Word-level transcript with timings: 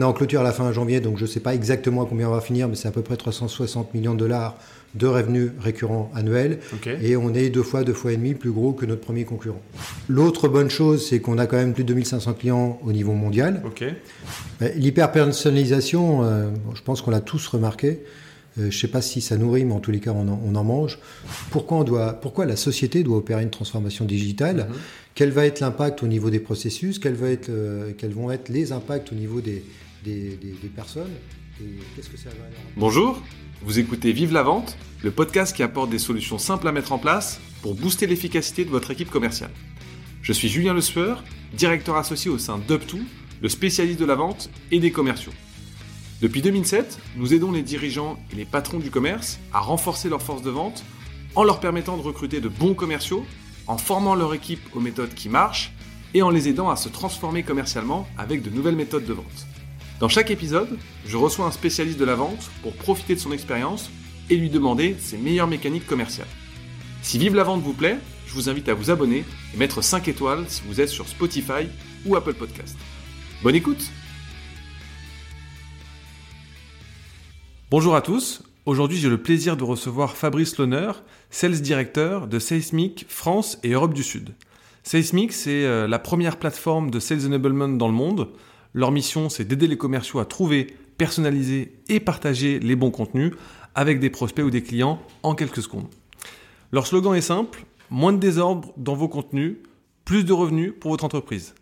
On 0.00 0.04
est 0.04 0.06
en 0.06 0.12
clôture 0.12 0.42
à 0.42 0.44
la 0.44 0.52
fin 0.52 0.70
janvier, 0.70 1.00
donc 1.00 1.16
je 1.16 1.22
ne 1.22 1.26
sais 1.26 1.40
pas 1.40 1.56
exactement 1.56 2.04
à 2.04 2.06
combien 2.06 2.28
on 2.28 2.32
va 2.32 2.40
finir, 2.40 2.68
mais 2.68 2.76
c'est 2.76 2.86
à 2.86 2.92
peu 2.92 3.02
près 3.02 3.16
360 3.16 3.94
millions 3.94 4.14
de 4.14 4.20
dollars 4.20 4.56
de 4.94 5.08
revenus 5.08 5.50
récurrents 5.58 6.08
annuels. 6.14 6.60
Et 7.02 7.16
on 7.16 7.34
est 7.34 7.50
deux 7.50 7.64
fois, 7.64 7.82
deux 7.82 7.94
fois 7.94 8.12
et 8.12 8.16
demi 8.16 8.34
plus 8.34 8.52
gros 8.52 8.72
que 8.72 8.86
notre 8.86 9.00
premier 9.00 9.24
concurrent. 9.24 9.60
L'autre 10.08 10.46
bonne 10.46 10.70
chose, 10.70 11.04
c'est 11.04 11.18
qu'on 11.18 11.36
a 11.36 11.48
quand 11.48 11.56
même 11.56 11.74
plus 11.74 11.82
de 11.82 11.88
2500 11.88 12.34
clients 12.34 12.78
au 12.84 12.92
niveau 12.92 13.12
mondial. 13.12 13.60
L'hyper-personnalisation, 14.60 16.22
euh, 16.22 16.50
je 16.76 16.82
pense 16.82 17.02
qu'on 17.02 17.10
l'a 17.10 17.20
tous 17.20 17.48
remarqué. 17.48 18.04
Euh, 18.60 18.62
je 18.62 18.66
ne 18.66 18.70
sais 18.70 18.86
pas 18.86 19.02
si 19.02 19.20
ça 19.20 19.36
nourrit, 19.36 19.64
mais 19.64 19.74
en 19.74 19.80
tous 19.80 19.90
les 19.90 19.98
cas, 19.98 20.12
on 20.12 20.54
en, 20.54 20.62
mange. 20.64 21.00
Pourquoi, 21.50 21.78
on 21.78 21.82
doit, 21.82 22.12
pourquoi 22.12 22.46
la 22.46 22.54
société 22.54 23.02
doit 23.02 23.16
opérer 23.16 23.42
une 23.42 23.50
transformation 23.50 24.04
digitale? 24.04 24.68
Mhm. 24.68 24.76
Quel 25.16 25.30
va 25.32 25.44
être 25.44 25.58
l'impact 25.58 26.04
au 26.04 26.06
niveau 26.06 26.30
des 26.30 26.38
processus? 26.38 27.00
Quels, 27.00 27.14
va 27.14 27.30
être, 27.30 27.48
euh, 27.48 27.90
quels 27.98 28.12
vont 28.12 28.30
être 28.30 28.48
les 28.48 28.70
impacts 28.70 29.10
au 29.10 29.16
niveau 29.16 29.40
des, 29.40 29.64
Bonjour, 32.76 33.22
vous 33.62 33.78
écoutez 33.78 34.12
Vive 34.12 34.32
la 34.32 34.42
Vente, 34.42 34.76
le 35.02 35.10
podcast 35.10 35.54
qui 35.54 35.62
apporte 35.62 35.90
des 35.90 35.98
solutions 35.98 36.38
simples 36.38 36.68
à 36.68 36.72
mettre 36.72 36.92
en 36.92 36.98
place 36.98 37.40
pour 37.62 37.74
booster 37.74 38.06
l'efficacité 38.06 38.64
de 38.64 38.70
votre 38.70 38.90
équipe 38.90 39.10
commerciale. 39.10 39.50
Je 40.22 40.32
suis 40.32 40.48
Julien 40.48 40.74
Le 40.74 40.80
Sueur, 40.80 41.24
directeur 41.52 41.96
associé 41.96 42.30
au 42.30 42.38
sein 42.38 42.58
d'UpTo, 42.58 42.98
le 43.40 43.48
spécialiste 43.48 43.98
de 43.98 44.04
la 44.04 44.14
vente 44.14 44.50
et 44.70 44.78
des 44.78 44.92
commerciaux. 44.92 45.32
Depuis 46.20 46.42
2007, 46.42 46.98
nous 47.16 47.34
aidons 47.34 47.52
les 47.52 47.62
dirigeants 47.62 48.18
et 48.32 48.36
les 48.36 48.44
patrons 48.44 48.78
du 48.78 48.90
commerce 48.90 49.38
à 49.52 49.60
renforcer 49.60 50.08
leur 50.08 50.22
force 50.22 50.42
de 50.42 50.50
vente 50.50 50.84
en 51.34 51.44
leur 51.44 51.60
permettant 51.60 51.96
de 51.96 52.02
recruter 52.02 52.40
de 52.40 52.48
bons 52.48 52.74
commerciaux, 52.74 53.24
en 53.66 53.78
formant 53.78 54.14
leur 54.14 54.34
équipe 54.34 54.60
aux 54.74 54.80
méthodes 54.80 55.14
qui 55.14 55.28
marchent 55.28 55.72
et 56.14 56.22
en 56.22 56.30
les 56.30 56.48
aidant 56.48 56.70
à 56.70 56.76
se 56.76 56.88
transformer 56.88 57.42
commercialement 57.42 58.08
avec 58.16 58.42
de 58.42 58.50
nouvelles 58.50 58.76
méthodes 58.76 59.04
de 59.04 59.12
vente. 59.12 59.47
Dans 60.00 60.08
chaque 60.08 60.30
épisode, 60.30 60.78
je 61.06 61.16
reçois 61.16 61.46
un 61.46 61.50
spécialiste 61.50 61.98
de 61.98 62.04
la 62.04 62.14
vente 62.14 62.50
pour 62.62 62.72
profiter 62.76 63.16
de 63.16 63.20
son 63.20 63.32
expérience 63.32 63.90
et 64.30 64.36
lui 64.36 64.48
demander 64.48 64.94
ses 64.96 65.18
meilleures 65.18 65.48
mécaniques 65.48 65.88
commerciales. 65.88 66.28
Si 67.02 67.18
Vive 67.18 67.34
la 67.34 67.42
vente 67.42 67.62
vous 67.62 67.72
plaît, 67.72 67.98
je 68.28 68.34
vous 68.34 68.48
invite 68.48 68.68
à 68.68 68.74
vous 68.74 68.90
abonner 68.92 69.24
et 69.52 69.56
mettre 69.56 69.82
5 69.82 70.06
étoiles 70.06 70.44
si 70.46 70.62
vous 70.68 70.80
êtes 70.80 70.88
sur 70.88 71.08
Spotify 71.08 71.66
ou 72.06 72.14
Apple 72.14 72.34
Podcast. 72.34 72.78
Bonne 73.42 73.56
écoute 73.56 73.90
Bonjour 77.68 77.96
à 77.96 78.00
tous. 78.00 78.44
Aujourd'hui, 78.66 78.98
j'ai 78.98 79.08
le 79.08 79.20
plaisir 79.20 79.56
de 79.56 79.64
recevoir 79.64 80.16
Fabrice 80.16 80.58
Lohner, 80.58 80.92
Sales 81.30 81.60
Director 81.60 82.28
de 82.28 82.38
Seismic 82.38 83.04
France 83.08 83.58
et 83.64 83.72
Europe 83.72 83.94
du 83.94 84.04
Sud. 84.04 84.30
Seismic, 84.84 85.32
c'est 85.32 85.64
euh, 85.64 85.88
la 85.88 85.98
première 85.98 86.36
plateforme 86.36 86.92
de 86.92 87.00
Sales 87.00 87.26
Enablement 87.26 87.68
dans 87.68 87.88
le 87.88 87.94
monde. 87.94 88.28
Leur 88.74 88.92
mission, 88.92 89.28
c'est 89.28 89.44
d'aider 89.44 89.66
les 89.66 89.78
commerciaux 89.78 90.20
à 90.20 90.24
trouver, 90.24 90.66
personnaliser 90.98 91.72
et 91.88 92.00
partager 92.00 92.58
les 92.58 92.76
bons 92.76 92.90
contenus 92.90 93.32
avec 93.74 94.00
des 94.00 94.10
prospects 94.10 94.44
ou 94.44 94.50
des 94.50 94.62
clients 94.62 95.00
en 95.22 95.34
quelques 95.34 95.62
secondes. 95.62 95.88
Leur 96.72 96.86
slogan 96.86 97.14
est 97.14 97.22
simple, 97.22 97.64
moins 97.90 98.12
de 98.12 98.18
désordre 98.18 98.72
dans 98.76 98.94
vos 98.94 99.08
contenus, 99.08 99.56
plus 100.04 100.24
de 100.24 100.32
revenus 100.32 100.72
pour 100.78 100.90
votre 100.90 101.04
entreprise. 101.04 101.54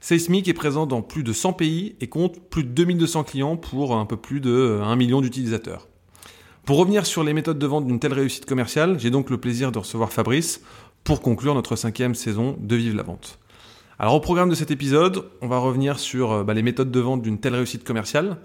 Seismic 0.00 0.46
est 0.48 0.54
présent 0.54 0.86
dans 0.86 1.02
plus 1.02 1.22
de 1.22 1.32
100 1.32 1.54
pays 1.54 1.96
et 2.00 2.06
compte 2.06 2.38
plus 2.48 2.64
de 2.64 2.68
2200 2.68 3.24
clients 3.24 3.56
pour 3.56 3.96
un 3.96 4.06
peu 4.06 4.16
plus 4.16 4.40
de 4.40 4.80
1 4.82 4.94
million 4.96 5.20
d'utilisateurs. 5.20 5.88
Pour 6.64 6.78
revenir 6.78 7.06
sur 7.06 7.24
les 7.24 7.32
méthodes 7.32 7.58
de 7.58 7.66
vente 7.66 7.86
d'une 7.86 8.00
telle 8.00 8.12
réussite 8.12 8.44
commerciale, 8.44 8.98
j'ai 8.98 9.10
donc 9.10 9.30
le 9.30 9.38
plaisir 9.38 9.72
de 9.72 9.78
recevoir 9.78 10.12
Fabrice 10.12 10.62
pour 11.04 11.20
conclure 11.20 11.54
notre 11.54 11.76
cinquième 11.76 12.14
saison 12.14 12.56
de 12.60 12.76
Vive 12.76 12.96
la 12.96 13.02
Vente. 13.02 13.38
Alors 13.98 14.14
au 14.14 14.20
programme 14.20 14.50
de 14.50 14.54
cet 14.54 14.70
épisode, 14.70 15.24
on 15.40 15.48
va 15.48 15.58
revenir 15.58 15.98
sur 15.98 16.32
euh, 16.32 16.44
bah, 16.44 16.52
les 16.52 16.62
méthodes 16.62 16.90
de 16.90 17.00
vente 17.00 17.22
d'une 17.22 17.38
telle 17.38 17.54
réussite 17.54 17.82
commerciale, 17.82 18.36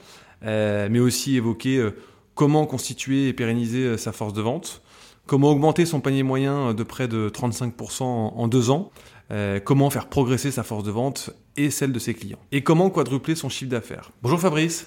euh, 0.43 0.87
mais 0.89 0.99
aussi 0.99 1.35
évoquer 1.35 1.77
euh, 1.77 1.91
comment 2.35 2.65
constituer 2.65 3.27
et 3.27 3.33
pérenniser 3.33 3.97
sa 3.97 4.13
force 4.13 4.33
de 4.33 4.41
vente, 4.41 4.81
comment 5.27 5.49
augmenter 5.49 5.85
son 5.85 5.99
panier 5.99 6.23
moyen 6.23 6.73
de 6.73 6.83
près 6.83 7.09
de 7.09 7.29
35% 7.29 8.03
en 8.03 8.47
deux 8.47 8.69
ans, 8.69 8.91
euh, 9.31 9.59
comment 9.59 9.89
faire 9.89 10.07
progresser 10.07 10.51
sa 10.51 10.63
force 10.63 10.83
de 10.83 10.91
vente 10.91 11.31
et 11.55 11.69
celle 11.69 11.91
de 11.91 11.99
ses 11.99 12.13
clients. 12.13 12.39
Et 12.51 12.63
comment 12.63 12.89
quadrupler 12.89 13.35
son 13.35 13.47
chiffre 13.49 13.71
d'affaires. 13.71 14.11
Bonjour 14.21 14.39
Fabrice. 14.39 14.85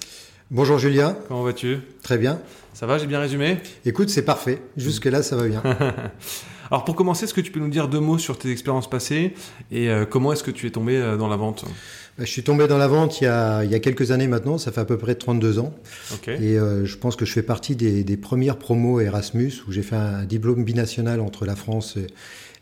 Bonjour 0.51 0.77
Julien. 0.77 1.17
Comment 1.27 1.41
vas-tu? 1.41 1.79
Très 2.03 2.19
bien. 2.19 2.39
Ça 2.73 2.85
va, 2.85 2.99
j'ai 2.99 3.07
bien 3.07 3.19
résumé? 3.19 3.57
Écoute, 3.85 4.09
c'est 4.09 4.25
parfait. 4.25 4.61
Jusque-là, 4.77 5.23
ça 5.23 5.35
va 5.35 5.47
bien. 5.47 5.63
Alors 6.71 6.85
pour 6.85 6.95
commencer, 6.95 7.25
est-ce 7.25 7.33
que 7.33 7.41
tu 7.41 7.51
peux 7.51 7.59
nous 7.59 7.69
dire 7.69 7.87
deux 7.87 7.99
mots 7.99 8.17
sur 8.17 8.37
tes 8.37 8.51
expériences 8.51 8.89
passées 8.89 9.33
et 9.71 9.89
euh, 9.89 10.05
comment 10.05 10.33
est-ce 10.33 10.43
que 10.43 10.51
tu 10.51 10.67
es 10.67 10.71
tombé 10.71 10.97
euh, 10.97 11.17
dans 11.17 11.27
la 11.27 11.35
vente? 11.35 11.65
Bah, 12.17 12.23
je 12.25 12.29
suis 12.29 12.43
tombé 12.43 12.67
dans 12.67 12.77
la 12.77 12.87
vente 12.87 13.21
il 13.21 13.25
y, 13.25 13.27
a, 13.27 13.63
il 13.63 13.71
y 13.71 13.75
a 13.75 13.79
quelques 13.79 14.11
années 14.11 14.27
maintenant, 14.27 14.57
ça 14.57 14.71
fait 14.71 14.81
à 14.81 14.85
peu 14.85 14.97
près 14.97 15.15
32 15.15 15.59
ans. 15.59 15.73
Et 16.27 16.55
je 16.55 16.97
pense 16.97 17.15
que 17.15 17.25
je 17.25 17.33
fais 17.33 17.43
partie 17.43 17.75
des, 17.75 18.03
des 18.03 18.17
premières 18.17 18.57
promos 18.57 19.01
Erasmus 19.01 19.51
où 19.67 19.71
j'ai 19.71 19.83
fait 19.83 19.95
un 19.95 20.23
diplôme 20.23 20.63
binational 20.63 21.19
entre 21.19 21.45
la 21.45 21.55
France 21.55 21.97
et, 21.97 22.07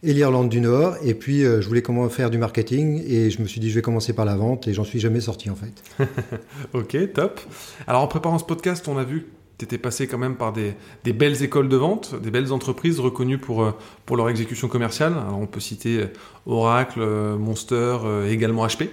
et 0.03 0.13
l'Irlande 0.13 0.49
du 0.49 0.61
Nord. 0.61 0.97
Et 1.03 1.13
puis, 1.13 1.43
euh, 1.43 1.61
je 1.61 1.67
voulais 1.67 1.81
comment 1.81 2.07
faire 2.09 2.29
du 2.29 2.37
marketing 2.37 3.01
et 3.07 3.29
je 3.29 3.41
me 3.41 3.47
suis 3.47 3.59
dit, 3.59 3.69
je 3.69 3.75
vais 3.75 3.81
commencer 3.81 4.13
par 4.13 4.25
la 4.25 4.35
vente 4.35 4.67
et 4.67 4.73
j'en 4.73 4.83
suis 4.83 4.99
jamais 4.99 5.21
sorti 5.21 5.49
en 5.49 5.55
fait. 5.55 6.05
ok, 6.73 7.13
top. 7.13 7.39
Alors, 7.87 8.01
en 8.01 8.07
préparant 8.07 8.37
ce 8.37 8.43
podcast, 8.43 8.87
on 8.87 8.97
a 8.97 9.03
vu 9.03 9.27
que 9.63 9.69
tu 9.69 9.75
étais 9.75 9.81
passé 9.81 10.07
quand 10.07 10.17
même 10.17 10.35
par 10.35 10.53
des, 10.53 10.75
belles 11.13 11.43
écoles 11.43 11.69
de 11.69 11.77
vente, 11.77 12.19
des 12.21 12.31
belles 12.31 12.51
entreprises 12.51 12.99
reconnues 12.99 13.37
pour, 13.37 13.63
euh, 13.63 13.71
leur 14.11 14.29
exécution 14.29 14.67
commerciale. 14.67 15.13
On 15.31 15.47
peut 15.47 15.59
citer 15.59 15.99
euh, 15.99 16.07
Oracle, 16.45 17.01
Monster, 17.39 17.97
également 18.29 18.65
HP. 18.67 18.89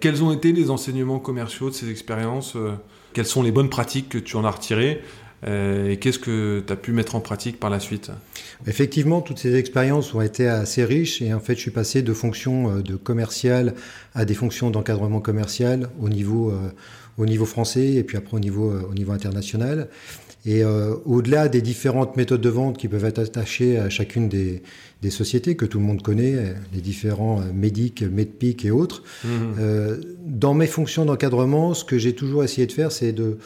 Quels 0.00 0.22
ont 0.22 0.32
été 0.32 0.52
les 0.52 0.70
enseignements 0.70 1.18
commerciaux 1.18 1.70
de 1.70 1.74
ces 1.74 1.90
expériences 1.90 2.56
Quelles 3.12 3.26
sont 3.26 3.42
les 3.42 3.52
bonnes 3.52 3.70
pratiques 3.70 4.08
que 4.08 4.18
tu 4.18 4.36
en 4.36 4.44
as 4.44 4.50
retirées 4.50 5.02
euh, 5.46 5.90
et 5.90 5.98
qu'est-ce 5.98 6.18
que 6.18 6.62
tu 6.66 6.72
as 6.72 6.76
pu 6.76 6.92
mettre 6.92 7.14
en 7.14 7.20
pratique 7.20 7.60
par 7.60 7.70
la 7.70 7.80
suite? 7.80 8.10
Effectivement, 8.66 9.20
toutes 9.20 9.38
ces 9.38 9.54
expériences 9.54 10.14
ont 10.14 10.20
été 10.20 10.48
assez 10.48 10.84
riches 10.84 11.20
et 11.20 11.34
en 11.34 11.40
fait, 11.40 11.54
je 11.54 11.60
suis 11.60 11.70
passé 11.70 12.02
de 12.02 12.12
fonctions 12.12 12.70
euh, 12.70 12.82
de 12.82 12.96
commercial 12.96 13.74
à 14.14 14.24
des 14.24 14.34
fonctions 14.34 14.70
d'encadrement 14.70 15.20
commercial 15.20 15.90
au 16.00 16.08
niveau, 16.08 16.50
euh, 16.50 16.70
au 17.18 17.26
niveau 17.26 17.46
français 17.46 17.94
et 17.94 18.02
puis 18.04 18.16
après 18.16 18.36
au 18.36 18.40
niveau, 18.40 18.72
au 18.72 18.94
niveau 18.94 19.12
international. 19.12 19.88
Et 20.48 20.62
au-delà 20.64 21.48
des 21.48 21.60
différentes 21.60 22.16
méthodes 22.16 22.40
de 22.40 22.48
vente 22.48 22.78
qui 22.78 22.86
peuvent 22.86 23.04
être 23.04 23.18
attachées 23.18 23.78
à 23.78 23.90
chacune 23.90 24.28
des, 24.28 24.62
des 25.02 25.10
sociétés 25.10 25.56
que 25.56 25.64
tout 25.66 25.80
le 25.80 25.84
monde 25.84 26.02
connaît, 26.02 26.54
les 26.72 26.80
différents 26.80 27.42
Medic, 27.52 28.02
Medpic 28.02 28.64
et 28.64 28.70
autres, 28.70 29.02
mmh. 29.24 29.28
dans 30.24 30.54
mes 30.54 30.68
fonctions 30.68 31.04
d'encadrement, 31.04 31.74
ce 31.74 31.84
que 31.84 31.98
j'ai 31.98 32.14
toujours 32.14 32.44
essayé 32.44 32.68
de 32.68 32.72
faire, 32.72 32.92
c'est 32.92 33.10
de 33.10 33.38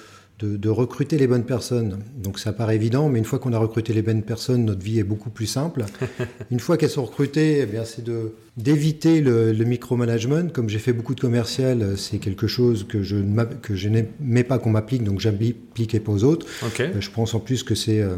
de, 0.45 0.69
recruter 0.69 1.19
les 1.19 1.27
bonnes 1.27 1.45
personnes. 1.45 1.99
Donc 2.17 2.39
ça 2.39 2.53
paraît 2.53 2.77
évident, 2.77 3.09
mais 3.09 3.19
une 3.19 3.25
fois 3.25 3.39
qu'on 3.39 3.53
a 3.53 3.59
recruté 3.59 3.93
les 3.93 4.03
bonnes 4.03 4.23
personnes, 4.23 4.65
notre 4.65 4.83
vie 4.83 4.99
est 4.99 5.05
beaucoup 5.05 5.31
plus 5.31 5.47
simple. 5.47 5.85
une 6.51 6.61
fois 6.61 6.77
qu'elles 6.77 6.91
sont 6.91 7.05
recrutées, 7.05 7.61
eh 7.61 7.67
bien 7.67 7.85
c'est 7.85 8.05
de 8.05 8.33
d'éviter 8.57 9.21
le, 9.21 9.53
le 9.53 9.65
micromanagement. 9.65 10.49
Comme 10.49 10.69
j'ai 10.69 10.79
fait 10.79 10.93
beaucoup 10.93 11.15
de 11.15 11.21
commercial, 11.21 11.97
c'est 11.97 12.19
quelque 12.19 12.47
chose 12.47 12.87
que 12.89 13.03
je 13.03 13.17
que 13.63 13.75
je 13.75 13.89
n'aimais 13.89 14.45
pas 14.45 14.59
qu'on 14.59 14.71
m'applique, 14.71 15.05
donc 15.05 15.21
j'appliquais 15.21 16.01
pas 16.01 16.13
aux 16.13 16.25
autres. 16.25 16.47
Euh, 16.81 17.01
je 17.01 17.11
pense 17.11 17.35
en 17.35 17.41
plus 17.41 17.63
que 17.63 17.75
c'est 17.75 18.01
euh, 18.01 18.17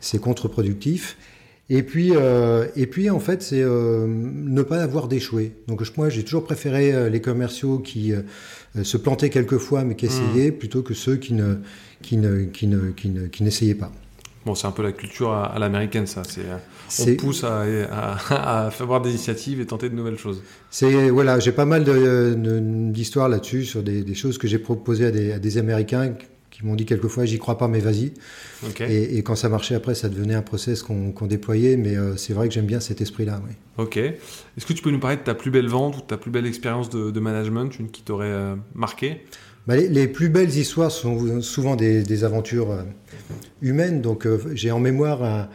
c'est 0.00 0.20
contre-productif. 0.20 1.16
Et 1.72 1.82
puis, 1.84 2.10
euh, 2.14 2.66
et 2.74 2.86
puis 2.86 3.10
en 3.10 3.20
fait, 3.20 3.42
c'est 3.42 3.62
ne 3.62 4.62
pas 4.62 4.82
avoir 4.82 5.08
d'échouer. 5.08 5.52
Donc 5.68 5.82
moi, 5.96 6.08
j'ai 6.08 6.24
toujours 6.24 6.44
préféré 6.44 7.08
les 7.08 7.20
commerciaux 7.20 7.78
qui 7.78 8.12
euh, 8.76 8.84
se 8.84 8.96
planter 8.96 9.30
quelquefois, 9.30 9.84
mais 9.84 9.96
qui 9.96 10.06
essayaient, 10.06 10.50
hmm. 10.50 10.58
plutôt 10.58 10.82
que 10.82 10.94
ceux 10.94 11.16
qui 11.16 11.34
ne, 11.34 11.56
qui 12.02 12.16
ne, 12.16 12.44
qui 12.44 12.68
ne, 12.68 12.90
qui 12.90 13.08
ne, 13.08 13.26
qui 13.26 13.42
n'essayaient 13.42 13.74
pas. 13.74 13.90
Bon, 14.46 14.54
c'est 14.54 14.66
un 14.66 14.70
peu 14.70 14.82
la 14.82 14.92
culture 14.92 15.32
à, 15.32 15.58
l'américaine, 15.58 16.06
ça. 16.06 16.22
C'est, 16.26 16.42
euh, 16.42 17.12
on 17.12 17.16
pousse 17.16 17.44
à, 17.44 17.64
à, 17.90 18.66
à, 18.66 18.70
faire 18.70 19.00
des 19.00 19.10
initiatives 19.10 19.60
et 19.60 19.66
tenter 19.66 19.90
de 19.90 19.94
nouvelles 19.94 20.18
choses. 20.18 20.42
C'est 20.70 21.10
voilà, 21.10 21.40
j'ai 21.40 21.52
pas 21.52 21.66
mal 21.66 21.84
d'histoires 22.92 23.28
là-dessus 23.28 23.64
sur 23.64 23.82
des, 23.82 24.02
des, 24.02 24.14
choses 24.14 24.38
que 24.38 24.48
j'ai 24.48 24.58
proposées 24.58 25.06
à 25.06 25.10
des, 25.10 25.32
à 25.32 25.38
des 25.38 25.58
Américains 25.58 26.14
qui 26.60 26.66
m'ont 26.66 26.74
dit 26.74 26.84
quelquefois 26.84 27.24
j'y 27.24 27.38
crois 27.38 27.56
pas 27.56 27.68
mais 27.68 27.80
vas-y. 27.80 28.12
Et, 28.80 29.22
quand 29.22 29.34
ça 29.34 29.48
marchait 29.48 29.74
après 29.74 29.94
ça 29.94 30.08
devenait 30.08 30.34
un 30.34 30.42
process 30.42 30.82
qu'on 30.82 31.26
déployait 31.26 31.76
mais 31.76 31.96
euh, 31.96 32.16
c'est 32.16 32.34
vrai 32.34 32.48
que 32.48 32.54
j'aime 32.54 32.66
bien 32.66 32.80
cet 32.80 33.00
esprit-là. 33.00 33.40
Oui. 33.46 33.54
Ok. 33.78 33.96
Est-ce 33.96 34.66
que 34.66 34.72
tu 34.74 34.82
peux 34.82 34.90
nous 34.90 34.98
parler 34.98 35.16
de 35.16 35.22
ta 35.22 35.34
plus 35.34 35.50
belle 35.50 35.68
vente 35.68 35.96
ou 35.96 36.00
de 36.00 36.06
ta 36.06 36.18
plus 36.18 36.30
belle 36.30 36.46
expérience 36.46 36.90
de, 36.90 37.20
management, 37.20 37.78
une 37.78 37.90
qui 37.90 38.02
t'aurait 38.02 38.26
euh, 38.26 38.56
marqué? 38.74 39.24
Bah, 39.66 39.76
les, 39.76 40.08
plus 40.08 40.28
belles 40.28 40.54
histoires 40.54 40.90
sont 40.90 41.40
souvent 41.40 41.76
des, 41.76 42.24
aventures 42.24 42.70
euh, 42.72 42.82
humaines. 43.62 44.02
Donc 44.02 44.26
j'ai 44.52 44.70
en 44.70 44.80
mémoire 44.80 45.48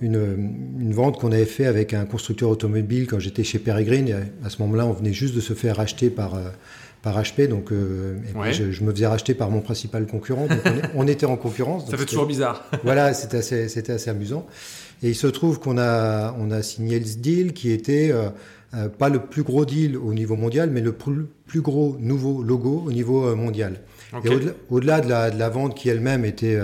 une, 0.00 0.76
une, 0.78 0.92
vente 0.92 1.18
qu'on 1.18 1.32
avait 1.32 1.46
fait 1.46 1.66
avec 1.66 1.94
un 1.94 2.04
constructeur 2.04 2.50
automobile 2.50 3.06
quand 3.08 3.18
j'étais 3.18 3.42
chez 3.42 3.58
Peregrine. 3.58 4.26
À 4.44 4.50
ce 4.50 4.62
moment-là 4.62 4.86
on 4.86 4.92
venait 4.92 5.12
juste 5.12 5.34
de 5.34 5.40
se 5.40 5.54
faire 5.54 5.76
racheter 5.76 6.10
par 6.10 6.38
par 7.04 7.20
HP, 7.20 7.48
donc 7.48 7.70
euh, 7.70 8.16
je, 8.50 8.82
me 8.82 8.90
faisais 8.90 9.06
racheter 9.06 9.34
par 9.34 9.50
mon 9.50 9.60
principal 9.60 10.06
concurrent. 10.06 10.46
Donc 10.46 10.60
on, 10.94 11.06
était 11.06 11.26
en 11.26 11.36
concurrence. 11.36 11.90
Ça 11.90 11.98
fait 11.98 12.06
toujours 12.06 12.24
bizarre. 12.24 12.64
voilà, 12.82 13.12
c'était 13.12 13.36
assez, 13.36 13.68
c'était 13.68 13.92
assez 13.92 14.08
amusant. 14.08 14.46
Et 15.02 15.10
il 15.10 15.14
se 15.14 15.26
trouve 15.26 15.60
qu'on 15.60 15.76
a, 15.76 16.34
on 16.38 16.50
a 16.50 16.62
signé 16.62 16.98
le 16.98 17.04
deal 17.04 17.52
qui 17.52 17.70
était 17.72 18.10
euh, 18.10 18.30
euh, 18.72 18.88
pas 18.88 19.10
le 19.10 19.18
plus 19.18 19.42
gros 19.42 19.66
deal 19.66 19.98
au 19.98 20.14
niveau 20.14 20.34
mondial, 20.34 20.70
mais 20.70 20.80
le 20.80 20.92
plus, 20.92 21.26
plus 21.46 21.60
gros 21.60 21.98
nouveau 22.00 22.42
logo 22.42 22.82
au 22.86 22.90
niveau 22.90 23.36
mondial. 23.36 23.80
Et 24.24 24.30
au-delà 24.70 25.02
de, 25.02 25.08
la, 25.10 25.48
vente 25.50 25.76
qui 25.76 25.90
elle-même 25.90 26.24
était, 26.24 26.58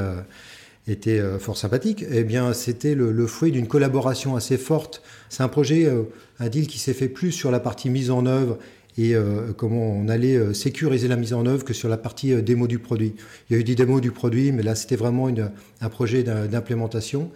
était 0.86 1.20
fort 1.40 1.56
sympathique, 1.56 2.04
eh 2.08 2.22
bien, 2.22 2.52
c'était 2.52 2.94
le, 2.94 3.26
fruit 3.26 3.50
d'une 3.50 3.66
collaboration 3.66 4.36
assez 4.36 4.56
forte. 4.56 5.02
C'est 5.28 5.42
un 5.42 5.48
projet, 5.48 5.92
un 6.38 6.48
deal 6.48 6.68
qui 6.68 6.78
s'est 6.78 6.94
fait 6.94 7.08
plus 7.08 7.32
sur 7.32 7.50
la 7.50 7.58
partie 7.58 7.90
mise 7.90 8.12
en 8.12 8.24
œuvre 8.24 8.56
et 9.00 9.14
euh, 9.14 9.52
comment 9.56 9.92
on 9.92 10.08
allait 10.08 10.36
euh, 10.36 10.52
sécuriser 10.52 11.08
la 11.08 11.16
mise 11.16 11.32
en 11.32 11.46
œuvre 11.46 11.64
que 11.64 11.72
sur 11.72 11.88
la 11.88 11.96
partie 11.96 12.34
euh, 12.34 12.42
démo 12.42 12.66
du 12.66 12.78
produit. 12.78 13.14
Il 13.48 13.54
y 13.54 13.56
a 13.56 13.60
eu 13.60 13.64
des 13.64 13.74
démos 13.74 14.02
du 14.02 14.10
produit, 14.10 14.52
mais 14.52 14.62
là 14.62 14.74
c'était 14.74 14.96
vraiment 14.96 15.30
une, 15.30 15.50
un 15.80 15.88
projet 15.88 16.22
d'implémentation. 16.22 17.30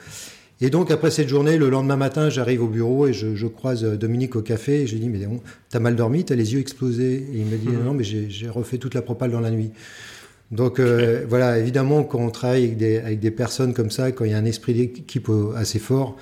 Et 0.60 0.68
donc 0.68 0.90
après 0.90 1.10
cette 1.10 1.28
journée, 1.28 1.56
le 1.56 1.70
lendemain 1.70 1.96
matin, 1.96 2.28
j'arrive 2.28 2.62
au 2.62 2.68
bureau 2.68 3.06
et 3.06 3.14
je, 3.14 3.34
je, 3.34 3.46
croise 3.46 3.82
Dominique 3.82 4.36
au 4.36 4.42
café 4.42 4.82
et 4.82 4.86
je 4.86 4.92
lui 4.92 5.00
dis 5.00 5.08
mais 5.08 5.20
t'as 5.70 5.80
mal 5.80 5.96
dormi, 5.96 6.24
t'as 6.24 6.34
les 6.34 6.52
yeux 6.52 6.60
explosés. 6.60 7.26
Et 7.32 7.38
il 7.38 7.46
me 7.46 7.56
dit 7.56 7.68
mhm. 7.68 7.84
non 7.84 7.94
mais 7.94 8.04
j'ai 8.04 8.48
refait 8.48 8.78
toute 8.78 8.94
la 8.94 9.02
propale 9.02 9.30
dans 9.30 9.40
la 9.40 9.50
nuit. 9.50 9.70
Donc 10.50 10.80
voilà, 10.80 11.58
évidemment 11.58 12.04
quand 12.04 12.20
on 12.20 12.30
travaille 12.30 12.64
avec 12.64 12.76
des, 12.76 12.98
avec 12.98 13.20
des 13.20 13.30
personnes 13.30 13.72
comme 13.72 13.90
ça, 13.90 14.12
quand 14.12 14.26
il 14.26 14.32
y 14.32 14.34
a 14.34 14.38
un 14.38 14.44
esprit 14.44 14.74
d'équipe 14.74 15.30
assez 15.56 15.78
fort, 15.78 16.16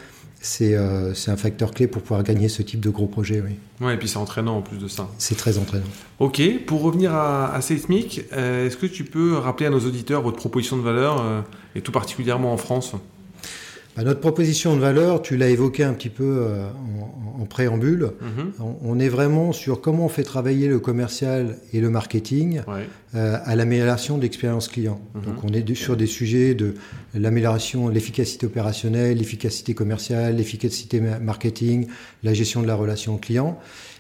euh, 0.61 1.15
c'est 1.15 1.31
un 1.31 1.37
facteur 1.37 1.73
clé 1.73 1.87
pour 1.87 2.03
pouvoir 2.03 2.23
gagner 2.23 2.49
ce 2.49 2.63
type 2.63 2.81
de 2.81 2.91
gros 2.91 3.07
projet. 3.07 3.43
Oui. 3.45 3.57
Ouais, 3.85 3.95
et 3.95 3.97
puis 3.97 4.09
c'est 4.09 4.17
entraînant 4.17 4.59
en 4.59 4.63
plus 4.63 4.79
de 4.79 4.89
ça. 4.89 5.09
C'est 5.19 5.37
très 5.37 5.59
entraînant. 5.59 5.87
Ok, 6.19 6.43
pour 6.67 6.83
revenir 6.83 7.15
à, 7.15 7.55
à 7.55 7.61
Seismic, 7.61 8.23
euh, 8.33 8.67
est-ce 8.67 8.77
que 8.77 8.87
tu 8.87 9.05
peux 9.05 9.37
rappeler 9.37 9.67
à 9.67 9.71
nos 9.71 9.81
auditeurs 9.81 10.23
votre 10.23 10.37
proposition 10.37 10.77
de 10.77 10.83
valeur, 10.83 11.21
euh, 11.21 11.41
et 11.75 11.81
tout 11.81 11.93
particulièrement 11.93 12.53
en 12.53 12.57
France? 12.57 12.93
Bah, 13.97 14.05
notre 14.05 14.21
proposition 14.21 14.75
de 14.75 14.81
valeur, 14.81 15.21
tu 15.21 15.37
l'as 15.37 15.51
évoqué 15.51 15.85
un 15.85 15.93
petit 15.93 16.09
peu 16.09 16.25
euh, 16.25 16.67
en, 17.39 17.45
préambule, 17.45 18.13
mhm. 18.21 18.53
on, 18.83 18.99
est 18.99 19.09
vraiment 19.09 19.53
sur 19.53 19.81
comment 19.81 20.07
on 20.07 20.09
fait 20.09 20.23
travailler 20.23 20.69
le 20.69 20.79
commercial 20.79 21.59
et 21.75 21.81
le 21.81 21.91
marketing 21.91 22.63
euh, 23.15 23.37
à 23.45 23.57
l'amélioration 23.57 24.17
de 24.17 24.23
l'expérience 24.23 24.69
client. 24.69 25.01
Mhm. 25.15 25.23
Donc 25.23 25.45
on 25.45 25.49
est 25.49 25.75
sur 25.75 25.97
des 25.97 26.07
sujets 26.07 26.55
de 26.55 26.75
l'amélioration, 27.15 27.89
l'efficacité 27.89 28.47
opérationnelle, 28.47 29.19
l'efficacité 29.19 29.75
commerciale, 29.75 30.37
l'efficacité 30.37 31.01
marketing, 31.01 31.89
la 32.23 32.33
gestion 32.33 32.63
de 32.63 32.67
la 32.67 32.77
relation 32.77 33.19
client. 33.19 33.59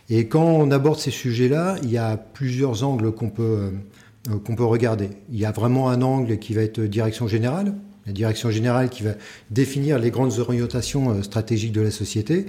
Et 0.08 0.26
quand 0.26 0.44
on 0.44 0.70
aborde 0.70 0.98
ces 0.98 1.10
sujets-là, 1.10 1.76
il 1.82 1.90
y 1.90 1.98
a 1.98 2.16
plusieurs 2.16 2.82
angles 2.84 3.12
qu'on 3.12 3.30
peut, 3.30 3.70
euh, 4.30 4.38
qu'on 4.44 4.54
peut 4.54 4.64
regarder. 4.64 5.10
Il 5.30 5.38
y 5.38 5.44
a 5.44 5.52
vraiment 5.52 5.90
un 5.90 6.00
angle 6.00 6.38
qui 6.38 6.54
va 6.54 6.62
être 6.62 6.80
direction 6.80 7.28
générale, 7.28 7.74
la 8.06 8.12
direction 8.12 8.50
générale 8.50 8.88
qui 8.88 9.02
va 9.02 9.12
définir 9.50 9.98
les 9.98 10.10
grandes 10.10 10.38
orientations 10.38 11.10
euh, 11.10 11.22
stratégiques 11.22 11.72
de 11.72 11.80
la 11.80 11.90
société, 11.90 12.46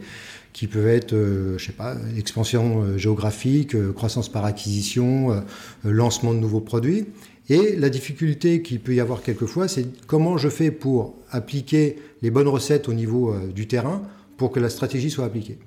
qui 0.51 0.67
peuvent 0.67 0.87
être, 0.87 1.13
euh, 1.13 1.57
je 1.57 1.65
sais 1.65 1.71
pas, 1.71 1.95
expansion 2.17 2.83
euh, 2.83 2.97
géographique, 2.97 3.75
croissance 3.93 4.29
par 4.29 4.45
acquisition, 4.45 5.43
lancement 5.83 6.33
de 6.33 6.39
nouveaux 6.39 6.61
produits. 6.61 7.05
Et 7.49 7.75
la 7.75 7.89
difficulté 7.89 8.61
qu'il 8.61 8.79
peut 8.79 8.95
y 8.95 9.01
avoir 9.01 9.21
quelquefois, 9.21 9.67
c'est 9.67 9.85
comment 10.07 10.37
je 10.37 10.47
fais 10.47 10.71
pour 10.71 11.15
appliquer 11.29 11.97
les 12.21 12.31
bonnes 12.31 12.47
recettes 12.47 12.87
au 12.87 12.93
niveau 12.93 13.35
du 13.53 13.67
terrain 13.67 14.01
pour 14.37 14.51
que 14.51 14.61
la 14.61 14.69
stratégie 14.69 15.09
soit 15.09 15.25
appliquée. 15.25 15.57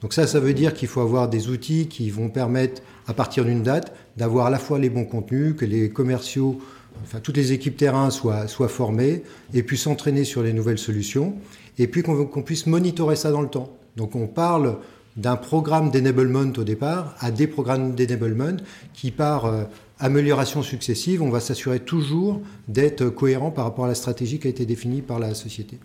Donc 0.00 0.14
ça, 0.14 0.26
ça 0.26 0.40
veut 0.40 0.54
dire 0.54 0.72
qu'il 0.72 0.88
faut 0.88 1.02
avoir 1.02 1.28
des 1.28 1.48
outils 1.48 1.88
qui 1.88 2.08
vont 2.08 2.30
permettre, 2.30 2.82
à 3.06 3.12
partir 3.12 3.44
d'une 3.44 3.62
date, 3.62 3.92
d'avoir 4.16 4.46
à 4.46 4.50
la 4.50 4.58
fois 4.58 4.78
les 4.78 4.88
bons 4.88 5.04
contenus, 5.04 5.54
que 5.56 5.66
les 5.66 5.90
commerciaux 5.90 6.58
enfin 7.02 7.20
toutes 7.20 7.36
les 7.36 7.52
équipes 7.52 7.76
terrain 7.76 8.10
soient, 8.10 8.48
soient 8.48 8.68
formées 8.68 9.22
et 9.54 9.62
puissent 9.62 9.82
s'entraîner 9.82 10.24
sur 10.24 10.42
les 10.42 10.52
nouvelles 10.52 10.78
solutions, 10.78 11.34
et 11.78 11.86
puis 11.86 12.02
qu'on 12.02 12.42
puisse 12.42 12.66
monitorer 12.66 13.16
ça 13.16 13.30
dans 13.30 13.42
le 13.42 13.48
temps. 13.48 13.76
Donc 13.96 14.14
on 14.16 14.26
parle 14.26 14.78
d'un 15.16 15.36
programme 15.36 15.90
d'enablement 15.90 16.52
au 16.56 16.64
départ 16.64 17.14
à 17.20 17.30
des 17.30 17.46
programmes 17.46 17.94
d'enablement 17.94 18.56
qui, 18.92 19.10
par 19.10 19.46
euh, 19.46 19.64
amélioration 19.98 20.62
successive, 20.62 21.22
on 21.22 21.30
va 21.30 21.40
s'assurer 21.40 21.80
toujours 21.80 22.40
d'être 22.68 23.06
cohérent 23.08 23.50
par 23.50 23.64
rapport 23.64 23.86
à 23.86 23.88
la 23.88 23.94
stratégie 23.94 24.38
qui 24.38 24.46
a 24.46 24.50
été 24.50 24.66
définie 24.66 25.00
par 25.00 25.18
la 25.18 25.34
société. 25.34 25.78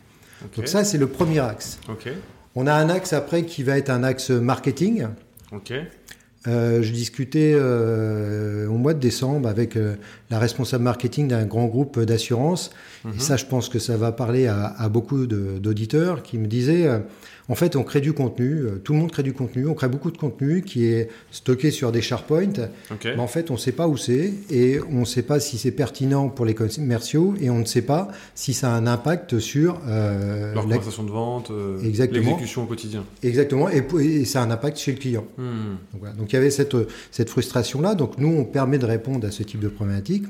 Donc 0.57 0.67
ça, 0.67 0.83
c'est 0.83 0.97
le 0.97 1.07
premier 1.07 1.39
axe. 1.39 1.79
On 2.55 2.67
a 2.67 2.73
un 2.73 2.89
axe 2.89 3.13
après 3.13 3.45
qui 3.45 3.63
va 3.63 3.77
être 3.77 3.89
un 3.89 4.03
axe 4.03 4.31
marketing. 4.31 5.07
Euh, 6.47 6.81
je 6.81 6.91
discutais 6.91 7.53
euh, 7.53 8.67
au 8.67 8.77
mois 8.77 8.95
de 8.95 8.99
décembre 8.99 9.47
avec 9.47 9.77
euh, 9.77 9.95
la 10.31 10.39
responsable 10.39 10.83
marketing 10.83 11.27
d'un 11.27 11.45
grand 11.45 11.67
groupe 11.67 11.99
d'assurance. 11.99 12.71
Et 13.05 13.09
mhm. 13.09 13.19
ça, 13.19 13.37
je 13.37 13.45
pense 13.45 13.69
que 13.69 13.77
ça 13.77 13.95
va 13.95 14.11
parler 14.11 14.47
à, 14.47 14.65
à 14.65 14.89
beaucoup 14.89 15.27
d'auditeurs 15.27 16.23
qui 16.23 16.39
me 16.39 16.47
disaient 16.47 16.89
en 17.51 17.55
fait, 17.55 17.75
on 17.75 17.83
crée 17.83 17.99
du 17.99 18.13
contenu, 18.13 18.61
euh, 18.61 18.81
tout 18.81 18.93
le 18.93 18.99
monde 18.99 19.11
crée 19.11 19.23
du 19.23 19.33
contenu, 19.33 19.67
on 19.67 19.73
crée 19.73 19.89
beaucoup 19.89 20.09
de 20.09 20.17
contenu 20.17 20.61
qui 20.61 20.85
est 20.85 21.09
stocké 21.31 21.69
sur 21.69 21.91
des 21.91 22.01
SharePoint, 22.01 22.69
mais 23.03 23.19
en 23.19 23.27
fait, 23.27 23.51
on 23.51 23.55
ne 23.55 23.59
sait 23.59 23.73
pas 23.73 23.89
où 23.89 23.97
c'est 23.97 24.31
et 24.49 24.79
on 24.89 25.01
ne 25.01 25.05
sait 25.05 25.21
pas 25.21 25.41
si 25.41 25.57
c'est 25.57 25.71
pertinent 25.71 26.29
pour 26.29 26.45
les 26.45 26.55
commerciaux 26.55 27.33
et 27.41 27.49
on 27.49 27.59
ne 27.59 27.65
sait 27.65 27.81
pas 27.81 28.07
si 28.35 28.53
ça 28.53 28.73
a 28.73 28.77
un 28.77 28.87
impact 28.87 29.39
sur 29.39 29.81
euh, 29.85 30.53
leur 30.53 30.63
conversation 30.63 31.03
de 31.03 31.11
vente, 31.11 31.51
euh, 31.51 31.77
l'exécution 31.83 32.63
au 32.63 32.67
quotidien. 32.67 33.03
Exactement, 33.21 33.67
et, 33.67 34.23
ça 34.23 34.41
a 34.41 34.45
un 34.45 34.51
impact 34.51 34.77
chez 34.77 34.93
le 34.93 34.97
client. 34.97 35.25
Hmm. 35.37 35.75
Donc, 36.17 36.31
il 36.31 36.35
y 36.35 36.39
avait 36.39 36.51
cette, 36.51 36.77
cette 37.11 37.29
frustration-là. 37.29 37.95
Donc 37.95 38.17
nous, 38.17 38.29
on 38.29 38.45
permet 38.45 38.77
de 38.77 38.85
répondre 38.85 39.27
à 39.27 39.31
ce 39.31 39.43
type 39.43 39.59
de 39.59 39.67
problématique. 39.67 40.23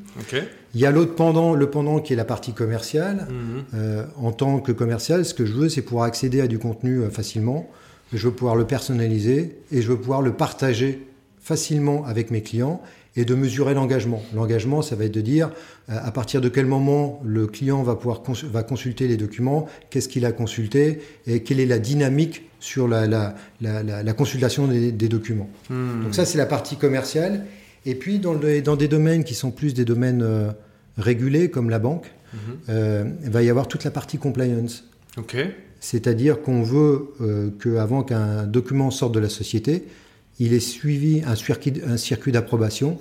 Il 0.74 0.82
y 0.82 0.86
a 0.86 0.92
l'autre 0.92 1.16
pendant, 1.16 1.54
le 1.54 1.70
pendant 1.70 2.00
qui 2.00 2.14
est 2.14 2.16
la 2.16 2.26
partie 2.26 2.54
commerciale. 2.54 3.28
Hmm. 3.30 3.76
Euh, 3.76 4.06
en 4.18 4.32
tant 4.32 4.60
que 4.60 4.72
commercial, 4.72 5.26
ce 5.26 5.34
que 5.34 5.46
je 5.46 5.54
veux, 5.54 5.70
c'est 5.70 5.82
pouvoir 5.82 6.06
accéder 6.06 6.42
à 6.42 6.48
du 6.48 6.60
contenu 6.60 7.02
facilement, 7.12 7.70
je 8.14 8.28
veux 8.28 8.34
pouvoir 8.34 8.56
le 8.56 8.66
personnaliser 8.66 9.58
et 9.72 9.82
je 9.82 9.88
veux 9.88 9.98
pouvoir 9.98 10.22
le 10.22 10.34
partager 10.34 11.08
facilement 11.42 12.06
avec 12.06 12.30
mes 12.32 12.42
clients 12.42 12.82
et 13.16 13.26
de 13.26 13.36
mesurer 13.36 13.74
l'engagement. 13.74 14.24
L'engagement, 14.34 14.82
ça 14.82 14.96
va 14.96 15.06
être 15.06 15.14
de 15.14 15.22
dire 15.22 15.52
euh, 15.90 15.98
à 16.02 16.12
partir 16.12 16.40
de 16.40 16.50
quel 16.50 16.66
moment 16.66 17.22
le 17.26 17.48
client 17.48 17.84
va 17.84 17.96
pouvoir 17.96 18.22
va 18.44 18.64
consulter 18.64 19.08
les 19.08 19.18
documents, 19.18 19.68
qu'est-ce 19.90 20.08
qu'il 20.08 20.26
a 20.26 20.32
consulté 20.32 21.02
et 21.28 21.44
quelle 21.44 21.60
est 21.60 21.66
la 21.66 21.80
dynamique 21.80 22.50
sur 22.60 22.88
la, 22.88 23.08
la, 23.08 23.34
la, 23.60 24.14
consultation 24.14 24.68
des, 24.68 24.92
documents. 24.92 25.50
Hmm. 25.70 26.04
Donc 26.04 26.14
ça, 26.14 26.26
c'est 26.26 26.38
la 26.38 26.46
partie 26.46 26.78
commerciale. 26.78 27.46
Et 27.86 27.96
puis, 27.96 28.20
dans, 28.20 28.34
le, 28.34 28.62
dans, 28.62 28.76
des 28.76 28.88
domaines 28.88 29.24
qui 29.24 29.34
sont 29.34 29.52
plus 29.52 29.74
des 29.74 29.86
domaines 29.86 30.22
euh, 30.22 30.52
régulés, 30.98 31.50
comme 31.50 31.70
la 31.70 31.80
banque, 31.80 32.12
hmm. 32.34 32.38
euh, 32.70 33.06
il 33.24 33.30
va 33.30 33.44
y 33.44 33.50
avoir 33.50 33.68
toute 33.68 33.84
la 33.84 33.92
partie 33.92 34.18
compliance. 34.18 34.86
Ok. 35.18 35.36
C'est-à-dire 35.82 36.42
qu'on 36.42 36.62
veut 36.62 37.10
euh, 37.22 37.50
qu'avant 37.62 38.04
qu'un 38.04 38.44
document 38.44 38.92
sorte 38.92 39.14
de 39.14 39.20
la 39.20 39.30
société, 39.30 39.84
il 40.40 40.54
ait 40.54 40.60
suivi 40.60 41.24
un 41.26 41.36
circuit, 41.36 42.32
d'approbation, 42.32 43.00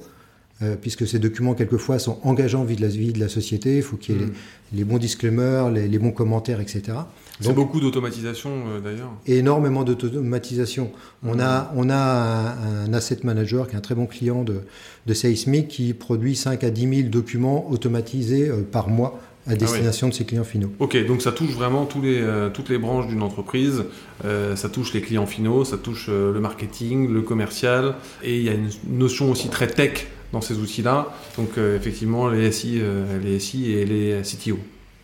euh, 0.62 0.77
puisque 0.81 1.06
ces 1.06 1.19
documents, 1.19 1.55
quelquefois, 1.55 1.99
sont 1.99 2.19
engageants 2.23 2.65
vis 2.65 2.77
de 2.77 3.21
la 3.21 3.29
société. 3.29 3.77
Il 3.77 3.82
faut 3.82 3.97
qu'il 3.97 4.17
y 4.17 4.19
ait 4.19 4.27
mm. 4.27 4.32
les, 4.72 4.84
bons 4.84 4.99
disclaimers, 4.99 5.70
les, 5.70 5.99
bons 5.99 6.10
commentaires, 6.10 6.60
etc. 6.60 6.99
C'est 7.41 7.55
beaucoup 7.55 7.81
d'automatisation, 7.81 8.51
euh, 8.69 8.81
d'ailleurs. 8.81 9.11
Énormément 9.27 9.85
d'automatisation. 9.85 10.93
On 11.25 11.41
a, 11.41 11.73
on 11.75 11.89
a 11.91 11.97
un, 11.97 12.93
asset 12.93 13.20
manager 13.25 13.69
qui 13.69 13.75
est 13.75 13.79
un 13.79 13.82
très 13.82 13.94
bon 13.94 14.06
client 14.06 14.43
de, 14.43 14.61
de 15.06 15.15
Seismic 15.15 15.69
qui 15.69 15.94
produit 15.94 16.37
5 16.37 16.65
à 16.65 16.70
10 16.70 16.97
000 17.03 17.09
documents 17.09 17.70
automatisés 17.70 18.51
par 18.70 18.89
mois 18.89 19.20
à 19.47 19.53
ah 19.53 19.56
destination 19.56 20.09
de 20.09 20.15
ses 20.15 20.25
clients 20.25 20.44
finaux. 20.44 20.70
Ok, 20.79 20.97
donc 21.06 21.23
ça 21.23 21.32
touche 21.32 21.51
vraiment 21.51 21.87
tous 21.87 22.03
les, 22.03 22.20
euh, 22.20 22.51
toutes 22.51 22.69
les 22.69 22.79
branches 22.79 23.06
d'une 23.06 23.23
entreprise. 23.23 23.85
Euh, 24.25 24.55
ça 24.55 24.69
touche 24.69 24.93
les 24.93 25.01
clients 25.01 25.27
finaux, 25.27 25.65
ça 25.65 25.79
touche 25.79 26.06
euh, 26.09 26.32
le 26.32 26.41
marketing, 26.41 27.11
le 27.11 27.23
commercial, 27.23 27.94
et 28.23 28.37
il 28.37 28.44
y 28.44 28.49
a 28.49 28.53
une 28.53 28.69
notion 28.87 29.31
aussi 29.31 29.49
très 29.49 29.67
tech 29.67 30.06
dans 30.32 30.41
ces 30.41 30.59
outils-là. 30.59 31.09
Donc 31.37 31.59
effectivement, 31.59 32.29
les 32.29 32.53
SI, 32.53 32.81
les 33.20 33.41
SI 33.41 33.73
et 33.73 33.85
les 33.85 34.23
CTO. 34.23 34.59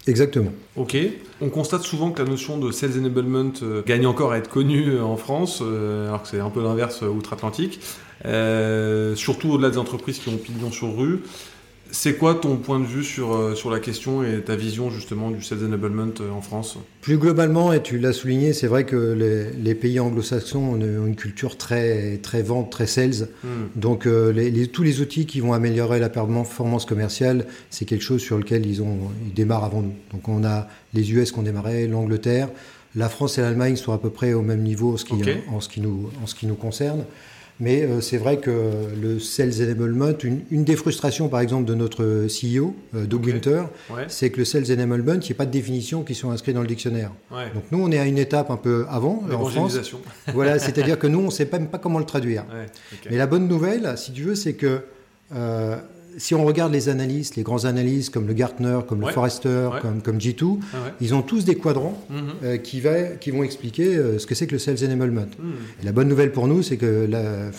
Exactement. 0.07 0.53
Ok. 0.77 0.97
On 1.41 1.49
constate 1.49 1.83
souvent 1.83 2.11
que 2.11 2.23
la 2.23 2.29
notion 2.29 2.59
de 2.59 2.71
sales 2.71 2.99
enablement 2.99 3.53
gagne 3.87 4.07
encore 4.07 4.33
à 4.33 4.39
être 4.39 4.49
connue 4.49 5.01
en 5.01 5.17
France, 5.17 5.63
alors 5.63 6.23
que 6.23 6.29
c'est 6.29 6.41
un 6.41 6.51
peu 6.51 6.63
l'inverse 6.63 7.03
outre-Atlantique. 7.03 7.81
surtout 9.17 9.51
au-delà 9.51 9.71
des 9.71 9.79
entreprises 9.79 10.19
qui 10.19 10.29
ont 10.29 10.37
pignon 10.37 10.71
sur 10.71 10.97
rue. 10.97 11.21
C'est 11.99 12.17
quoi 12.17 12.35
ton 12.35 12.59
point 12.59 12.79
de 12.79 12.85
vue 12.85 13.03
sur, 13.03 13.35
euh, 13.35 13.55
sur 13.55 13.71
la 13.71 13.81
question 13.81 14.23
et 14.23 14.43
ta 14.43 14.55
vision 14.55 14.91
justement 14.91 15.31
du 15.31 15.43
sales 15.43 15.65
enablement 15.65 16.13
euh, 16.21 16.31
en 16.31 16.43
France? 16.43 16.77
Plus 17.01 17.17
globalement, 17.17 17.73
et 17.73 17.83
tu 17.83 17.99
l'as 17.99 18.13
souligné, 18.13 18.53
c'est 18.53 18.67
vrai 18.67 18.85
que 18.85 19.51
les, 19.59 19.75
pays 19.75 19.99
anglo-saxons 19.99 20.59
ont 20.59 20.77
une, 20.77 21.17
culture 21.17 21.57
très, 21.57 22.19
très 22.19 22.43
vente, 22.43 22.71
très 22.71 22.87
sales. 22.87 23.29
Hmm. 23.43 23.49
Donc 23.77 24.07
euh, 24.07 24.31
les, 24.31 24.67
tous 24.67 24.83
les 24.83 25.01
outils 25.01 25.25
qui 25.25 25.41
vont 25.41 25.55
améliorer 25.55 25.99
la 25.99 26.11
performance 26.11 26.85
commerciale, 26.85 27.47
c'est 27.71 27.87
quelque 27.87 28.05
chose 28.05 28.21
sur 28.21 28.37
lequel 28.37 28.67
ils, 28.67 28.83
ont, 28.83 28.99
ils 29.27 29.33
démarrent 29.33 29.65
avant 29.65 29.81
nous. 29.81 29.95
Donc 30.13 30.29
on 30.29 30.45
a 30.45 30.69
les 30.93 31.11
US 31.13 31.33
qui 31.33 31.39
ont 31.39 31.43
démarré, 31.43 31.87
l'Angleterre, 31.87 32.51
la 32.95 33.09
France 33.09 33.39
et 33.39 33.41
l'Allemagne 33.41 33.77
sont 33.77 33.93
à 33.93 33.99
peu 33.99 34.11
près 34.11 34.35
au 34.35 34.43
même 34.43 34.63
niveau 34.63 34.93
en 34.93 34.97
ce 34.99 35.07
qui, 35.07 35.15
en 35.51 35.61
ce 35.61 35.69
qui, 35.71 35.81
nous, 35.81 36.11
en 36.23 36.27
ce 36.27 36.35
qui 36.35 36.47
nous 36.47 36.57
concerne. 36.57 37.07
Mais 37.59 37.83
euh, 37.83 38.01
c'est 38.01 38.19
vrai 38.19 38.39
que 38.39 38.51
le 39.01 39.19
sales 39.19 39.63
enablement, 39.63 40.13
une, 40.23 40.43
une, 40.51 40.65
des 40.65 40.77
frustrations 40.77 41.29
par 41.29 41.41
exemple 41.41 41.65
de 41.65 41.75
notre 41.75 42.27
CEO, 42.27 42.75
euh, 42.95 43.07
Doug 43.07 43.25
Winter, 43.25 43.65
c'est 44.09 44.31
que 44.31 44.39
le 44.39 44.45
sales 44.45 44.71
enablement, 44.71 45.15
il 45.15 45.21
n'y 45.21 45.33
a 45.33 45.35
pas 45.35 45.47
de 45.47 45.51
définition 45.51 46.03
qui 46.03 46.15
sont 46.15 46.31
inscrits 46.31 46.53
dans 46.53 46.61
le 46.61 46.67
dictionnaire. 46.67 47.13
Donc 47.31 47.65
nous, 47.71 47.83
on 47.83 47.91
est 47.91 47.99
à 47.99 48.05
une 48.05 48.19
étape 48.19 48.51
un 48.51 48.57
peu 48.57 48.87
avant 48.89 49.23
en 49.33 49.45
France. 49.47 49.79
voilà, 50.35 50.59
c'est-à-dire 50.59 50.99
que 50.99 51.07
nous, 51.07 51.21
on 51.21 51.27
ne 51.27 51.31
sait 51.31 51.49
même 51.51 51.69
pas 51.69 51.79
comment 51.79 51.99
le 51.99 52.05
traduire. 52.05 52.45
Mais 53.11 53.17
la 53.17 53.27
bonne 53.27 53.49
nouvelle, 53.49 53.95
si 53.97 54.13
tu 54.13 54.23
veux, 54.23 54.35
c'est 54.35 54.55
que 54.55 54.83
euh, 55.35 55.77
si 56.17 56.35
on 56.35 56.45
regarde 56.45 56.73
les 56.73 56.89
analystes, 56.89 57.37
les 57.37 57.43
grands 57.43 57.65
analystes 57.65 58.13
comme 58.13 58.27
le 58.27 58.33
Gartner, 58.33 58.81
comme 58.87 59.01
le 59.01 59.09
Forrester, 59.09 59.71
comme, 59.83 60.03
comme 60.03 60.19
G2, 60.19 60.59
ah 60.73 60.77
ils 61.01 61.15
ont 61.15 61.23
tous 61.23 61.45
des 61.45 61.57
quadrants 61.57 62.03
mhm. 62.11 62.19
euh, 62.43 62.57
qui, 62.57 62.81
va, 62.81 63.03
qui 63.03 63.31
vont 63.31 63.43
expliquer 63.43 63.97
euh, 63.97 64.19
ce 64.19 64.27
que 64.27 64.35
c'est 64.35 64.47
que 64.47 64.53
le 64.53 64.59
Sales 64.59 64.85
Enablement. 64.85 65.29
Mhm. 65.39 65.53
Et 65.83 65.85
la 65.85 65.93
bonne 65.93 66.09
nouvelle 66.09 66.33
pour 66.33 66.49
nous, 66.49 66.63
c'est 66.63 66.77
que 66.77 67.09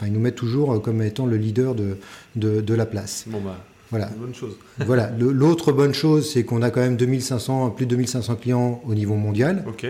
ils 0.06 0.14
nous 0.14 0.20
mettent 0.20 0.36
toujours 0.36 0.82
comme 0.82 1.02
étant 1.02 1.26
le 1.26 1.38
leader 1.38 1.76
de, 1.76 1.98
de, 2.36 2.74
la 2.74 2.86
place. 2.86 3.26
Bon 3.28 3.42
bah. 3.42 3.64
Voilà. 3.90 4.10
Bonne 4.18 4.36
chose. 4.36 4.58
voilà. 4.86 5.12
L'autre 5.18 5.72
bonne 5.72 5.94
chose, 5.94 6.30
c'est 6.30 6.44
qu'on 6.44 6.62
a 6.62 6.72
quand 6.72 6.82
même 6.82 6.98
2500, 6.98 7.70
plus 7.72 7.86
de 7.86 7.92
2500 7.92 8.36
clients 8.36 8.82
au 8.86 8.94
niveau 8.94 9.16
mondial. 9.16 9.64
Ok. 9.68 9.86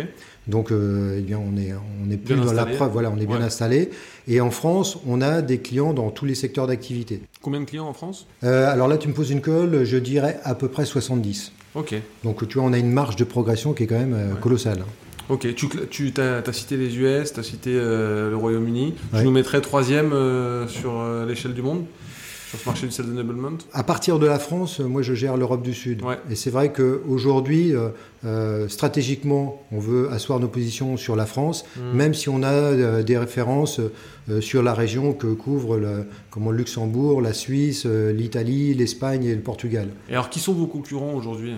Donc, 0.48 0.72
euh, 0.72 1.16
eh 1.18 1.22
bien, 1.22 1.40
on 1.40 1.58
est, 1.58 1.74
on 1.74 2.10
est 2.10 2.18
plus 2.18 2.36
dans 2.36 2.54
la 2.54 2.66
preuve. 2.66 2.92
Voilà, 2.92 3.12
on 3.12 3.20
est 3.20 3.26
bien 3.26 3.42
installé. 3.42 3.90
Et 4.28 4.42
en 4.42 4.52
France, 4.52 4.98
on 5.06 5.22
a 5.22 5.42
des 5.42 5.60
clients 5.60 5.94
dans 5.94 6.10
tous 6.10 6.26
les 6.26 6.36
secteurs 6.36 6.68
d'activité. 6.68 7.22
Combien 7.42 7.60
de 7.60 7.66
clients 7.66 7.88
en 7.88 7.94
France? 7.94 8.28
Euh, 8.44 8.72
Alors 8.72 8.88
là, 8.88 8.98
tu 8.98 9.08
me 9.08 9.14
poses 9.14 9.32
une 9.32 9.42
colle, 9.42 9.84
je 9.84 9.98
dirais 9.98 10.40
à 10.44 10.56
peu 10.56 10.68
près 10.68 10.86
70. 10.86 11.52
Ok. 11.76 11.96
Donc, 12.24 12.48
tu 12.48 12.58
vois, 12.58 12.68
on 12.68 12.74
a 12.74 12.78
une 12.78 12.92
marge 12.92 13.16
de 13.16 13.24
progression 13.24 13.74
qui 13.74 13.84
est 13.84 13.88
quand 13.88 14.00
même 14.00 14.16
euh, 14.16 14.36
colossale. 14.36 14.84
Ok, 15.30 15.54
tu, 15.56 15.68
tu 15.90 16.14
as, 16.22 16.54
cité 16.54 16.78
les 16.78 16.98
US, 16.98 17.34
tu 17.34 17.40
as 17.42 17.44
cité 17.44 17.74
le 17.74 18.36
Royaume-Uni. 18.36 18.94
Tu 19.14 19.24
nous 19.26 19.32
mettrais 19.32 19.60
troisième 19.60 20.14
sur 20.70 21.04
l'échelle 21.28 21.54
du 21.54 21.62
monde? 21.62 21.84
Sur 22.58 22.74
ce 22.74 22.88
marché 22.88 23.04
du 23.04 23.20
À 23.74 23.84
partir 23.84 24.20
de 24.20 24.26
la 24.26 24.40
France, 24.40 24.80
moi 24.80 25.02
je 25.02 25.14
gère 25.14 25.38
l'Europe 25.38 25.62
du 25.62 25.74
Sud. 25.74 26.02
Et 26.30 26.36
c'est 26.36 26.50
vrai 26.50 26.72
qu'aujourd'hui, 26.74 27.76
euh, 27.76 27.90
euh, 28.26 28.68
stratégiquement, 28.68 29.64
on 29.72 29.80
veut 29.80 30.10
asseoir 30.12 30.40
nos 30.40 30.48
positions 30.48 30.98
sur 30.98 31.16
la 31.16 31.26
France, 31.26 31.66
hmm. 31.78 31.96
même 31.96 32.14
si 32.14 32.30
on 32.30 32.44
a 32.44 32.52
euh, 32.52 33.04
des 33.04 33.18
références 33.18 33.80
sur 34.42 34.62
la 34.62 34.74
région 34.74 35.14
que 35.14 35.28
couvrent 35.28 35.78
le, 35.78 36.06
comment, 36.32 36.52
le 36.52 36.58
Luxembourg, 36.58 37.22
la 37.22 37.32
Suisse, 37.32 37.86
l'Italie, 37.86 38.74
l'Espagne 38.74 39.24
et 39.24 39.34
le 39.34 39.42
Portugal. 39.42 39.88
Et 40.10 40.14
alors 40.14 40.30
qui 40.30 40.40
sont 40.40 40.52
vos 40.52 40.68
concurrents 40.68 41.14
aujourd'hui? 41.14 41.54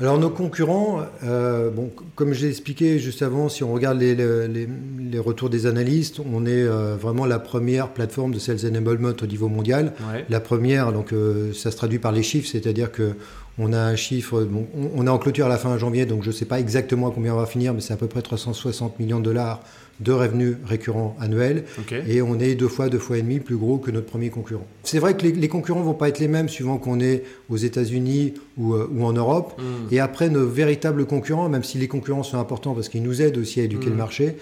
Alors 0.00 0.18
nos 0.18 0.30
concurrents, 0.30 1.02
euh, 1.22 1.70
bon, 1.70 1.88
comme 2.16 2.32
je 2.32 2.42
l'ai 2.42 2.48
expliqué 2.48 2.98
juste 2.98 3.22
avant, 3.22 3.48
si 3.48 3.62
on 3.62 3.72
regarde 3.72 4.00
les, 4.00 4.16
les, 4.16 4.66
les 4.98 5.18
retours 5.20 5.50
des 5.50 5.66
analystes, 5.66 6.18
on 6.18 6.46
est 6.46 6.50
euh, 6.50 6.96
vraiment 6.96 7.26
la 7.26 7.38
première 7.38 7.90
plateforme 7.90 8.34
de 8.34 8.40
sales 8.40 8.66
enablement 8.66 9.12
au 9.22 9.26
niveau 9.26 9.46
mondial. 9.48 9.92
La 10.28 10.40
première, 10.40 10.92
donc 10.92 11.12
euh, 11.12 11.52
ça 11.52 11.70
se 11.70 11.76
traduit 11.76 12.00
par 12.00 12.10
les 12.10 12.24
chiffres, 12.24 12.48
c'est-à-dire 12.50 12.90
que 12.90 13.12
on 13.56 13.72
a 13.72 13.78
un 13.78 13.94
chiffre, 13.94 14.42
bon, 14.42 14.66
on, 14.96 15.06
est 15.06 15.10
en 15.10 15.18
clôture 15.18 15.46
à 15.46 15.48
la 15.48 15.58
fin 15.58 15.78
janvier, 15.78 16.06
donc 16.06 16.24
je 16.24 16.30
ne 16.30 16.34
sais 16.34 16.44
pas 16.44 16.58
exactement 16.58 17.12
combien 17.12 17.32
on 17.32 17.38
va 17.38 17.46
finir, 17.46 17.72
mais 17.72 17.80
c'est 17.80 17.92
à 17.92 17.96
peu 17.96 18.08
près 18.08 18.20
360 18.20 18.98
millions 18.98 19.20
de 19.20 19.24
dollars 19.24 19.60
de 20.00 20.12
revenus 20.12 20.56
récurrents 20.64 21.16
annuels. 21.20 21.64
Et 22.06 22.22
on 22.22 22.38
est 22.38 22.54
deux 22.54 22.68
fois, 22.68 22.88
deux 22.88 22.98
fois 22.98 23.18
et 23.18 23.22
demi 23.22 23.40
plus 23.40 23.56
gros 23.56 23.78
que 23.78 23.90
notre 23.90 24.06
premier 24.06 24.30
concurrent. 24.30 24.66
C'est 24.82 24.98
vrai 24.98 25.16
que 25.16 25.22
les, 25.22 25.32
les 25.32 25.48
concurrents 25.48 25.82
vont 25.82 25.94
pas 25.94 26.08
être 26.08 26.18
les 26.18 26.28
mêmes 26.28 26.48
suivant 26.48 26.78
qu'on 26.78 27.00
est 27.00 27.24
aux 27.48 27.56
États-Unis 27.56 28.34
ou, 28.56 28.74
euh, 28.74 28.88
ou, 28.92 29.04
en 29.04 29.12
Europe. 29.12 29.54
Hmm. 29.58 29.92
Et 29.92 30.00
après, 30.00 30.28
nos 30.28 30.46
véritables 30.46 31.06
concurrents, 31.06 31.48
même 31.48 31.64
si 31.64 31.78
les 31.78 31.88
concurrents 31.88 32.22
sont 32.22 32.38
importants 32.38 32.74
parce 32.74 32.88
qu'ils 32.88 33.02
nous 33.02 33.22
aident 33.22 33.38
aussi 33.38 33.60
à 33.60 33.64
éduquer 33.64 33.86
le 33.86 33.94
hmm. 33.94 33.98
marché, 33.98 34.36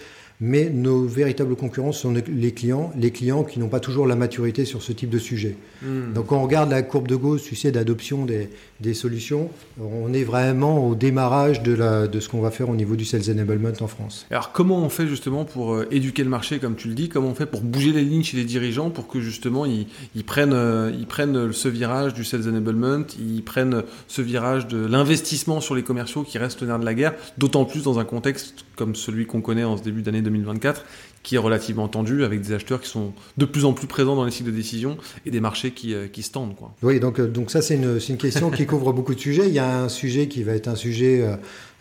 mais 0.44 0.70
nos 0.70 1.04
véritables 1.04 1.54
concurrents 1.54 1.92
sont 1.92 2.12
les 2.12 2.52
clients, 2.52 2.92
les 2.98 3.12
clients 3.12 3.44
qui 3.44 3.60
n'ont 3.60 3.68
pas 3.68 3.78
toujours 3.78 4.08
la 4.08 4.16
maturité 4.16 4.64
sur 4.64 4.82
ce 4.82 4.92
type 4.92 5.08
de 5.08 5.20
sujet. 5.20 5.56
Hmm. 5.82 6.12
Donc 6.14 6.26
quand 6.26 6.36
on 6.38 6.42
regarde 6.42 6.68
la 6.68 6.82
courbe 6.82 7.06
de 7.06 7.14
Gauss, 7.14 7.44
tu 7.44 7.54
sais, 7.54 7.70
d'adoption 7.70 8.24
des, 8.24 8.50
des, 8.80 8.92
solutions, 8.92 9.50
on 9.80 10.12
est 10.12 10.24
vraiment 10.24 10.84
au 10.84 10.96
démarrage 10.96 11.62
de, 11.62 11.72
la, 11.72 12.08
de 12.08 12.18
ce 12.18 12.28
qu'on 12.28 12.40
va 12.40 12.50
faire 12.50 12.68
au 12.68 12.74
niveau 12.74 12.96
du 12.96 13.04
Sales 13.04 13.30
Enablement 13.30 13.70
en 13.80 13.86
France. 13.86 14.26
Alors 14.32 14.50
comment 14.50 14.78
on 14.78 14.88
fait 14.88 15.06
justement 15.06 15.44
pour 15.44 15.74
euh, 15.74 15.86
éduquer 15.92 16.24
le 16.24 16.30
marché, 16.30 16.58
comme 16.58 16.74
tu 16.74 16.88
le 16.88 16.94
dis, 16.94 17.08
comment 17.08 17.28
on 17.28 17.34
fait 17.36 17.46
pour 17.46 17.60
bouger 17.60 17.92
les 17.92 18.02
lignes 18.02 18.24
chez 18.24 18.36
les 18.36 18.44
dirigeants 18.44 18.90
pour 18.90 19.06
que 19.06 19.20
justement 19.20 19.64
ils, 19.64 19.86
ils 20.16 20.24
prennent, 20.24 20.54
euh, 20.54 20.90
ils 20.98 21.06
prennent 21.06 21.52
ce 21.52 21.68
virage 21.68 22.14
du 22.14 22.24
Sales 22.24 22.48
Enablement, 22.48 23.04
ils 23.16 23.44
prennent 23.44 23.84
ce 24.08 24.20
virage 24.20 24.66
de 24.66 24.84
l'investissement 24.84 25.60
sur 25.60 25.76
les 25.76 25.84
commerciaux 25.84 26.24
qui 26.24 26.38
reste 26.38 26.62
le 26.62 26.66
nerf 26.66 26.80
de 26.80 26.84
la 26.84 26.94
guerre, 26.94 27.14
d'autant 27.38 27.64
plus 27.64 27.84
dans 27.84 28.00
un 28.00 28.04
contexte 28.04 28.64
comme 28.74 28.96
celui 28.96 29.26
qu'on 29.26 29.40
connaît 29.40 29.62
en 29.62 29.76
ce 29.76 29.84
début 29.84 30.02
d'année 30.02 30.22
2024, 30.32 30.84
qui 31.22 31.36
est 31.36 31.38
relativement 31.38 31.88
tendu, 31.88 32.24
avec 32.24 32.40
des 32.40 32.52
acheteurs 32.52 32.80
qui 32.80 32.88
sont 32.88 33.12
de 33.36 33.44
plus 33.44 33.64
en 33.64 33.72
plus 33.72 33.86
présents 33.86 34.16
dans 34.16 34.24
les 34.24 34.30
cycles 34.30 34.50
de 34.50 34.56
décision 34.56 34.96
et 35.24 35.30
des 35.30 35.40
marchés 35.40 35.70
qui, 35.70 35.94
euh, 35.94 36.08
qui 36.08 36.22
se 36.22 36.32
tendent. 36.32 36.56
Quoi. 36.56 36.74
Oui, 36.82 36.98
donc, 37.00 37.20
euh, 37.20 37.28
donc 37.28 37.50
ça 37.50 37.62
c'est 37.62 37.76
une, 37.76 37.98
une, 38.08 38.16
question 38.16 38.50
qui 38.50 38.66
couvre 38.66 38.92
beaucoup 38.92 39.14
de 39.14 39.20
sujets. 39.20 39.46
Il 39.46 39.54
y 39.54 39.60
a 39.60 39.82
un 39.82 39.88
sujet 39.88 40.26
qui 40.26 40.42
va 40.42 40.52
être 40.52 40.68
un 40.68 40.74
sujet 40.74 41.24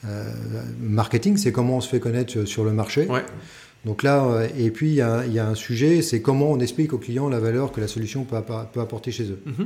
euh, 0.06 0.32
marketing, 0.80 1.38
c'est 1.38 1.52
comment 1.52 1.78
on 1.78 1.82
se 1.82 1.90
fait 1.90 2.00
connaître 2.00 2.46
sur 2.46 2.64
le 2.64 2.72
marché. 2.72 3.08
Ouais. 3.08 3.26
Donc 3.84 4.04
là, 4.04 4.44
et 4.60 4.70
puis 4.70 4.90
il 4.90 4.96
y, 4.96 5.02
a, 5.02 5.26
il 5.26 5.34
y 5.34 5.40
a 5.40 5.48
un 5.48 5.56
sujet, 5.56 6.04
c'est 6.04 6.22
comment 6.22 6.52
on 6.52 6.60
explique 6.60 6.94
aux 6.94 7.00
clients 7.00 7.30
la 7.30 7.40
valeur 7.40 7.72
que 7.72 7.82
la 7.82 7.88
solution 7.88 8.26
peut, 8.26 8.38
peut 8.72 8.80
apporter 8.80 9.12
chez 9.12 9.24
eux. 9.24 9.42
Mm-hmm. 9.48 9.66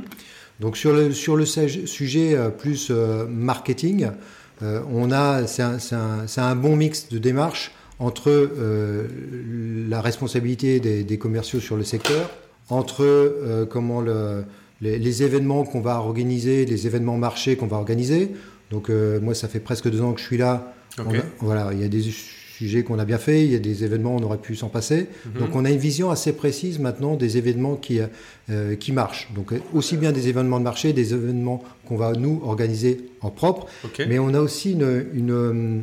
Donc 0.60 0.78
sur 0.78 0.94
le, 0.94 1.12
sur 1.12 1.36
le 1.36 1.44
sujet 1.44 2.34
plus 2.56 2.90
marketing, 3.28 4.08
on 4.62 5.12
a, 5.12 5.46
c'est 5.46 5.62
un, 5.62 5.76
un, 5.92 6.26
un, 6.34 6.56
bon 6.56 6.76
mix 6.76 7.10
de 7.10 7.18
démarches 7.18 7.72
entre 7.98 8.30
euh, 8.30 9.06
la 9.88 10.00
responsabilité 10.00 10.80
des, 10.80 11.18
commerciaux 11.18 11.60
sur 11.60 11.76
le 11.76 11.84
secteur, 11.84 12.30
entre 12.68 13.02
euh, 13.02 13.64
comment 13.64 14.00
le, 14.00 14.44
les, 14.80 15.22
événements 15.22 15.64
qu'on 15.64 15.80
va 15.80 15.98
organiser, 15.98 16.66
les 16.66 16.86
événements 16.86 17.16
marchés 17.16 17.56
qu'on 17.56 17.66
va 17.66 17.76
organiser. 17.76 18.32
Donc 18.70 18.90
euh, 18.90 19.20
moi, 19.20 19.34
ça 19.34 19.48
fait 19.48 19.60
presque 19.60 19.88
deux 19.90 20.02
ans 20.02 20.12
que 20.12 20.20
je 20.20 20.26
suis 20.26 20.36
là. 20.36 20.74
voilà, 21.40 21.70
il 21.72 21.80
y 21.80 21.84
a 21.84 21.88
des 21.88 22.02
sujets 22.02 22.82
qu'on 22.82 22.98
a 22.98 23.04
bien 23.04 23.18
fait, 23.18 23.44
il 23.44 23.52
y 23.52 23.54
a 23.54 23.58
des 23.58 23.84
événements 23.84 24.16
on 24.16 24.22
aurait 24.22 24.38
pu 24.38 24.56
s'en 24.56 24.68
passer. 24.68 25.08
Mhm. 25.26 25.40
Donc 25.40 25.56
on 25.56 25.64
a 25.64 25.70
une 25.70 25.78
vision 25.78 26.10
assez 26.10 26.32
précise 26.32 26.78
maintenant 26.78 27.14
des 27.14 27.38
événements 27.38 27.76
qui, 27.76 28.00
qui 28.80 28.92
marchent. 28.92 29.28
Donc 29.34 29.52
aussi 29.74 29.96
bien 29.96 30.12
des 30.12 30.28
événements 30.28 30.58
de 30.58 30.64
marché, 30.64 30.92
des 30.92 31.14
événements 31.14 31.62
qu'on 31.86 31.96
va 31.96 32.12
nous 32.12 32.40
organiser 32.44 33.10
en 33.20 33.30
propre, 33.30 33.66
mais 34.06 34.18
on 34.18 34.32
a 34.32 34.40
aussi 34.40 34.72
une, 34.72 35.06
une 35.14 35.82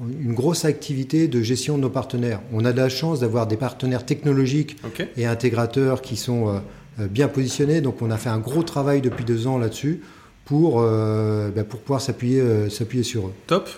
une 0.00 0.34
grosse 0.34 0.64
activité 0.64 1.28
de 1.28 1.42
gestion 1.42 1.76
de 1.76 1.82
nos 1.82 1.90
partenaires. 1.90 2.40
On 2.52 2.64
a 2.64 2.72
de 2.72 2.78
la 2.78 2.88
chance 2.88 3.20
d'avoir 3.20 3.46
des 3.46 3.56
partenaires 3.56 4.04
technologiques 4.04 4.76
et 5.16 5.26
intégrateurs 5.26 6.02
qui 6.02 6.16
sont 6.16 6.48
euh, 6.48 6.58
euh, 7.00 7.06
bien 7.06 7.28
positionnés. 7.28 7.80
Donc 7.80 8.02
on 8.02 8.10
a 8.10 8.16
fait 8.16 8.30
un 8.30 8.38
gros 8.38 8.62
travail 8.62 9.00
depuis 9.00 9.24
deux 9.24 9.46
ans 9.46 9.58
là-dessus 9.58 10.00
pour, 10.44 10.80
euh, 10.80 11.50
ben, 11.50 11.64
pour 11.64 11.80
pouvoir 11.80 12.00
s'appuyer 12.00 12.42
s'appuyer 12.68 13.04
sur 13.04 13.28
eux. 13.28 13.32
Top. 13.46 13.68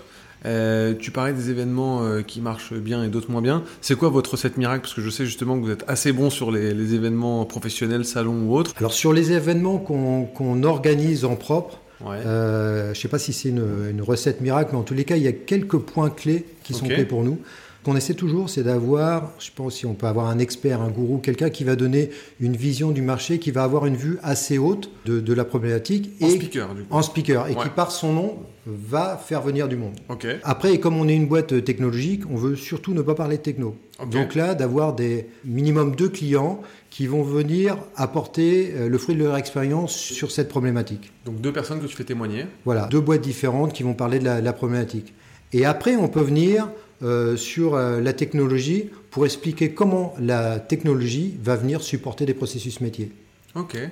tu 0.99 1.11
parlais 1.11 1.33
des 1.33 1.49
événements 1.49 2.21
qui 2.23 2.41
marchent 2.41 2.73
bien 2.73 3.03
et 3.03 3.09
d'autres 3.09 3.31
moins 3.31 3.41
bien. 3.41 3.63
C'est 3.81 3.95
quoi 3.95 4.09
votre 4.09 4.31
recette 4.31 4.57
miracle? 4.57 4.81
Parce 4.81 4.93
que 4.93 5.01
je 5.01 5.09
sais 5.09 5.25
justement 5.25 5.57
que 5.57 5.65
vous 5.65 5.71
êtes 5.71 5.85
assez 5.87 6.11
bon 6.11 6.29
sur 6.29 6.51
les, 6.51 6.93
événements 6.93 7.45
professionnels, 7.45 8.05
salons 8.05 8.47
ou 8.47 8.55
autres. 8.55 8.73
Alors 8.77 8.93
sur 8.93 9.13
les 9.13 9.31
événements 9.31 9.77
qu'on 9.77 10.63
organise 10.63 11.25
en 11.25 11.35
propre, 11.35 11.79
euh, 12.03 12.85
je 12.85 12.89
ne 12.89 12.93
sais 12.93 13.07
pas 13.07 13.19
si 13.19 13.33
c'est 13.33 13.49
une, 13.49 14.01
recette 14.01 14.41
miracle, 14.41 14.71
mais 14.73 14.77
en 14.77 14.83
tous 14.83 14.93
les 14.93 15.05
cas, 15.05 15.15
il 15.15 15.23
y 15.23 15.27
a 15.27 15.33
quelques 15.33 15.77
points 15.77 16.09
clés 16.09 16.45
qui 16.63 16.73
sont 16.73 16.87
clés 16.87 17.05
pour 17.05 17.23
nous. 17.23 17.39
Ce 17.85 17.91
qu'on 17.91 17.97
essaie 17.97 18.15
toujours, 18.15 18.49
c'est 18.49 18.63
d'avoir, 18.63 19.29
je 19.37 19.51
pense 19.55 19.75
si 19.75 19.85
on 19.85 19.93
peut 19.93 20.07
avoir 20.07 20.25
un 20.25 20.39
expert, 20.39 20.81
un 20.81 20.89
gourou, 20.89 21.19
quelqu'un 21.19 21.51
qui 21.51 21.63
va 21.63 21.75
donner 21.75 22.09
une 22.39 22.55
vision 22.55 22.89
du 22.89 23.03
marché, 23.03 23.37
qui 23.37 23.51
va 23.51 23.63
avoir 23.63 23.85
une 23.85 23.95
vue 23.95 24.17
assez 24.23 24.57
haute 24.57 24.89
de, 25.05 25.33
la 25.33 25.45
problématique. 25.45 26.09
En 26.19 26.29
speaker, 26.29 26.73
du 26.73 26.81
coup. 26.81 26.87
En 26.89 27.03
speaker, 27.03 27.47
et 27.47 27.53
qui, 27.53 27.69
par 27.69 27.91
son 27.91 28.11
nom, 28.11 28.37
va 28.65 29.21
faire 29.23 29.43
venir 29.43 29.67
du 29.67 29.75
monde. 29.75 29.99
Après, 30.41 30.79
comme 30.79 30.97
on 30.97 31.07
est 31.07 31.13
une 31.15 31.27
boîte 31.27 31.63
technologique, 31.63 32.23
on 32.27 32.37
veut 32.37 32.55
surtout 32.55 32.95
ne 32.95 33.03
pas 33.03 33.13
parler 33.13 33.37
de 33.37 33.43
techno. 33.43 33.75
Donc 34.09 34.33
là, 34.33 34.55
d'avoir 34.55 34.93
des 34.95 35.27
minimum 35.43 35.95
deux 35.95 36.09
clients 36.09 36.61
qui 36.89 37.05
vont 37.05 37.21
venir 37.21 37.77
apporter 37.95 38.73
euh, 38.73 38.89
le 38.89 38.97
fruit 38.97 39.13
de 39.13 39.23
leur 39.23 39.37
expérience 39.37 39.95
sur 39.95 40.31
cette 40.31 40.49
problématique. 40.49 41.11
Donc 41.25 41.39
deux 41.39 41.53
personnes 41.53 41.79
que 41.79 41.85
tu 41.85 41.95
fais 41.95 42.03
témoigner. 42.03 42.45
Voilà, 42.65 42.87
deux 42.87 42.99
boîtes 42.99 43.21
différentes 43.21 43.73
qui 43.73 43.83
vont 43.83 43.93
parler 43.93 44.17
de 44.17 44.25
la, 44.25 44.53
problématique. 44.53 45.13
Et 45.53 45.65
après, 45.65 45.95
on 45.95 46.07
peut 46.07 46.21
venir 46.21 46.67
euh, 47.03 47.35
sur 47.35 47.75
euh, 47.75 48.01
la 48.01 48.13
technologie 48.13 48.89
pour 49.11 49.25
expliquer 49.25 49.71
comment 49.71 50.13
la 50.19 50.59
technologie 50.59 51.37
va 51.43 51.55
venir 51.55 51.81
supporter 51.81 52.25
des 52.25 52.33
processus 52.33 52.81
métiers. 52.81 53.11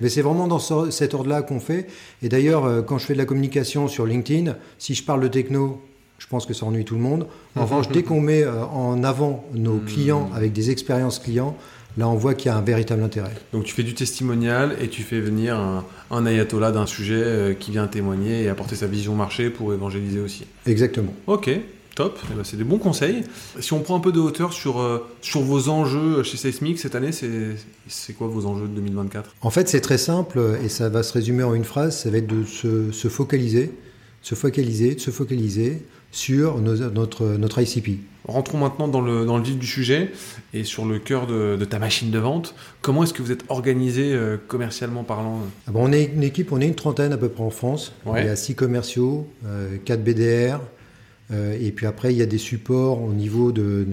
Mais 0.02 0.10
c'est 0.10 0.22
vraiment 0.22 0.48
dans 0.48 0.60
cet 0.60 1.14
ordre-là 1.14 1.42
qu'on 1.42 1.62
fait. 1.62 1.88
Et 2.22 2.28
d'ailleurs, 2.28 2.86
quand 2.86 2.98
je 2.98 3.06
fais 3.06 3.14
de 3.14 3.18
la 3.18 3.24
communication 3.24 3.88
sur 3.88 4.06
LinkedIn, 4.06 4.58
si 4.78 4.94
je 4.94 5.06
parle 5.06 5.22
de 5.22 5.30
techno, 5.30 5.82
je 6.18 6.28
pense 6.28 6.46
que 6.46 6.54
ça 6.54 6.66
ennuie 6.66 6.84
tout 6.84 6.96
le 6.96 7.00
monde. 7.00 7.28
En 7.56 7.64
revanche, 7.64 7.88
dès 7.88 8.04
qu'on 8.04 8.20
met 8.20 8.46
en 8.46 9.06
avant 9.06 9.46
nos 9.54 9.76
hmm. 9.76 9.86
clients 9.86 10.30
avec 10.36 10.52
des 10.52 10.70
expériences 10.70 11.18
clients, 11.18 11.56
Là, 11.98 12.10
on 12.10 12.16
voit 12.16 12.34
qu'il 12.34 12.48
y 12.48 12.50
a 12.50 12.58
un 12.58 12.62
véritable 12.62 13.04
intérêt. 13.04 13.34
Donc, 13.52 13.66
tu 13.66 13.74
fais 13.74 13.84
du 13.84 13.94
testimonial 13.94 14.76
et 14.82 14.88
tu 14.88 15.04
fais 15.04 15.20
venir 15.20 15.60
un, 16.10 16.26
ayatollah 16.26 16.72
d'un 16.72 16.88
sujet 16.88 17.22
euh, 17.22 17.54
qui 17.54 17.72
vient 17.72 17.86
témoigner 17.86 18.44
et 18.44 18.50
apporter 18.50 18.76
sa 18.76 18.88
vision 18.88 19.14
marché 19.14 19.52
pour 19.52 19.74
évangéliser 19.74 20.20
aussi. 20.20 20.46
Exactement. 20.66 21.14
Ok, 21.28 21.52
top. 21.96 22.20
Eh 22.32 22.36
ben, 22.36 22.44
c'est 22.44 22.58
des 22.58 22.64
bons 22.64 22.78
conseils. 22.78 23.24
Si 23.60 23.74
on 23.74 23.80
prend 23.80 23.96
un 23.96 24.00
peu 24.00 24.12
de 24.12 24.20
hauteur 24.20 24.54
sur, 24.54 24.80
euh, 24.80 25.06
sur 25.22 25.42
vos 25.42 25.70
enjeux 25.70 26.24
chez 26.24 26.38
Seismic 26.38 26.80
cette 26.80 26.96
année, 26.96 27.12
c'est 27.12 28.14
quoi 28.14 28.28
vos 28.28 28.46
enjeux 28.46 28.68
de 28.68 28.76
2024 28.76 29.36
En 29.42 29.50
fait, 29.50 29.70
c'est 29.70 29.82
très 29.82 29.98
simple 29.98 30.58
et 30.64 30.70
ça 30.70 30.90
va 30.90 31.04
se 31.04 31.14
résumer 31.14 31.44
en 31.44 31.54
une 31.54 31.66
phrase 31.66 31.98
ça 31.98 32.10
va 32.10 32.18
être 32.18 32.28
de 32.28 32.44
se, 32.44 32.92
se 32.92 33.08
focaliser, 33.08 33.72
se 34.22 34.36
focaliser, 34.36 34.96
de 34.96 35.00
se 35.00 35.12
focaliser, 35.12 35.84
sur 36.14 36.60
notre, 36.60 37.26
notre 37.26 37.62
ICP. 37.62 38.00
Rentrons 38.26 38.60
maintenant 38.60 38.88
dans 38.88 39.02
le, 39.02 39.26
dans 39.26 39.38
le 39.38 39.44
vif 39.44 39.58
du 39.58 39.66
sujet 39.66 40.12
et 40.54 40.64
sur 40.64 40.86
le 40.86 41.00
cœur 41.00 41.28
de, 41.28 41.58
ta 41.66 41.80
machine 41.80 42.12
de 42.12 42.20
vente. 42.20 42.56
Comment 42.82 43.04
est-ce 43.04 43.14
que 43.14 43.22
vous 43.22 43.32
êtes 43.32 43.44
organisé 43.50 44.14
euh, 44.14 44.38
commercialement 44.48 45.04
parlant? 45.04 45.40
Ah 45.68 45.72
bon, 45.72 45.90
On 45.90 45.92
est 45.92 46.06
une 46.06 46.24
équipe, 46.24 46.52
on 46.52 46.62
est 46.62 46.68
une 46.68 46.76
trentaine 46.76 47.12
à 47.12 47.18
peu 47.18 47.30
près 47.30 47.44
en 47.44 47.50
France. 47.50 47.94
Il 48.06 48.24
y 48.24 48.30
a 48.30 48.36
six 48.36 48.54
commerciaux, 48.56 49.28
euh, 49.46 49.78
4 49.84 50.04
BDR, 50.04 50.22
euh, 50.22 50.58
et 51.32 51.72
puis 51.72 51.86
après 51.86 52.14
il 52.14 52.18
y 52.18 52.22
a 52.22 52.26
des 52.26 52.38
supports 52.38 53.02
au 53.02 53.14
niveau 53.14 53.52
de 53.52 53.86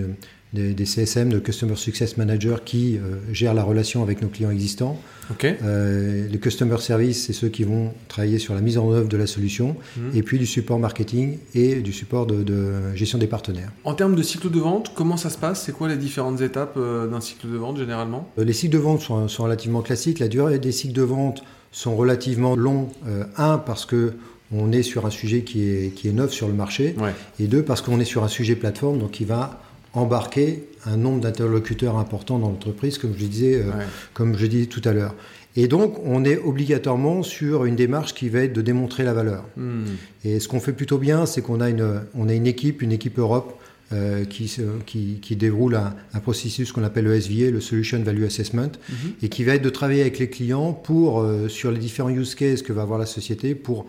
des, 0.53 0.85
CSM, 0.85 1.29
de 1.29 1.39
Customer 1.39 1.77
Success 1.77 2.17
Manager, 2.17 2.65
qui 2.65 2.97
euh, 2.97 3.19
gèrent 3.33 3.55
la 3.55 3.63
relation 3.63 4.03
avec 4.03 4.21
nos 4.21 4.29
clients 4.29 4.51
existants. 4.51 5.01
Euh, 5.45 6.27
les 6.29 6.39
Customer 6.39 6.79
Service, 6.79 7.27
c'est 7.27 7.33
ceux 7.33 7.49
qui 7.49 7.63
vont 7.63 7.93
travailler 8.09 8.41
sur 8.41 8.53
la 8.55 8.61
mise 8.61 8.79
en 8.79 8.91
œuvre 8.91 9.09
de 9.09 9.17
la 9.17 9.29
solution. 9.29 9.77
Mhm. 9.97 10.11
Et 10.17 10.23
puis 10.23 10.39
du 10.39 10.47
support 10.47 10.81
marketing 10.81 11.39
et 11.55 11.77
du 11.77 11.93
support 11.93 12.27
de, 12.27 12.97
gestion 12.97 13.19
des 13.19 13.29
partenaires. 13.29 13.71
En 13.85 13.95
termes 13.95 14.17
de 14.17 14.23
cycle 14.23 14.51
de 14.51 14.59
vente, 14.59 14.93
comment 14.95 15.17
ça 15.17 15.31
se 15.31 15.39
passe? 15.39 15.63
C'est 15.65 15.73
quoi 15.73 15.89
les 15.89 15.97
différentes 15.97 16.41
étapes 16.41 16.75
euh, 16.77 17.07
d'un 17.07 17.21
cycle 17.21 17.49
de 17.49 17.57
vente 17.57 17.79
généralement? 17.79 18.29
Les 18.39 18.53
cycles 18.53 18.73
de 18.73 18.79
vente 18.79 19.03
sont, 19.03 19.43
relativement 19.43 19.83
classiques. 19.83 20.19
La 20.19 20.29
durée 20.29 20.59
des 20.59 20.73
cycles 20.73 20.95
de 20.95 21.03
vente 21.03 21.45
sont 21.71 21.95
relativement 21.95 22.57
longs. 22.57 22.89
un, 23.37 23.59
parce 23.59 23.87
que 23.87 24.15
on 24.52 24.73
est 24.73 24.83
sur 24.83 25.07
un 25.07 25.11
sujet 25.11 25.42
qui 25.42 25.69
est, 25.69 25.95
qui 25.95 26.09
est 26.09 26.12
neuf 26.12 26.33
sur 26.33 26.49
le 26.49 26.54
marché. 26.54 26.95
Et 27.38 27.47
deux, 27.47 27.62
parce 27.62 27.83
qu'on 27.83 28.00
est 28.00 28.04
sur 28.04 28.25
un 28.25 28.28
sujet 28.28 28.57
plateforme, 28.57 28.99
donc 28.99 29.12
qui 29.12 29.25
va 29.25 29.62
embarquer 29.92 30.64
un 30.87 30.97
nombre 30.97 31.21
d'interlocuteurs 31.21 31.99
importants 31.99 32.38
dans 32.38 32.49
l'entreprise, 32.49 32.99
comme 32.99 33.12
je 33.16 33.25
disais, 33.25 33.57
euh, 33.57 33.71
comme 34.14 34.37
je 34.37 34.47
disais 34.47 34.66
tout 34.66 34.83
à 34.85 34.92
l'heure. 34.92 35.14
Et 35.57 35.66
donc, 35.66 35.99
on 36.04 36.25
est 36.25 36.38
obligatoirement 36.38 37.25
sur 37.25 37.64
une 37.64 37.75
démarche 37.75 38.14
qui 38.14 38.28
va 38.28 38.40
être 38.40 38.52
de 38.52 38.62
démontrer 38.62 39.02
la 39.02 39.12
valeur. 39.12 39.45
Hmm. 39.57 39.85
Et 40.25 40.38
ce 40.38 40.47
qu'on 40.47 40.61
fait 40.61 40.73
plutôt 40.73 40.99
bien, 40.99 41.26
c'est 41.26 41.42
qu'on 41.42 41.61
a 41.61 41.69
une, 41.69 42.02
on 42.14 42.28
a 42.28 42.35
une 42.35 42.47
équipe, 42.47 42.83
une 42.83 42.92
équipe 42.92 43.19
Europe, 43.19 43.61
euh, 43.92 44.25
qui, 44.25 44.57
qui, 44.87 45.19
qui, 45.21 45.35
déroule 45.35 45.75
un, 45.75 46.21
processus 46.21 46.71
qu'on 46.71 46.85
appelle 46.85 47.07
le 47.07 47.21
SVA, 47.21 47.50
le 47.50 47.61
Solution 47.61 48.00
Value 48.00 48.23
Assessment, 48.23 48.71
mhm. 48.88 49.12
et 49.21 49.28
qui 49.28 49.42
va 49.42 49.57
être 49.57 49.62
de 49.62 49.71
travailler 49.71 50.02
avec 50.02 50.21
les 50.21 50.30
clients 50.30 50.73
pour, 50.73 51.21
euh, 51.21 51.49
sur 51.49 51.73
les 51.73 51.80
différents 51.80 52.11
use 52.11 52.37
cases 52.37 52.62
que 52.62 52.73
va 52.73 52.83
avoir 52.83 53.00
la 53.00 53.07
société, 53.07 53.57
pour 53.57 53.87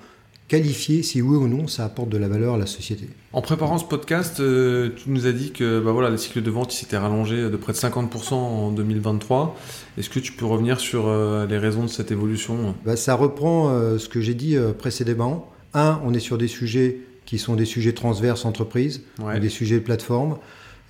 qualifier 0.51 1.01
si 1.01 1.21
oui 1.21 1.37
ou 1.37 1.47
non 1.47 1.69
ça 1.69 1.85
apporte 1.85 2.09
de 2.09 2.17
la 2.17 2.27
valeur 2.27 2.55
à 2.55 2.57
la 2.57 2.65
société. 2.65 3.07
En 3.31 3.41
préparant 3.41 3.77
ce 3.77 3.85
podcast, 3.85 4.41
euh, 4.41 4.89
tu 4.97 5.09
nous 5.09 5.25
as 5.25 5.31
dit 5.31 5.53
que 5.53 5.79
bah 5.79 5.93
voilà, 5.93 6.09
le 6.09 6.17
cycle 6.17 6.41
de 6.41 6.51
vente 6.51 6.73
s'était 6.73 6.97
rallongé 6.97 7.49
de 7.49 7.55
près 7.55 7.71
de 7.71 7.77
50% 7.77 8.33
en 8.33 8.71
2023. 8.71 9.57
Est-ce 9.97 10.09
que 10.09 10.19
tu 10.19 10.33
peux 10.33 10.45
revenir 10.45 10.81
sur 10.81 11.07
euh, 11.07 11.47
les 11.47 11.57
raisons 11.57 11.83
de 11.83 11.87
cette 11.87 12.11
évolution? 12.11 12.75
Bah, 12.85 12.97
Ça 12.97 13.15
reprend 13.15 13.69
euh, 13.69 13.97
ce 13.97 14.09
que 14.09 14.19
j'ai 14.19 14.33
dit 14.33 14.57
précédemment. 14.77 15.49
Un, 15.73 16.01
on 16.03 16.13
est 16.13 16.19
sur 16.19 16.37
des 16.37 16.49
sujets 16.49 16.97
qui 17.25 17.39
sont 17.39 17.55
des 17.55 17.63
sujets 17.63 17.93
transverses 17.93 18.43
entreprises, 18.43 19.03
des 19.39 19.47
sujets 19.47 19.75
de 19.75 19.85
plateforme, 19.85 20.37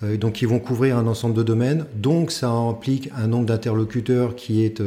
donc 0.01 0.34
qui 0.34 0.48
vont 0.48 0.58
couvrir 0.58 0.98
un 0.98 1.06
ensemble 1.06 1.36
de 1.36 1.44
domaines. 1.44 1.86
Donc 1.96 2.32
ça 2.32 2.50
implique 2.50 3.12
un 3.15 3.27
nombre 3.27 3.46
d'interlocuteurs 3.46 4.36
qui 4.36 4.65
est, 4.65 4.82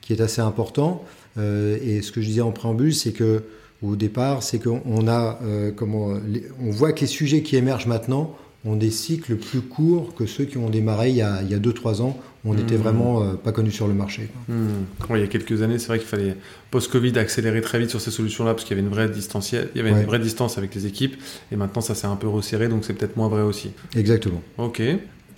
qui 0.00 0.12
est 0.12 0.20
assez 0.20 0.40
important. 0.40 1.04
et 1.36 2.02
ce 2.02 2.10
que 2.10 2.20
je 2.20 2.26
disais 2.26 2.40
en 2.40 2.50
préambule, 2.50 2.92
c'est 2.92 3.12
que 3.12 3.44
au 3.82 3.96
départ, 3.96 4.42
c'est 4.42 4.58
qu'on 4.58 5.08
a, 5.08 5.38
euh, 5.42 5.70
comment, 5.74 6.14
on 6.60 6.70
voit 6.70 6.92
que 6.92 7.00
les 7.02 7.06
sujets 7.06 7.42
qui 7.42 7.56
émergent 7.56 7.86
maintenant 7.86 8.36
ont 8.64 8.74
des 8.74 8.90
cycles 8.90 9.36
plus 9.36 9.60
courts 9.60 10.14
que 10.14 10.26
ceux 10.26 10.44
qui 10.44 10.58
ont 10.58 10.68
démarré 10.68 11.10
il 11.10 11.16
y 11.16 11.22
a 11.22 11.42
2-3 11.42 12.02
ans. 12.02 12.18
Où 12.44 12.52
on 12.52 12.54
n'était 12.54 12.76
hmm. 12.76 12.82
vraiment 12.82 13.22
euh, 13.22 13.34
pas 13.34 13.50
connu 13.50 13.72
sur 13.72 13.88
le 13.88 13.94
marché. 13.94 14.28
Hmm. 14.46 14.84
il 15.10 15.18
y 15.18 15.24
a 15.24 15.26
quelques 15.26 15.62
années, 15.62 15.80
c'est 15.80 15.88
vrai 15.88 15.98
qu'il 15.98 16.06
fallait, 16.06 16.36
post-Covid, 16.70 17.18
accélérer 17.18 17.60
très 17.60 17.80
vite 17.80 17.90
sur 17.90 18.00
ces 18.00 18.12
solutions-là 18.12 18.54
parce 18.54 18.64
qu'il 18.64 18.76
y 18.76 18.80
avait 18.80 18.86
une 18.88 18.94
vraie 18.94 19.10
il 19.12 19.76
y 19.76 19.80
avait 19.80 19.90
une 19.90 20.06
vraie 20.06 20.20
distance 20.20 20.56
avec 20.56 20.72
les 20.74 20.86
équipes. 20.86 21.16
Et 21.50 21.56
maintenant, 21.56 21.82
ça 21.82 21.96
s'est 21.96 22.06
un 22.06 22.14
peu 22.14 22.28
resserré, 22.28 22.68
donc 22.68 22.84
c'est 22.84 22.92
peut-être 22.92 23.16
moins 23.16 23.28
vrai 23.28 23.42
aussi. 23.42 23.72
Exactement. 23.96 24.40
Ok. 24.56 24.80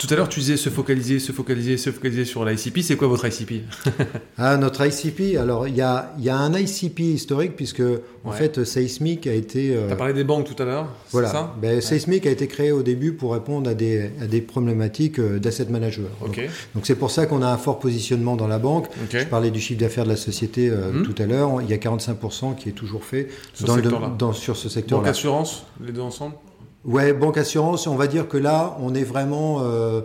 Tout 0.01 0.11
à 0.11 0.17
l'heure, 0.17 0.29
tu 0.29 0.39
disais 0.39 0.57
se 0.57 0.71
focaliser, 0.71 1.19
se 1.19 1.31
focaliser, 1.31 1.77
se 1.77 1.91
focaliser 1.91 2.25
sur 2.25 2.43
l'ICP. 2.43 2.79
C'est 2.81 2.95
quoi 2.95 3.07
votre 3.07 3.27
ICP 3.27 3.61
Ah, 4.39 4.57
notre 4.57 4.83
ICP, 4.83 5.37
alors 5.37 5.67
il 5.67 5.75
y 5.75 5.81
a, 5.81 6.11
y 6.17 6.27
a, 6.27 6.37
un 6.37 6.57
ICP 6.57 7.01
historique 7.01 7.55
puisque 7.55 7.83
en 8.23 8.31
fait 8.31 8.63
Seismic 8.63 9.27
a 9.27 9.33
été. 9.33 9.75
Euh... 9.75 9.85
Tu 9.85 9.93
as 9.93 9.95
parlé 9.95 10.13
des 10.13 10.23
banques 10.23 10.47
tout 10.47 10.59
à 10.61 10.65
l'heure 10.65 10.87
Voilà. 11.11 11.29
Ça? 11.29 11.55
Ben, 11.61 11.79
Seismic 11.81 12.25
a 12.25 12.31
été 12.31 12.47
créé 12.47 12.71
au 12.71 12.81
début 12.81 13.13
pour 13.13 13.33
répondre 13.33 13.69
à 13.69 13.75
des, 13.75 14.09
à 14.19 14.25
des 14.25 14.41
problématiques 14.41 15.19
euh, 15.19 15.37
d'asset 15.37 15.65
manager. 15.65 16.07
Donc 16.19 16.39
c'est 16.81 16.95
pour 16.95 17.11
ça 17.11 17.27
qu'on 17.27 17.43
a 17.43 17.47
un 17.47 17.57
fort 17.57 17.77
positionnement 17.77 18.35
dans 18.35 18.47
la 18.47 18.57
banque. 18.57 18.87
Je 19.11 19.25
parlais 19.25 19.51
du 19.51 19.59
chiffre 19.59 19.79
d'affaires 19.79 20.05
de 20.05 20.09
la 20.09 20.15
société 20.15 20.67
euh, 20.71 20.91
hmm. 20.91 21.03
tout 21.03 21.21
à 21.21 21.27
l'heure. 21.27 21.61
Il 21.61 21.69
y 21.69 21.73
a 21.73 21.77
45% 21.77 22.55
qui 22.55 22.69
est 22.69 22.71
toujours 22.71 23.03
fait 23.03 23.27
dans, 24.17 24.33
sur 24.33 24.57
ce 24.57 24.67
secteur-là. 24.67 25.03
Banque 25.03 25.11
assurance, 25.11 25.67
les 25.79 25.91
deux 25.91 26.01
ensemble? 26.01 26.33
Ouais, 26.85 27.13
banque 27.13 27.37
assurance, 27.37 27.87
on 27.87 27.95
va 27.95 28.07
dire 28.07 28.27
que 28.27 28.37
là, 28.37 28.77
on 28.79 28.95
est 28.95 29.03
vraiment 29.03 29.59
euh, 29.61 30.01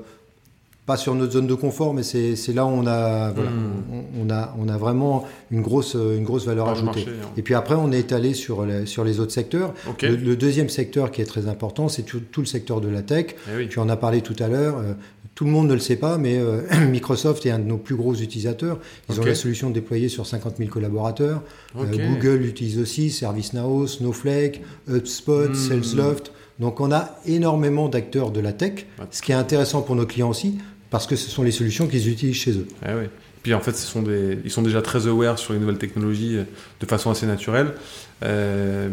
pas 0.86 0.96
sur 0.96 1.14
notre 1.16 1.32
zone 1.32 1.48
de 1.48 1.54
confort, 1.54 1.94
mais 1.94 2.04
c'est 2.04 2.52
là 2.52 2.64
où 2.64 2.68
on 2.68 2.86
a, 2.86 3.32
voilà, 3.32 3.50
hmm. 3.50 4.04
on, 4.20 4.30
a, 4.30 4.54
on 4.58 4.68
a 4.68 4.76
vraiment 4.76 5.24
une 5.50 5.60
grosse, 5.60 5.94
une 5.94 6.22
grosse 6.22 6.46
valeur 6.46 6.68
ajoutée. 6.68 7.00
Hein. 7.08 7.28
Et 7.36 7.42
puis 7.42 7.54
après, 7.54 7.74
on 7.74 7.90
est 7.90 7.98
étalé 7.98 8.34
sur 8.34 8.64
les, 8.64 8.86
sur 8.86 9.02
les 9.04 9.18
autres 9.18 9.32
secteurs. 9.32 9.74
Le, 10.00 10.36
deuxième 10.36 10.68
secteur 10.68 11.10
qui 11.10 11.20
est 11.20 11.26
très 11.26 11.48
important, 11.48 11.88
c'est 11.88 12.02
tout, 12.02 12.22
le 12.36 12.44
secteur 12.44 12.80
de 12.80 12.88
la 12.88 13.02
tech. 13.02 13.34
Eh 13.58 13.66
tu 13.66 13.80
en 13.80 13.88
as 13.88 13.96
parlé 13.96 14.20
tout 14.20 14.36
à 14.38 14.46
l'heure. 14.46 14.78
Euh, 14.78 14.92
tout 15.34 15.44
le 15.44 15.50
monde 15.50 15.66
ne 15.66 15.74
le 15.74 15.80
sait 15.80 15.96
pas, 15.96 16.18
mais 16.18 16.38
euh, 16.38 16.62
Microsoft 16.88 17.44
est 17.46 17.50
un 17.50 17.58
de 17.58 17.64
nos 17.64 17.78
plus 17.78 17.96
gros 17.96 18.14
utilisateurs. 18.14 18.78
Ils 19.10 19.20
ont 19.20 19.24
la 19.24 19.34
solution 19.34 19.70
déployée 19.70 20.08
sur 20.08 20.24
50 20.24 20.58
000 20.58 20.70
collaborateurs. 20.70 21.42
Google 21.74 22.36
l'utilise 22.36 22.78
aussi, 22.78 23.10
ServiceNow, 23.10 23.88
Snowflake, 23.88 24.62
HubSpot, 24.88 25.48
hmm. 25.48 25.54
Salesloft. 25.54 26.32
Donc 26.58 26.80
on 26.80 26.90
a 26.90 27.16
énormément 27.26 27.88
d'acteurs 27.88 28.30
de 28.30 28.40
la 28.40 28.52
tech, 28.52 28.86
ce 29.10 29.22
qui 29.22 29.32
est 29.32 29.36
intéressant 29.36 29.82
pour 29.82 29.94
nos 29.94 30.06
clients 30.06 30.30
aussi, 30.30 30.58
parce 30.90 31.06
que 31.06 31.16
ce 31.16 31.30
sont 31.30 31.42
les 31.42 31.50
solutions 31.50 31.86
qu'ils 31.86 32.08
utilisent 32.08 32.36
chez 32.36 32.52
eux. 32.52 32.68
Ah 32.84 32.92
oui. 32.96 33.06
Puis 33.42 33.54
en 33.54 33.60
fait, 33.60 33.76
ce 33.76 33.86
sont 33.86 34.02
des, 34.02 34.38
ils 34.44 34.50
sont 34.50 34.62
déjà 34.62 34.82
très 34.82 35.06
aware 35.06 35.38
sur 35.38 35.52
les 35.52 35.60
nouvelles 35.60 35.78
technologies 35.78 36.36
euh, 36.36 36.42
de 36.80 36.86
façon 36.86 37.12
assez 37.12 37.26
naturelle. 37.26 37.74
Euh, 38.24 38.88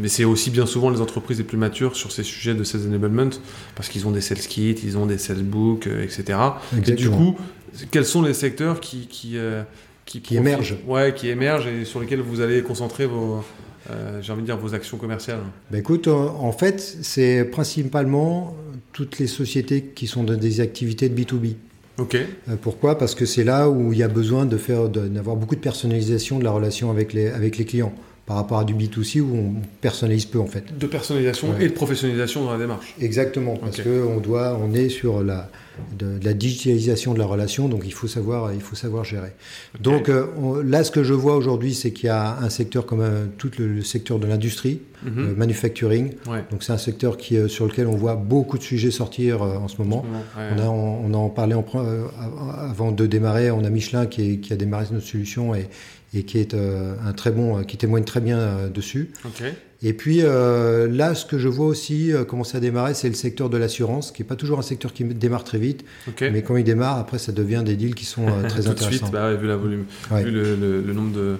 mais 0.00 0.06
c'est 0.06 0.22
aussi 0.22 0.50
bien 0.50 0.64
souvent 0.64 0.90
les 0.90 1.00
entreprises 1.00 1.38
les 1.38 1.44
plus 1.44 1.56
matures 1.56 1.96
sur 1.96 2.12
ces 2.12 2.22
sujets 2.22 2.54
de 2.54 2.62
sales 2.62 2.86
enablement, 2.86 3.30
parce 3.74 3.88
qu'ils 3.88 4.06
ont 4.06 4.12
des 4.12 4.20
sales 4.20 4.38
kits, 4.38 4.76
ils 4.84 4.96
ont 4.96 5.06
des 5.06 5.18
sales 5.18 5.42
books, 5.42 5.88
euh, 5.88 6.04
etc. 6.04 6.38
Et 6.86 6.92
du 6.92 7.10
coup, 7.10 7.36
quels 7.90 8.04
sont 8.04 8.22
les 8.22 8.34
secteurs 8.34 8.78
qui, 8.78 9.08
qui, 9.08 9.36
qui, 10.04 10.20
qui 10.20 10.36
émergent 10.36 10.76
Ouais, 10.86 11.12
qui 11.12 11.28
émergent 11.28 11.66
et 11.66 11.84
sur 11.84 11.98
lesquels 11.98 12.20
vous 12.20 12.40
allez 12.40 12.62
concentrer 12.62 13.06
vos, 13.06 13.42
euh, 13.90 14.22
j'ai 14.22 14.32
envie 14.32 14.42
de 14.42 14.46
dire, 14.46 14.56
vos 14.56 14.74
actions 14.74 14.96
commerciales 14.96 15.40
ben 15.70 15.78
Écoute, 15.78 16.08
en 16.08 16.52
fait, 16.52 16.80
c'est 16.80 17.44
principalement 17.44 18.56
toutes 18.92 19.18
les 19.18 19.26
sociétés 19.26 19.82
qui 19.94 20.06
sont 20.06 20.24
dans 20.24 20.36
des 20.36 20.60
activités 20.60 21.08
de 21.08 21.20
B2B. 21.20 21.54
Ok. 21.98 22.14
Euh, 22.14 22.56
pourquoi? 22.60 22.98
Parce 22.98 23.14
que 23.14 23.26
c'est 23.26 23.44
là 23.44 23.68
où 23.68 23.92
il 23.92 23.98
y 23.98 24.02
a 24.02 24.08
besoin 24.08 24.46
d'avoir 24.46 25.36
beaucoup 25.36 25.54
de 25.54 25.60
personnalisation 25.60 26.38
de 26.38 26.44
la 26.44 26.50
relation 26.50 26.90
avec 26.90 27.12
les, 27.12 27.28
avec 27.28 27.58
les 27.58 27.64
clients 27.64 27.92
par 28.30 28.36
rapport 28.36 28.60
à 28.60 28.64
du 28.64 28.74
B2C 28.74 29.20
où 29.20 29.34
on 29.34 29.54
personnalise 29.80 30.24
peu 30.24 30.38
en 30.38 30.46
fait. 30.46 30.62
De 30.78 30.86
personnalisation 30.86 31.48
et 31.58 31.66
de 31.66 31.72
professionnalisation 31.72 32.44
dans 32.44 32.52
la 32.52 32.58
démarche. 32.58 32.94
Exactement, 33.00 33.56
parce 33.56 33.82
qu'on 33.82 34.20
doit, 34.20 34.56
on 34.62 34.72
est 34.72 34.88
sur 34.88 35.24
la, 35.24 35.50
de, 35.98 36.16
la 36.22 36.32
digitalisation 36.32 37.12
de 37.12 37.18
la 37.18 37.26
relation, 37.26 37.68
donc 37.68 37.82
il 37.86 37.92
faut 37.92 38.06
savoir, 38.06 38.54
il 38.54 38.60
faut 38.60 38.76
savoir 38.76 39.02
gérer. 39.02 39.32
Donc 39.80 40.08
euh, 40.08 40.62
là, 40.64 40.84
ce 40.84 40.92
que 40.92 41.02
je 41.02 41.12
vois 41.12 41.34
aujourd'hui, 41.34 41.74
c'est 41.74 41.90
qu'il 41.90 42.06
y 42.06 42.10
a 42.10 42.38
un 42.38 42.50
secteur 42.50 42.86
comme 42.86 43.00
euh, 43.00 43.26
tout 43.36 43.50
le, 43.58 43.82
secteur 43.82 44.20
de 44.20 44.28
l'industrie, 44.28 44.80
euh, 45.06 45.34
manufacturing. 45.34 46.14
Donc 46.50 46.62
c'est 46.62 46.72
un 46.72 46.78
secteur 46.78 47.16
qui, 47.16 47.48
sur 47.48 47.66
lequel 47.66 47.86
on 47.86 47.96
voit 47.96 48.16
beaucoup 48.16 48.58
de 48.58 48.62
sujets 48.62 48.90
sortir 48.90 49.42
en 49.42 49.68
ce 49.68 49.78
moment. 49.78 50.04
on, 50.36 50.58
a, 50.58 50.66
on, 50.66 51.14
en 51.14 51.28
parlait 51.28 51.54
en, 51.54 51.64
avant 52.58 52.92
de 52.92 53.06
démarrer. 53.06 53.50
On 53.50 53.64
a 53.64 53.70
Michelin 53.70 54.06
qui, 54.06 54.40
qui 54.40 54.52
a 54.52 54.56
démarré 54.56 54.86
notre 54.92 55.06
solution 55.06 55.54
et, 55.54 55.68
et 56.14 56.24
qui 56.24 56.38
est 56.38 56.54
un 56.54 57.12
très 57.12 57.30
bon, 57.30 57.62
qui 57.64 57.76
témoigne 57.76 58.04
très 58.04 58.20
bien 58.20 58.68
dessus. 58.72 59.10
Et 59.82 59.94
puis 59.94 60.20
euh, 60.22 60.88
là, 60.88 61.14
ce 61.14 61.24
que 61.24 61.38
je 61.38 61.48
vois 61.48 61.66
aussi 61.66 62.12
euh, 62.12 62.24
commencer 62.24 62.56
à 62.56 62.60
démarrer, 62.60 62.92
c'est 62.92 63.08
le 63.08 63.14
secteur 63.14 63.48
de 63.48 63.56
l'assurance, 63.56 64.12
qui 64.12 64.20
n'est 64.20 64.28
pas 64.28 64.36
toujours 64.36 64.58
un 64.58 64.62
secteur 64.62 64.92
qui 64.92 65.04
démarre 65.04 65.44
très 65.44 65.58
vite, 65.58 65.84
mais 66.20 66.42
quand 66.42 66.56
il 66.56 66.64
démarre, 66.64 66.98
après, 66.98 67.18
ça 67.18 67.32
devient 67.32 67.62
des 67.64 67.76
deals 67.76 67.94
qui 67.94 68.04
sont 68.04 68.26
euh, 68.28 68.42
très 68.48 68.62
Tout 68.62 68.70
intéressants. 68.70 68.90
De 68.90 68.94
suite, 68.96 69.10
bah, 69.10 69.32
vu, 69.34 69.46
la 69.46 69.56
volume, 69.56 69.84
vu 70.10 70.30
le, 70.30 70.92
nombre 70.92 71.12
de, 71.12 71.36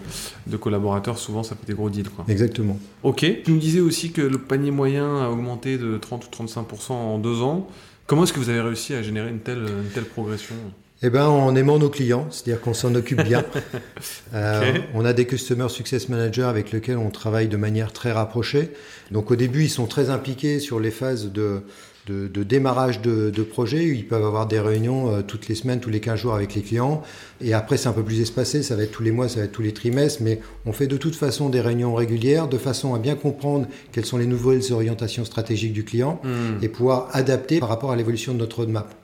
de, 0.47 0.57
collaborateurs, 0.57 1.19
souvent, 1.19 1.43
ça 1.43 1.55
fait 1.55 1.67
des 1.67 1.75
gros 1.75 1.91
deals. 1.91 2.09
Quoi. 2.09 2.25
Exactement. 2.29 2.79
Ok. 3.03 3.27
Tu 3.45 3.53
nous 3.53 3.59
disais 3.59 3.81
aussi 3.81 4.11
que 4.11 4.23
le 4.23 4.39
panier 4.39 4.71
moyen 4.71 5.23
a 5.23 5.29
augmenté 5.29 5.77
de 5.77 5.99
30 5.99 6.27
ou 6.27 6.45
35% 6.45 6.93
en 6.93 7.19
deux 7.19 7.43
ans. 7.43 7.69
Comment 8.07 8.25
est-ce 8.25 8.33
que 8.33 8.41
vous 8.41 8.49
avez 8.49 8.61
réussi 8.63 8.95
à 8.95 9.03
générer 9.03 9.29
une 9.29 9.41
telle, 9.41 9.59
une 9.59 9.91
telle 9.95 10.05
progression? 10.05 10.57
Eh 11.03 11.09
ben, 11.09 11.27
en 11.27 11.55
aimant 11.55 11.79
nos 11.79 11.89
clients, 11.89 12.27
c'est-à-dire 12.31 12.61
qu'on 12.61 12.75
s'en 12.75 12.95
occupe 12.95 13.23
bien. 13.23 13.45
euh, 14.35 14.75
On 14.95 15.05
a 15.05 15.15
des 15.15 15.27
Customer 15.27 15.69
Success 15.71 16.11
Managers 16.11 16.43
avec 16.43 16.73
lesquels 16.73 16.99
on 16.99 17.11
travaille 17.11 17.49
de 17.49 17.57
manière 17.57 17.93
très 17.93 18.13
rapprochée. 18.13 18.73
Donc 19.11 19.31
au 19.31 19.37
début, 19.37 19.65
ils 19.65 19.71
sont 19.71 19.87
très 19.87 20.11
impliqués 20.11 20.61
sur 20.61 20.79
les 20.79 20.91
phases 20.91 21.33
de, 21.33 21.63
de, 22.07 22.43
démarrage 22.43 23.01
de, 23.01 23.31
de, 23.31 23.43
projet. 23.43 23.87
Ils 23.87 24.07
peuvent 24.07 24.25
avoir 24.25 24.47
des 24.47 24.61
réunions 24.61 25.11
euh, 25.11 25.23
toutes 25.23 25.49
les 25.49 25.55
semaines, 25.55 25.81
tous 25.81 25.89
les 25.89 26.01
15 26.01 26.21
jours 26.21 26.35
avec 26.35 26.55
les 26.55 26.61
clients. 26.61 27.03
Et 27.41 27.55
après, 27.55 27.79
c'est 27.79 27.89
un 27.89 27.93
peu 27.93 28.05
plus 28.05 28.21
espacé. 28.21 28.63
Ça 28.63 28.77
va 28.77 28.83
être 28.83 28.93
tous 28.93 29.03
les 29.03 29.13
mois, 29.13 29.27
ça 29.29 29.39
va 29.39 29.47
être 29.47 29.53
tous 29.53 29.63
les 29.63 29.73
trimestres. 29.73 30.23
Mais 30.23 30.41
on 30.67 30.73
fait 30.73 30.87
de 30.87 30.99
toute 30.99 31.17
façon 31.17 31.49
des 31.49 31.63
réunions 31.63 31.95
régulières 31.95 32.47
de 32.47 32.59
façon 32.59 32.95
à 32.95 32.99
bien 32.99 33.15
comprendre 33.15 33.67
quelles 33.93 34.05
sont 34.05 34.19
les 34.19 34.27
nouvelles 34.27 34.71
orientations 34.71 35.25
stratégiques 35.25 35.73
du 35.73 35.85
client 35.85 36.21
hmm. 36.25 36.63
et 36.63 36.69
pouvoir 36.69 37.09
adapter 37.13 37.59
par 37.59 37.71
rapport 37.71 37.91
à 37.91 37.97
l'évolution 37.97 38.35
de 38.35 38.39
notre 38.39 38.59
roadmap. 38.59 39.00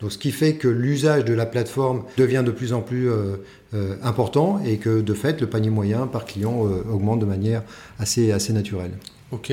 Donc, 0.00 0.12
ce 0.12 0.18
qui 0.18 0.32
fait 0.32 0.54
que 0.54 0.68
l'usage 0.68 1.24
de 1.24 1.34
la 1.34 1.46
plateforme 1.46 2.04
devient 2.16 2.42
de 2.44 2.50
plus 2.50 2.72
en 2.72 2.80
plus 2.80 3.10
euh, 3.10 3.36
euh, 3.74 3.96
important 4.02 4.60
et 4.64 4.78
que 4.78 5.00
de 5.00 5.14
fait, 5.14 5.40
le 5.40 5.46
panier 5.46 5.70
moyen 5.70 6.06
par 6.06 6.24
client 6.24 6.60
augmente 6.90 7.20
de 7.20 7.26
manière 7.26 7.62
assez, 7.98 8.32
assez 8.32 8.52
naturelle. 8.52 8.92
Ok. 9.30 9.52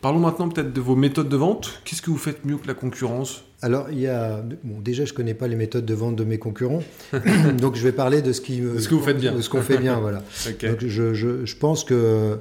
Parlons 0.00 0.18
maintenant 0.18 0.48
peut-être 0.48 0.72
de 0.72 0.80
vos 0.80 0.96
méthodes 0.96 1.28
de 1.28 1.36
vente. 1.36 1.80
Qu'est-ce 1.84 2.02
que 2.02 2.10
vous 2.10 2.18
faites 2.18 2.44
mieux 2.44 2.56
que 2.56 2.66
la 2.66 2.74
concurrence? 2.74 3.44
Alors, 3.62 3.86
il 3.90 4.00
y 4.00 4.06
a. 4.06 4.42
Bon, 4.62 4.80
déjà, 4.80 5.04
je 5.04 5.12
ne 5.12 5.16
connais 5.16 5.34
pas 5.34 5.48
les 5.48 5.56
méthodes 5.56 5.86
de 5.86 5.94
vente 5.94 6.16
de 6.16 6.24
mes 6.24 6.38
concurrents. 6.38 6.82
donc, 7.58 7.76
je 7.76 7.82
vais 7.82 7.92
parler 7.92 8.20
de 8.20 8.32
ce, 8.32 8.40
qui, 8.40 8.62
ce 8.78 8.88
que 8.88 8.94
vous 8.94 9.02
faites 9.02 9.18
bien. 9.18 9.34
De 9.34 9.40
ce 9.40 9.48
qu'on 9.48 9.62
fait 9.62 9.78
bien, 9.78 10.00
voilà. 10.00 10.18
Donc, 10.62 10.84
je, 10.86 11.14
je, 11.14 11.46
je, 11.46 11.56
pense 11.56 11.84
que, 11.84 12.38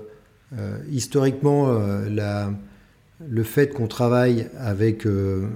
euh, 0.57 0.77
historiquement, 0.91 1.69
euh, 1.69 2.09
la, 2.09 2.51
le 3.25 3.43
fait 3.43 3.69
qu'on 3.69 3.87
travaille 3.87 4.47
avec 4.59 5.05
euh, 5.05 5.47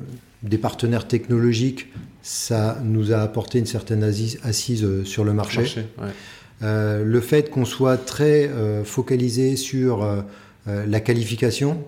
des 0.47 0.57
partenaires 0.57 1.07
technologiques, 1.07 1.87
ça 2.21 2.79
nous 2.83 3.11
a 3.11 3.17
apporté 3.17 3.59
une 3.59 3.65
certaine 3.65 4.03
assise, 4.03 5.03
sur 5.03 5.23
le 5.23 5.33
marché. 5.33 5.59
marché 5.59 5.85
ouais. 5.99 7.03
le 7.03 7.21
fait 7.21 7.49
qu'on 7.49 7.65
soit 7.65 7.97
très 7.97 8.49
focalisé 8.83 9.55
sur 9.55 10.05
la 10.65 10.99
qualification, 10.99 11.83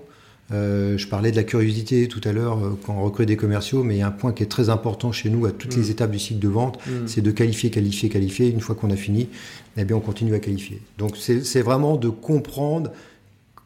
euh, 0.51 0.97
je 0.97 1.07
parlais 1.07 1.31
de 1.31 1.35
la 1.35 1.43
curiosité 1.43 2.07
tout 2.07 2.21
à 2.23 2.31
l'heure 2.31 2.57
euh, 2.57 2.79
quand 2.83 2.95
on 2.95 3.03
recrute 3.03 3.27
des 3.27 3.37
commerciaux, 3.37 3.83
mais 3.83 3.95
il 3.95 3.99
y 3.99 4.01
a 4.01 4.07
un 4.07 4.11
point 4.11 4.33
qui 4.33 4.41
est 4.41 4.47
très 4.47 4.69
important 4.69 5.11
chez 5.11 5.29
nous 5.29 5.45
à 5.45 5.51
toutes 5.51 5.75
les 5.75 5.89
mm. 5.89 5.91
étapes 5.91 6.11
du 6.11 6.19
cycle 6.19 6.39
de 6.39 6.47
vente, 6.47 6.79
mm. 6.87 7.07
c'est 7.07 7.21
de 7.21 7.31
qualifier, 7.31 7.69
qualifier, 7.69 8.09
qualifier. 8.09 8.49
Une 8.49 8.59
fois 8.59 8.73
qu'on 8.73 8.89
a 8.89 8.95
fini, 8.95 9.29
eh 9.77 9.83
bien, 9.83 9.95
on 9.95 9.99
continue 9.99 10.33
à 10.33 10.39
qualifier. 10.39 10.81
Donc 10.97 11.17
c'est 11.17 11.61
vraiment 11.61 11.97
de 11.97 12.09
comprendre 12.09 12.91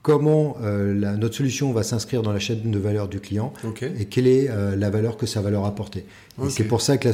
comment 0.04 0.58
euh, 0.62 1.16
notre 1.16 1.34
solution 1.34 1.72
va 1.72 1.82
s'inscrire 1.82 2.22
dans 2.22 2.34
la 2.34 2.40
chaîne 2.40 2.70
de 2.70 2.78
valeur 2.78 3.08
du 3.08 3.20
client 3.20 3.54
et 3.98 4.06
quelle 4.06 4.28
est 4.28 4.50
euh, 4.50 4.76
la 4.76 4.90
valeur 4.90 5.18
que 5.18 5.26
ça 5.26 5.42
va 5.42 5.50
leur 5.50 5.66
apporter. 5.66 6.06
C'est 6.50 6.66
pour 6.66 6.82
ça 6.82 6.98
que 6.98 7.10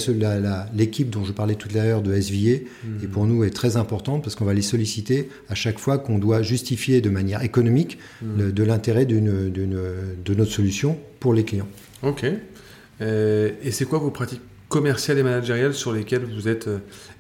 l'équipe 0.76 1.10
dont 1.10 1.24
je 1.24 1.32
parlais 1.32 1.56
tout 1.56 1.70
à 1.76 1.84
l'heure 1.84 2.02
de 2.02 2.20
SVA, 2.20 2.58
hmm. 2.84 3.04
et 3.04 3.08
pour 3.08 3.26
nous 3.26 3.44
est 3.44 3.52
très 3.52 3.78
importante 3.78 4.24
parce 4.24 4.36
qu'on 4.36 4.46
va 4.46 4.54
les 4.54 4.64
solliciter 4.64 5.30
à 5.50 5.56
chaque 5.56 5.78
fois 5.78 6.00
qu'on 6.00 6.18
doit 6.18 6.42
justifier 6.42 7.00
de 7.00 7.10
manière 7.10 7.44
économique 7.44 8.00
hmm. 8.24 8.52
de 8.52 8.64
l'intérêt 8.64 9.06
de 9.06 10.34
notre 10.34 10.52
solution 10.52 10.98
pour 11.20 11.34
les 11.34 11.44
clients. 11.44 11.68
Ok. 12.02 12.26
Euh, 13.02 13.52
et 13.64 13.72
c'est 13.72 13.86
quoi 13.86 14.00
vos 14.00 14.12
pratiques 14.12 14.42
commerciales 14.70 15.18
et 15.18 15.24
managériales 15.24 15.74
sur 15.74 15.92
lesquelles 15.92 16.26
vous 16.26 16.48
êtes 16.48 16.70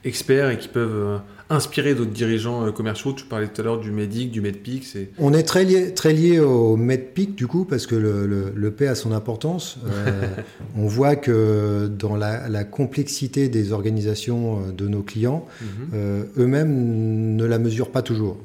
experts 0.05 0.49
et 0.51 0.57
qui 0.57 0.67
peuvent 0.67 1.19
inspiré 1.49 1.95
d'autres 1.95 2.12
dirigeants 2.12 2.65
euh, 2.65 2.71
commerciaux 2.71 3.13
Tu 3.13 3.25
parlais 3.25 3.47
tout 3.47 3.59
à 3.62 3.63
l'heure 3.63 3.79
du 3.79 3.91
Medic, 3.91 4.31
du 4.31 4.41
Medpic. 4.41 4.97
On 5.17 5.33
est 5.33 5.43
très 5.43 5.65
lié, 5.65 5.93
très 5.93 6.13
lié 6.13 6.39
au 6.39 6.75
Medpic 6.77 7.35
du 7.35 7.47
coup 7.47 7.65
parce 7.65 7.88
que 7.88 7.95
le, 7.95 8.25
le, 8.55 8.71
P 8.71 8.88
a 8.88 8.95
son 8.95 9.12
importance. 9.12 9.77
Euh, 9.88 10.27
on 10.77 10.88
voit 10.88 11.15
que 11.15 11.88
dans 11.88 12.15
la, 12.15 12.63
complexité 12.63 13.49
des 13.49 13.71
organisations 13.71 14.59
euh, 14.59 14.71
de 14.71 14.88
nos 14.88 15.01
clients, 15.01 15.47
mhm. 15.62 16.25
eux-mêmes 16.38 17.35
ne 17.35 17.45
la 17.45 17.57
mesurent 17.57 17.91
pas 17.91 18.01
toujours. 18.01 18.38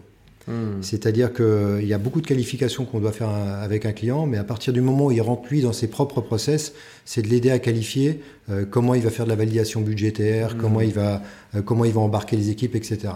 Hmm. 0.46 0.82
C'est-à-dire 0.82 1.32
qu'il 1.32 1.86
y 1.86 1.94
a 1.94 1.98
beaucoup 1.98 2.20
de 2.20 2.26
qualifications 2.26 2.84
qu'on 2.84 3.00
doit 3.00 3.12
faire 3.12 3.30
avec 3.30 3.86
un 3.86 3.92
client, 3.92 4.26
mais 4.26 4.36
à 4.36 4.44
partir 4.44 4.72
du 4.72 4.82
moment 4.82 5.06
où 5.06 5.10
il 5.10 5.22
rentre 5.22 5.48
lui 5.48 5.62
dans 5.62 5.72
ses 5.72 5.86
propres 5.86 6.20
process, 6.20 6.74
c'est 7.04 7.22
de 7.22 7.28
l'aider 7.28 7.50
à 7.50 7.58
qualifier 7.58 8.20
euh, 8.50 8.66
comment 8.68 8.94
il 8.94 9.02
va 9.02 9.10
faire 9.10 9.24
de 9.24 9.30
la 9.30 9.36
validation 9.36 9.80
budgétaire, 9.80 10.54
hmm. 10.54 10.58
comment, 10.58 10.80
il 10.82 10.92
va, 10.92 11.22
euh, 11.54 11.62
comment 11.62 11.84
il 11.84 11.92
va 11.92 12.00
embarquer 12.00 12.36
les 12.36 12.50
équipes, 12.50 12.74
etc. 12.74 13.14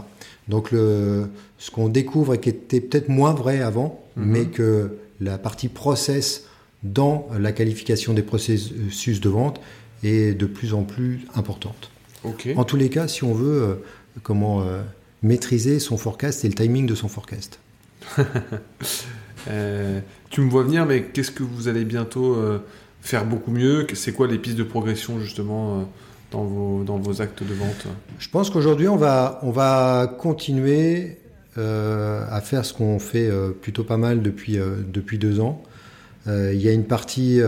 Donc 0.49 0.71
le, 0.71 1.29
ce 1.59 1.71
qu'on 1.71 1.89
découvre 1.89 2.35
et 2.35 2.41
qui 2.41 2.49
était 2.49 2.81
peut-être 2.81 3.11
moins 3.11 3.35
vrai 3.35 3.61
avant, 3.61 4.03
hmm. 4.17 4.25
mais 4.25 4.45
que 4.47 4.97
la 5.21 5.37
partie 5.37 5.69
process 5.69 6.45
dans 6.83 7.29
la 7.39 7.53
qualification 7.53 8.15
des 8.15 8.23
processus 8.23 9.21
de 9.21 9.29
vente 9.29 9.61
est 10.03 10.33
de 10.39 10.47
plus 10.47 10.73
en 10.75 10.85
plus 10.85 11.27
importante. 11.35 11.91
En 12.57 12.65
tous 12.65 12.77
les 12.77 12.89
cas, 12.89 13.09
si 13.09 13.25
on 13.25 13.33
veut, 13.33 13.63
euh, 13.63 13.75
comment 14.23 14.65
maîtriser 15.23 15.79
son 15.79 15.97
forecast 15.97 16.45
et 16.45 16.49
le 16.49 16.55
timing 16.55 16.87
de 16.87 16.95
son 16.95 17.09
forecast. 17.09 17.59
Euh, 19.49 20.01
tu 20.31 20.41
me 20.41 20.51
vois 20.51 20.65
venir, 20.65 20.85
mais 20.85 21.05
qu'est-ce 21.05 21.31
que 21.31 21.43
vous 21.43 21.69
allez 21.69 21.85
bientôt 21.85 22.35
euh, 22.35 22.59
faire 23.01 23.25
beaucoup 23.25 23.51
mieux? 23.51 23.87
C'est 23.95 24.13
quoi 24.13 24.27
les 24.27 24.37
pistes 24.37 24.59
de 24.59 24.65
progression 24.65 25.21
justement 25.21 25.79
euh, 25.79 25.83
dans, 26.33 26.45
vos, 26.45 26.85
dans 26.85 26.99
vos 26.99 27.23
actes 27.23 27.43
de 27.43 27.55
vente? 27.55 27.87
Je 28.19 28.29
pense 28.29 28.51
qu'aujourd'hui, 28.51 28.89
on 28.89 28.97
va, 28.97 29.39
on 29.43 29.51
va 29.51 30.13
continuer 30.19 31.19
à 31.57 32.41
faire 32.41 32.65
ce 32.65 32.73
qu'on 32.73 33.01
fait 33.01 33.29
plutôt 33.63 33.83
pas 33.83 33.97
mal 33.97 34.23
depuis, 34.23 34.59
depuis 34.93 35.19
deux 35.19 35.41
ans. 35.41 35.61
Il 36.27 36.61
y 36.61 36.69
a 36.69 36.73
une 36.73 36.85
partie 36.85 37.41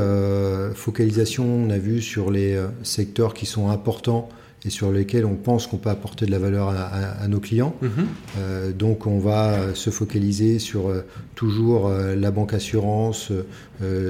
focalisation, 0.74 1.44
on 1.44 1.70
a 1.70 1.78
vu, 1.78 2.02
sur 2.02 2.32
les 2.32 2.60
secteurs 2.82 3.34
qui 3.34 3.46
sont 3.46 3.68
importants 3.68 4.28
et 4.64 4.70
sur 4.70 4.92
lesquels 4.92 5.24
on 5.24 5.36
pense 5.36 5.66
qu'on 5.66 5.78
peut 5.78 5.90
apporter 5.90 6.26
de 6.26 6.30
la 6.30 6.38
valeur 6.38 6.68
à, 6.68 7.26
nos 7.28 7.40
clients. 7.40 7.74
Mhm. 7.80 7.90
Euh, 8.38 8.72
donc 8.72 9.06
on 9.06 9.18
va 9.18 9.74
se 9.74 9.90
focaliser 9.90 10.58
sur 10.58 10.88
euh, 10.88 11.04
toujours 11.34 11.88
euh, 11.88 12.14
la 12.14 12.30
banque 12.30 12.52
assurance, 12.54 13.32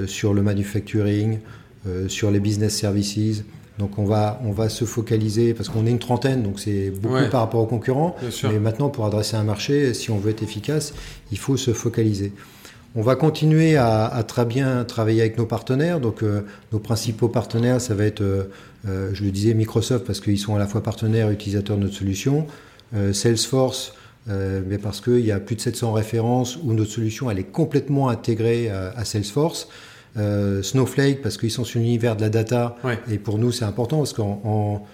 sur 0.05 0.33
le 0.33 0.41
manufacturing, 0.41 1.39
sur 2.07 2.29
les 2.29 2.39
business 2.39 2.75
services. 2.75 3.43
Donc 3.79 3.97
on 3.97 4.05
va, 4.05 4.41
on 4.43 4.51
va 4.51 4.67
se 4.67 4.83
focaliser, 4.83 5.53
parce 5.53 5.69
qu'on 5.69 5.87
est 5.87 5.89
une 5.89 5.99
trentaine, 5.99 6.43
donc 6.43 6.59
c'est 6.59 6.91
beaucoup 6.91 7.29
par 7.31 7.41
rapport 7.41 7.61
aux 7.61 7.67
concurrents. 7.67 8.15
Mais 8.43 8.59
maintenant, 8.59 8.89
pour 8.89 9.05
adresser 9.05 9.37
un 9.37 9.43
marché, 9.43 9.93
si 9.93 10.11
on 10.11 10.17
veut 10.17 10.31
être 10.31 10.43
efficace, 10.43 10.93
il 11.31 11.37
faut 11.37 11.55
se 11.57 11.71
focaliser. 11.71 12.33
On 12.93 13.01
va 13.01 13.15
continuer 13.15 13.77
à, 13.77 14.23
très 14.27 14.43
bien 14.43 14.83
travailler 14.83 15.21
avec 15.21 15.37
nos 15.37 15.45
partenaires. 15.45 16.01
Donc, 16.01 16.23
euh, 16.23 16.41
nos 16.73 16.79
principaux 16.79 17.29
partenaires, 17.29 17.79
ça 17.79 17.95
va 17.95 18.03
être, 18.03 18.21
euh, 18.21 18.51
euh, 18.85 19.11
je 19.13 19.23
le 19.23 19.31
disais, 19.31 19.53
Microsoft, 19.53 20.05
parce 20.05 20.19
qu'ils 20.19 20.37
sont 20.37 20.55
à 20.55 20.59
la 20.59 20.67
fois 20.67 20.83
partenaires 20.83 21.29
et 21.29 21.33
utilisateurs 21.33 21.77
de 21.77 21.83
notre 21.83 21.95
solution. 21.95 22.47
Salesforce, 23.13 23.93
mais 24.27 24.77
parce 24.77 24.99
qu'il 24.99 25.25
y 25.25 25.31
a 25.31 25.39
plus 25.39 25.55
de 25.55 25.61
700 25.61 25.93
références 25.93 26.57
où 26.61 26.73
notre 26.73 26.91
solution 26.91 27.31
elle 27.31 27.39
est 27.39 27.49
complètement 27.49 28.09
intégrée 28.09 28.69
à, 28.69 29.05
Salesforce. 29.05 29.69
Snowflake, 30.61 31.21
parce 31.21 31.37
qu'ils 31.37 31.51
sont 31.51 31.63
sur 31.63 31.79
l'univers 31.79 32.17
de 32.17 32.21
la 32.21 32.29
data. 32.29 32.75
Et 33.09 33.17
pour 33.17 33.37
nous, 33.37 33.53
c'est 33.53 33.63
important 33.63 33.99
parce 33.99 34.11
qu'en 34.11 34.85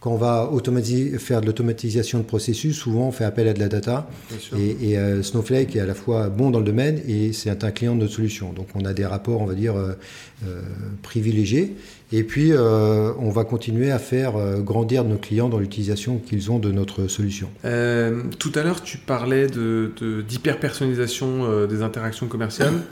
quand 0.00 0.10
on 0.12 0.16
va 0.16 0.50
faire 1.18 1.42
de 1.42 1.46
l'automatisation 1.46 2.18
de 2.18 2.24
processus, 2.24 2.76
souvent 2.76 3.08
on 3.08 3.12
fait 3.12 3.24
appel 3.24 3.48
à 3.48 3.52
de 3.52 3.58
la 3.58 3.68
data. 3.68 4.08
Et, 4.56 4.96
euh, 4.96 5.22
Snowflake 5.22 5.76
est 5.76 5.80
à 5.80 5.86
la 5.86 5.94
fois 5.94 6.30
bon 6.30 6.50
dans 6.50 6.58
le 6.58 6.64
domaine 6.64 7.02
et 7.06 7.34
c'est 7.34 7.64
un 7.64 7.70
client 7.70 7.94
de 7.94 8.00
notre 8.00 8.14
solution. 8.14 8.54
Donc 8.54 8.68
on 8.74 8.86
a 8.86 8.94
des 8.94 9.04
rapports, 9.04 9.42
on 9.42 9.46
va 9.46 9.52
dire, 9.52 9.76
euh, 9.76 9.92
euh, 10.46 10.62
privilégiés. 11.02 11.76
Et 12.12 12.24
puis 12.24 12.52
on 12.54 13.30
va 13.30 13.44
continuer 13.44 13.92
à 13.92 14.00
faire 14.00 14.32
grandir 14.62 15.04
nos 15.04 15.16
clients 15.16 15.48
dans 15.48 15.60
l'utilisation 15.60 16.18
qu'ils 16.18 16.50
ont 16.50 16.58
de 16.58 16.72
notre 16.72 17.06
solution. 17.06 17.48
tout 17.62 18.52
à 18.54 18.64
l'heure, 18.64 18.82
tu 18.82 18.98
parlais 18.98 19.46
d'hyper-personnalisation 19.46 21.48
de, 21.48 21.66
des 21.66 21.82
interactions 21.82 22.26
commerciales. 22.26 22.82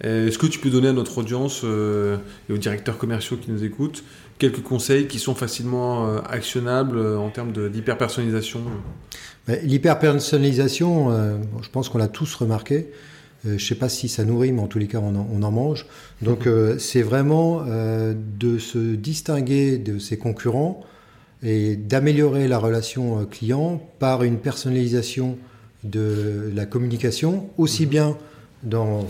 Est-ce 0.00 0.38
que 0.38 0.46
tu 0.46 0.58
peux 0.58 0.70
donner 0.70 0.88
à 0.88 0.94
notre 0.94 1.18
audience 1.18 1.64
et 1.64 2.52
aux 2.52 2.56
directeurs 2.56 2.96
commerciaux 2.96 3.36
qui 3.36 3.50
nous 3.50 3.62
écoutent 3.62 4.04
quelques 4.42 4.62
conseils 4.62 5.06
qui 5.06 5.20
sont 5.20 5.36
facilement 5.36 6.08
euh, 6.08 6.18
actionnables 6.28 6.98
euh, 6.98 7.16
en 7.16 7.30
termes 7.30 7.52
d'hyper-personnalisation 7.52 8.60
L'hyper-personnalisation, 9.46 11.12
euh, 11.12 11.36
je 11.62 11.68
pense 11.68 11.88
qu'on 11.88 11.98
l'a 11.98 12.08
tous 12.08 12.34
remarqué. 12.34 12.88
je 13.44 13.52
ne 13.52 13.58
sais 13.58 13.76
pas 13.76 13.88
si 13.88 14.08
ça 14.08 14.24
nourrit, 14.24 14.50
mais 14.50 14.60
en 14.62 14.66
tous 14.66 14.80
les 14.80 14.88
cas, 14.88 14.98
on 14.98 15.42
en, 15.42 15.50
mange. 15.50 15.86
Donc, 16.22 16.48
c'est 16.78 17.02
vraiment 17.02 17.64
de 17.64 18.58
se 18.58 18.94
distinguer 18.94 19.78
de 19.78 19.98
ses 19.98 20.16
concurrents 20.16 20.84
et 21.42 21.74
d'améliorer 21.74 22.46
la 22.46 22.58
relation 22.58 23.26
client 23.26 23.82
par 23.98 24.22
une 24.22 24.38
personnalisation 24.38 25.38
de 25.82 26.52
la 26.54 26.64
communication, 26.64 27.50
aussi 27.58 27.86
mhm. 27.86 27.90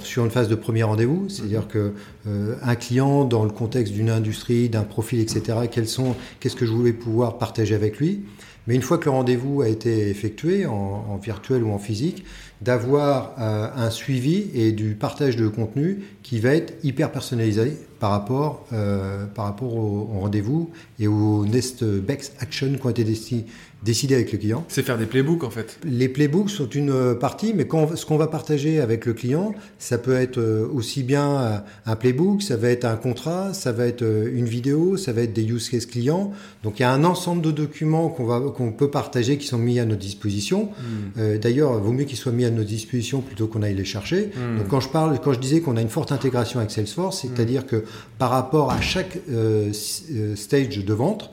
Sur 0.02 0.24
une 0.24 0.30
phase 0.30 0.48
de 0.48 0.54
premier 0.54 0.82
rendez-vous, 0.82 1.28
c'est-à-dire 1.28 1.68
que 1.68 1.92
euh, 2.26 2.56
un 2.62 2.74
client 2.74 3.24
dans 3.24 3.44
le 3.44 3.50
contexte 3.50 3.92
d'une 3.92 4.10
industrie, 4.10 4.68
d'un 4.68 4.82
profil, 4.82 5.20
etc. 5.20 5.58
Quels 5.70 5.88
sont, 5.88 6.14
qu'est-ce 6.40 6.56
que 6.56 6.66
je 6.66 6.72
voulais 6.72 6.92
pouvoir 6.92 7.38
partager 7.38 7.74
avec 7.74 7.98
lui, 7.98 8.24
Mais 8.66 8.74
une 8.74 8.82
fois 8.82 8.98
que 8.98 9.04
le 9.06 9.10
rendez-vous 9.10 9.60
a 9.62 9.68
été 9.68 10.08
effectué, 10.08 10.66
en, 10.66 11.04
en 11.08 11.16
virtuel 11.16 11.64
ou 11.64 11.70
en 11.70 11.78
physique, 11.78 12.24
d'avoir 12.62 13.34
euh, 13.38 13.68
un 13.74 13.90
suivi 13.90 14.46
et 14.54 14.72
du 14.72 14.94
partage 14.94 15.36
de 15.36 15.48
contenu 15.48 16.02
qui 16.22 16.38
va 16.38 16.54
être 16.54 16.74
hyper 16.84 17.10
personnalisé 17.10 17.76
par 17.98 18.10
rapport, 18.10 18.66
euh, 18.72 19.26
par 19.26 19.44
rapport 19.44 19.74
au, 19.74 20.10
au 20.14 20.20
rendez-vous 20.20 20.70
et 20.98 21.06
aux 21.06 21.44
next 21.44 21.84
best 21.84 22.34
action 22.40 22.72
qui 22.74 22.86
ont 22.86 22.90
été 22.90 23.04
décidés 23.04 23.46
décider 23.82 24.14
avec 24.14 24.32
le 24.32 24.38
client. 24.38 24.64
C'est 24.68 24.82
faire 24.82 24.98
des 24.98 25.06
playbooks 25.06 25.42
en 25.44 25.50
fait. 25.50 25.78
Les 25.84 26.08
playbooks 26.08 26.50
sont 26.50 26.68
une 26.68 26.90
euh, 26.90 27.14
partie, 27.14 27.52
mais 27.54 27.66
quand, 27.66 27.96
ce 27.96 28.06
qu'on 28.06 28.16
va 28.16 28.28
partager 28.28 28.80
avec 28.80 29.06
le 29.06 29.12
client, 29.12 29.54
ça 29.78 29.98
peut 29.98 30.14
être 30.14 30.38
euh, 30.38 30.68
aussi 30.72 31.02
bien 31.02 31.64
un 31.86 31.96
playbook, 31.96 32.42
ça 32.42 32.56
va 32.56 32.68
être 32.68 32.84
un 32.84 32.96
contrat, 32.96 33.52
ça 33.54 33.72
va 33.72 33.86
être 33.86 34.04
une 34.04 34.44
vidéo, 34.44 34.96
ça 34.96 35.12
va 35.12 35.22
être 35.22 35.32
des 35.32 35.44
use 35.44 35.68
cases 35.68 35.86
clients. 35.86 36.32
Donc 36.62 36.78
il 36.78 36.82
y 36.82 36.84
a 36.84 36.92
un 36.92 37.04
ensemble 37.04 37.42
de 37.42 37.50
documents 37.50 38.08
qu'on 38.08 38.24
va 38.24 38.40
qu'on 38.40 38.72
peut 38.72 38.90
partager 38.90 39.36
qui 39.38 39.46
sont 39.46 39.58
mis 39.58 39.80
à 39.80 39.84
notre 39.84 40.00
disposition. 40.00 40.64
Hmm. 40.64 41.18
Euh, 41.18 41.38
D'ailleurs, 41.38 41.72
vaut 41.80 41.92
mieux 41.92 42.04
qu'ils 42.04 42.18
soient 42.18 42.32
mis 42.32 42.44
à 42.44 42.50
notre 42.50 42.68
disposition 42.68 43.20
plutôt 43.20 43.48
qu'on 43.48 43.62
aille 43.62 43.74
les 43.74 43.84
chercher. 43.84 44.30
Hmm. 44.36 44.58
Donc 44.58 44.68
quand 44.68 44.80
je 44.80 44.88
parle, 44.88 45.18
quand 45.20 45.32
je 45.32 45.40
disais 45.40 45.60
qu'on 45.60 45.76
a 45.76 45.80
une 45.82 45.88
forte 45.88 46.11
intégration 46.12 46.60
avec 46.60 46.70
Salesforce, 46.70 47.22
c'est-à-dire 47.22 47.62
hmm. 47.62 47.66
que 47.66 47.84
par 48.18 48.30
rapport 48.30 48.70
à 48.70 48.80
chaque 48.80 49.18
euh, 49.30 49.72
stage 49.72 50.84
de 50.84 50.94
vente, 50.94 51.30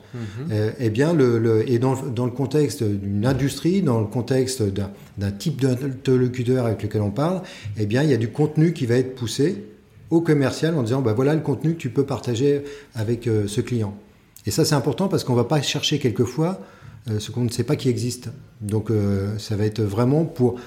euh, 0.50 0.72
eh 0.78 0.90
bien 0.90 1.12
le, 1.12 1.38
le 1.38 1.70
et 1.70 1.78
dans, 1.78 1.94
dans 1.94 2.24
le 2.24 2.32
contexte 2.32 2.82
d'une 2.82 3.26
industrie, 3.26 3.82
dans 3.82 4.00
le 4.00 4.06
contexte 4.06 4.62
d'un 4.62 5.30
type 5.30 5.60
d'interlocuteur 5.60 6.66
avec 6.66 6.82
lequel 6.82 7.02
on 7.02 7.10
parle, 7.10 7.42
eh 7.78 7.86
bien, 7.86 8.02
il 8.02 8.10
y 8.10 8.14
a 8.14 8.18
du 8.18 8.30
contenu 8.30 8.72
qui 8.72 8.86
va 8.86 8.96
être 8.96 9.14
poussé 9.14 9.64
au 10.10 10.20
commercial 10.20 10.76
en 10.76 10.82
disant, 10.82 11.02
bah, 11.02 11.12
voilà 11.12 11.34
le 11.34 11.40
contenu 11.40 11.74
que 11.74 11.78
tu 11.78 11.90
peux 11.90 12.04
partager 12.04 12.64
avec 12.94 13.26
euh, 13.26 13.46
ce 13.46 13.60
client. 13.60 13.94
Et 14.46 14.50
ça, 14.50 14.64
c'est 14.64 14.74
important 14.74 15.08
parce 15.08 15.24
qu'on 15.24 15.34
ne 15.34 15.38
va 15.38 15.44
pas 15.44 15.62
chercher 15.62 15.98
quelquefois 15.98 16.60
euh, 17.08 17.18
ce 17.18 17.30
qu'on 17.30 17.44
ne 17.44 17.50
sait 17.50 17.64
pas 17.64 17.76
qui 17.76 17.88
existe. 17.88 18.28
Donc, 18.60 18.90
euh, 18.90 19.38
ça 19.38 19.56
va 19.56 19.64
être 19.64 19.80
vraiment 19.80 20.24
pour 20.24 20.58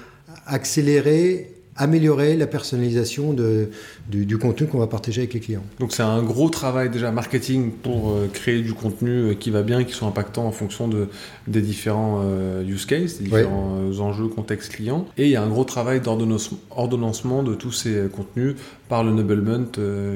accélérer 0.46 1.53
améliorer 1.76 2.36
la 2.36 2.46
personnalisation 2.46 3.32
de, 3.32 3.70
du, 4.08 4.26
du, 4.26 4.38
contenu 4.38 4.66
qu'on 4.66 4.78
va 4.78 4.86
partager 4.86 5.22
avec 5.22 5.34
les 5.34 5.40
clients. 5.40 5.64
Donc 5.80 5.92
c'est 5.92 6.02
un 6.02 6.22
gros 6.22 6.48
travail 6.48 6.90
déjà 6.90 7.10
marketing 7.10 7.70
pour 7.72 8.10
euh, 8.10 8.28
créer 8.32 8.62
du 8.62 8.74
contenu 8.74 9.10
euh, 9.10 9.34
qui 9.34 9.50
va 9.50 9.62
bien, 9.62 9.84
qui 9.84 9.92
soit 9.92 10.08
impactant 10.08 10.46
en 10.46 10.52
fonction 10.52 10.88
de, 10.88 11.08
des 11.48 11.62
différents 11.62 12.20
euh, 12.22 12.62
use 12.64 12.86
cases, 12.86 13.18
des 13.18 13.24
différents 13.24 13.78
oui. 13.88 14.00
enjeux, 14.00 14.28
contexte 14.28 14.72
client. 14.72 15.06
Et 15.18 15.24
il 15.24 15.30
y 15.30 15.36
a 15.36 15.42
un 15.42 15.48
gros 15.48 15.64
travail 15.64 16.00
d'ordonnancement 16.00 17.42
de 17.42 17.54
tous 17.54 17.72
ces 17.72 18.08
contenus 18.12 18.54
par 18.88 19.04
le 19.04 19.12
noblement 19.12 19.64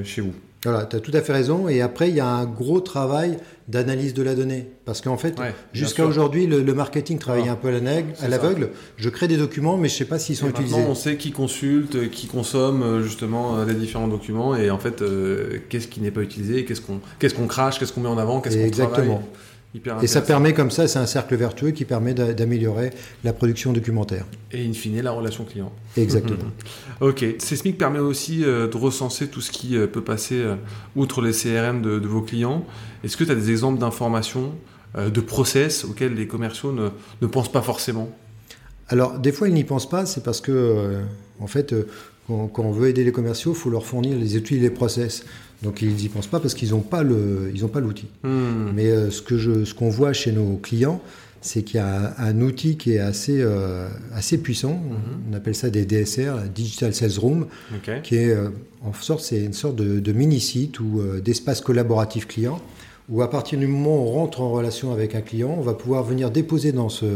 chez 0.04 0.20
vous. 0.20 0.32
Voilà, 0.64 0.86
tu 0.86 0.96
as 0.96 1.00
tout 1.00 1.12
à 1.14 1.20
fait 1.20 1.32
raison. 1.32 1.68
Et 1.68 1.80
après, 1.80 2.08
il 2.08 2.16
y 2.16 2.20
a 2.20 2.26
un 2.26 2.44
gros 2.44 2.80
travail 2.80 3.38
d'analyse 3.68 4.12
de 4.12 4.22
la 4.22 4.34
donnée. 4.34 4.66
Parce 4.84 5.00
qu'en 5.00 5.16
fait, 5.16 5.38
ouais, 5.38 5.54
jusqu'à 5.72 6.04
aujourd'hui, 6.04 6.46
le, 6.46 6.62
le, 6.62 6.74
marketing 6.74 7.18
travaillait 7.18 7.48
ah, 7.48 7.52
un 7.52 7.56
peu 7.56 7.68
à 7.68 8.28
l'aveugle. 8.28 8.70
Je 8.96 9.08
crée 9.08 9.28
des 9.28 9.36
documents, 9.36 9.76
mais 9.76 9.88
je 9.88 9.94
ne 9.94 9.98
sais 9.98 10.04
pas 10.04 10.18
s'ils 10.18 10.36
sont 10.36 10.46
et 10.46 10.50
utilisés. 10.50 10.84
on 10.88 10.94
sait 10.94 11.16
qui 11.16 11.30
consulte, 11.30 12.10
qui 12.10 12.26
consomme 12.26 12.82
euh, 12.82 13.02
justement 13.02 13.58
euh, 13.58 13.66
les 13.66 13.74
différents 13.74 14.08
documents. 14.08 14.56
Et 14.56 14.70
en 14.70 14.78
fait, 14.78 15.02
euh, 15.02 15.58
qu'est-ce 15.68 15.86
qui 15.86 16.00
n'est 16.00 16.10
pas 16.10 16.22
utilisé, 16.22 16.64
qu'est-ce 16.64 16.80
qu'on 16.80 17.00
qu 17.18 17.28
qu 17.28 17.46
crache, 17.46 17.78
qu'est-ce 17.78 17.92
qu'on 17.92 18.00
met 18.00 18.08
en 18.08 18.18
avant, 18.18 18.40
qu'est-ce 18.40 18.56
qu'on 18.56 18.70
travaille? 18.70 18.88
Exactement. 18.88 19.22
Et 20.02 20.06
ça 20.06 20.22
permet 20.22 20.54
comme 20.54 20.70
ça, 20.70 20.88
c'est 20.88 20.98
un 20.98 21.06
cercle 21.06 21.36
vertueux 21.36 21.72
qui 21.72 21.84
permet 21.84 22.14
d'améliorer 22.14 22.90
la 23.22 23.34
production 23.34 23.72
documentaire. 23.72 24.24
Et 24.50 24.66
in 24.66 24.72
fine, 24.72 25.00
la 25.02 25.10
relation 25.10 25.44
client. 25.44 25.72
Exactement. 25.96 26.50
ok. 27.00 27.24
Sesmic 27.38 27.76
permet 27.76 27.98
aussi 27.98 28.44
euh, 28.44 28.66
de 28.66 28.76
recenser 28.76 29.28
tout 29.28 29.42
ce 29.42 29.50
qui 29.50 29.76
euh, 29.76 29.86
peut 29.86 30.02
passer 30.02 30.36
euh, 30.36 30.54
outre 30.96 31.20
les 31.20 31.32
CRM 31.32 31.82
de, 31.82 31.98
de 31.98 32.08
vos 32.08 32.22
clients. 32.22 32.64
Est-ce 33.04 33.16
que 33.18 33.24
tu 33.24 33.30
as 33.30 33.34
des 33.34 33.50
exemples 33.50 33.78
d'informations, 33.78 34.54
de 34.96 35.20
process 35.20 35.84
auxquels 35.84 36.14
les 36.14 36.26
commerciaux 36.26 36.72
ne, 36.72 36.88
ne 37.20 37.26
pensent 37.26 37.52
pas 37.52 37.60
forcément? 37.62 38.10
Alors, 38.88 39.18
des 39.18 39.32
fois, 39.32 39.48
ils 39.48 39.54
n'y 39.54 39.64
pensent 39.64 39.88
pas, 39.88 40.06
c'est 40.06 40.24
parce 40.24 40.40
que, 40.40 41.02
en 41.38 41.46
fait, 41.46 41.74
quand, 42.28 42.64
on 42.64 42.70
veut 42.70 42.88
aider 42.88 43.04
les 43.04 43.12
commerciaux, 43.12 43.52
il 43.52 43.58
faut 43.58 43.70
leur 43.70 43.84
fournir 43.84 44.16
les 44.16 44.36
outils 44.36 44.56
et 44.56 44.60
les 44.60 44.70
process. 44.70 45.24
Donc 45.62 45.82
ils 45.82 45.94
n'y 45.94 46.08
pensent 46.08 46.28
pas 46.28 46.38
parce 46.38 46.54
qu'ils 46.54 46.70
n'ont 46.70 46.80
pas 46.80 47.02
l'outil. 47.02 48.06
Mmh. 48.22 48.28
Mais 48.74 48.86
euh, 48.86 49.10
ce 49.10 49.74
qu'on 49.74 49.90
voit 49.90 50.12
chez 50.12 50.30
nos 50.30 50.56
clients, 50.56 51.00
c'est 51.40 51.62
qu'il 51.62 51.76
y 51.76 51.82
a 51.82 52.14
un, 52.18 52.40
outil 52.40 52.76
qui 52.76 52.94
est 52.94 52.98
assez, 52.98 53.40
euh, 53.40 53.88
assez 54.12 54.38
puissant. 54.38 54.74
Mmh. 54.74 55.30
On 55.30 55.36
appelle 55.36 55.54
ça 55.54 55.70
des 55.70 55.84
DSR, 55.84 56.48
Digital 56.54 56.94
Sales 56.94 57.18
Room, 57.18 57.46
okay. 57.76 58.00
qui 58.02 58.16
est 58.16 58.30
euh, 58.30 58.48
en 58.84 58.92
sorte, 58.92 59.20
c'est 59.20 59.44
une 59.44 59.52
sorte 59.52 59.76
de, 59.76 60.00
de 60.00 60.12
mini-site 60.12 60.80
ou 60.80 61.00
euh, 61.00 61.20
d'espace 61.20 61.60
collaboratif 61.60 62.26
client, 62.26 62.60
où 63.08 63.22
à 63.22 63.30
partir 63.30 63.58
du 63.58 63.66
moment 63.66 63.96
où 63.96 64.08
on 64.08 64.12
rentre 64.12 64.40
en 64.40 64.50
relation 64.50 64.92
avec 64.92 65.14
un 65.14 65.20
client, 65.20 65.54
on 65.56 65.62
va 65.62 65.74
pouvoir 65.74 66.02
venir 66.02 66.30
déposer 66.30 66.72
dans 66.72 66.88
ce 66.88 67.06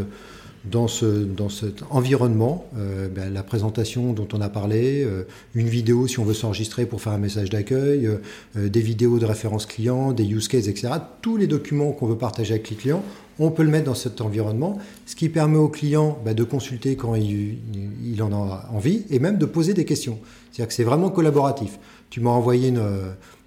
dans, 0.64 0.86
ce, 0.86 1.06
dans 1.06 1.48
cet 1.48 1.82
environnement, 1.90 2.66
euh, 2.76 3.08
ben, 3.08 3.32
la 3.32 3.42
présentation 3.42 4.12
dont 4.12 4.28
on 4.32 4.40
a 4.40 4.48
parlé, 4.48 5.02
euh, 5.02 5.24
une 5.54 5.68
vidéo 5.68 6.06
si 6.06 6.20
on 6.20 6.24
veut 6.24 6.34
s'enregistrer 6.34 6.86
pour 6.86 7.00
faire 7.00 7.12
un 7.12 7.18
message 7.18 7.50
d'accueil, 7.50 8.06
euh, 8.06 8.68
des 8.68 8.80
vidéos 8.80 9.18
de 9.18 9.26
référence 9.26 9.66
client, 9.66 10.12
des 10.12 10.24
use 10.24 10.48
cases, 10.48 10.68
etc. 10.68 10.94
Tous 11.20 11.36
les 11.36 11.46
documents 11.46 11.90
qu'on 11.92 12.06
veut 12.06 12.18
partager 12.18 12.54
avec 12.54 12.70
les 12.70 12.76
clients, 12.76 13.02
on 13.38 13.50
peut 13.50 13.64
le 13.64 13.70
mettre 13.70 13.86
dans 13.86 13.94
cet 13.94 14.20
environnement, 14.20 14.78
ce 15.06 15.16
qui 15.16 15.28
permet 15.28 15.58
au 15.58 15.68
client 15.68 16.18
ben, 16.24 16.34
de 16.34 16.44
consulter 16.44 16.94
quand 16.94 17.16
il, 17.16 17.58
il, 18.04 18.22
en 18.22 18.32
a 18.32 18.68
envie 18.72 19.04
et 19.10 19.18
même 19.18 19.38
de 19.38 19.46
poser 19.46 19.74
des 19.74 19.84
questions. 19.84 20.18
C'est-à-dire 20.52 20.68
que 20.68 20.74
c'est 20.74 20.84
vraiment 20.84 21.10
collaboratif. 21.10 21.78
Tu 22.10 22.20
m'as 22.20 22.30
envoyé 22.30 22.68
une 22.68 22.82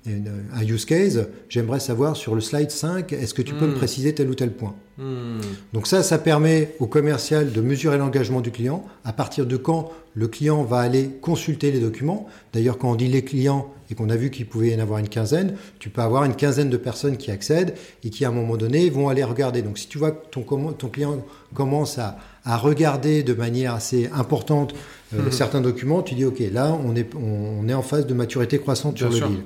une, 0.06 0.32
un 0.54 0.63
use 0.63 0.86
case, 0.86 1.28
j'aimerais 1.50 1.80
savoir 1.80 2.15
sur 2.15 2.36
le 2.36 2.41
slide 2.41 2.72
5, 2.72 3.13
est-ce 3.13 3.34
que 3.34 3.41
tu 3.41 3.54
mmh. 3.54 3.58
peux 3.58 3.68
me 3.68 3.72
hmm. 3.74 3.78
préciser 3.78 4.13
tel 4.13 4.30
ou 4.30 4.36
tel 4.36 4.52
point 4.52 4.76
mmh. 4.98 5.39
Donc 5.74 5.88
ça, 5.88 6.04
ça 6.04 6.18
permet 6.18 6.76
au 6.80 6.88
commercial 6.88 7.52
de 7.52 7.62
mesurer 7.62 7.98
l'engagement 7.98 8.41
du 8.41 8.52
client, 8.52 8.86
à 9.04 9.13
partir 9.13 9.46
de 9.46 9.58
quand 9.58 9.91
le 10.13 10.28
client 10.28 10.63
va 10.63 10.80
aller 10.80 11.10
consulter 11.22 11.72
les 11.72 11.80
documents. 11.80 12.28
D'ailleurs, 12.54 12.78
quand 12.78 12.91
on 12.91 12.96
dit 12.96 13.08
les 13.08 13.24
clients 13.24 13.72
et 13.89 13.96
qu'on 13.96 14.10
a 14.10 14.15
vu 14.15 14.32
qu'il 14.32 14.48
pouvait 14.48 14.70
y 14.70 14.76
en 14.76 14.80
avoir 14.80 15.00
une 15.00 15.10
quinzaine, 15.10 15.56
tu 15.80 15.89
peux 15.89 16.02
avoir 16.02 16.24
une 16.24 16.36
quinzaine 16.36 16.70
de 16.70 16.78
personnes 16.78 17.18
qui 17.18 17.32
accèdent 17.32 17.76
et 18.04 18.10
qui, 18.10 18.26
à 18.26 18.30
un 18.30 18.32
moment 18.32 18.58
donné, 18.58 18.89
vont 18.89 19.10
aller 19.10 19.24
regarder. 19.24 19.62
Donc 19.62 19.78
si 19.78 19.88
tu 19.88 19.98
vois 19.98 20.12
que 20.12 20.26
ton, 20.32 20.44
ton 20.74 20.88
client 20.88 21.24
commence 21.54 22.00
à, 22.00 22.18
à 22.46 22.58
regarder 22.58 23.24
de 23.24 23.34
manière 23.34 23.74
assez 23.74 24.10
importante 24.13 24.74
euh, 25.13 25.28
mmh. 25.28 25.32
certains 25.32 25.62
documents, 25.62 26.02
tu 26.02 26.15
dis, 26.15 26.26
OK, 26.26 26.41
là, 26.52 26.78
on 26.86 26.96
est, 26.96 27.13
on, 27.15 27.68
est 27.68 27.74
en 27.74 27.82
phase 27.82 28.08
de 28.08 28.13
maturité 28.13 28.60
croissante 28.60 28.96
Bien 28.96 29.12
sur 29.12 29.28
le 29.28 29.36
deal. 29.36 29.44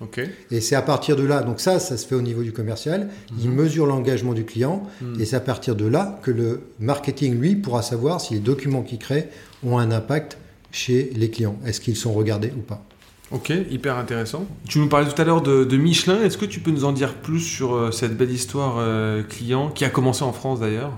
Okay. 0.00 0.26
Et 0.50 0.60
c'est 0.60 0.74
à 0.74 0.82
partir 0.82 1.16
de 1.16 1.24
là, 1.24 1.42
donc 1.42 1.58
ça, 1.58 1.78
ça 1.78 1.96
se 1.96 2.06
fait 2.06 2.14
au 2.14 2.20
niveau 2.20 2.42
du 2.42 2.52
commercial, 2.52 3.06
mmh. 3.06 3.34
il 3.42 3.50
mesure 3.50 3.86
l'engagement 3.86 4.34
du 4.34 4.44
client, 4.44 4.86
mmh. 5.00 5.20
et 5.20 5.24
c'est 5.24 5.36
à 5.36 5.40
partir 5.40 5.74
de 5.74 5.86
là 5.86 6.20
que 6.22 6.30
le 6.30 6.64
marketing, 6.80 7.40
lui, 7.40 7.56
pourra 7.56 7.80
savoir 7.80 8.20
si 8.20 8.34
les 8.34 8.40
documents 8.40 8.82
qu'il 8.82 8.98
crée 8.98 9.28
ont 9.64 9.78
un 9.78 9.90
impact 9.90 10.36
chez 10.70 11.10
les 11.16 11.30
clients. 11.30 11.56
Est-ce 11.64 11.80
qu'ils 11.80 11.96
sont 11.96 12.12
regardés 12.12 12.52
ou 12.56 12.60
pas? 12.60 12.84
Ok, 13.32 13.50
hyper 13.70 13.96
intéressant. 13.96 14.46
Tu 14.68 14.78
nous 14.78 14.88
parlais 14.88 15.10
tout 15.10 15.20
à 15.20 15.24
l'heure 15.24 15.42
de, 15.42 15.64
de, 15.64 15.76
Michelin, 15.76 16.22
est-ce 16.22 16.38
que 16.38 16.44
tu 16.44 16.60
peux 16.60 16.70
nous 16.70 16.84
en 16.84 16.92
dire 16.92 17.14
plus 17.14 17.40
sur 17.40 17.74
euh, 17.74 17.90
cette 17.90 18.16
belle 18.16 18.30
histoire 18.30 18.76
euh, 18.78 19.22
client, 19.22 19.70
qui 19.70 19.84
a 19.84 19.88
commencé 19.88 20.22
en 20.22 20.32
France 20.32 20.60
d'ailleurs? 20.60 20.92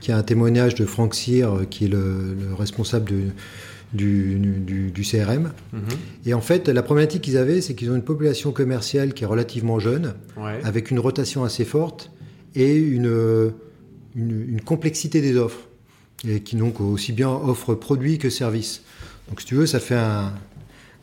Qui 0.00 0.10
a 0.10 0.16
un 0.16 0.22
témoignage 0.22 0.74
de 0.74 0.86
Franck 0.86 1.14
Cyr, 1.14 1.52
euh, 1.52 1.64
qui 1.68 1.84
est 1.84 1.88
le, 1.88 2.34
le 2.34 2.54
responsable 2.54 3.10
de 3.10 3.22
du, 3.92 4.38
du, 4.38 4.90
du 4.90 5.02
CRM. 5.02 5.52
Mmh. 5.72 5.78
Et 6.26 6.34
en 6.34 6.40
fait, 6.40 6.68
la 6.68 6.82
problématique 6.82 7.22
qu'ils 7.22 7.36
avaient, 7.36 7.60
c'est 7.60 7.74
qu'ils 7.74 7.90
ont 7.90 7.96
une 7.96 8.02
population 8.02 8.52
commerciale 8.52 9.14
qui 9.14 9.24
est 9.24 9.26
relativement 9.26 9.78
jeune, 9.78 10.14
ouais. 10.36 10.60
avec 10.64 10.90
une 10.90 10.98
rotation 10.98 11.44
assez 11.44 11.64
forte 11.64 12.10
et 12.54 12.76
une, 12.76 13.52
une, 14.14 14.46
une 14.48 14.60
complexité 14.60 15.20
des 15.20 15.36
offres, 15.36 15.68
et 16.26 16.40
qui 16.40 16.56
donc 16.56 16.80
aussi 16.80 17.12
bien 17.12 17.30
offre 17.30 17.74
produits 17.74 18.18
que 18.18 18.30
services. 18.30 18.82
Donc 19.28 19.40
si 19.40 19.46
tu 19.46 19.54
veux, 19.54 19.66
ça 19.66 19.80
fait 19.80 19.94
un, 19.94 20.32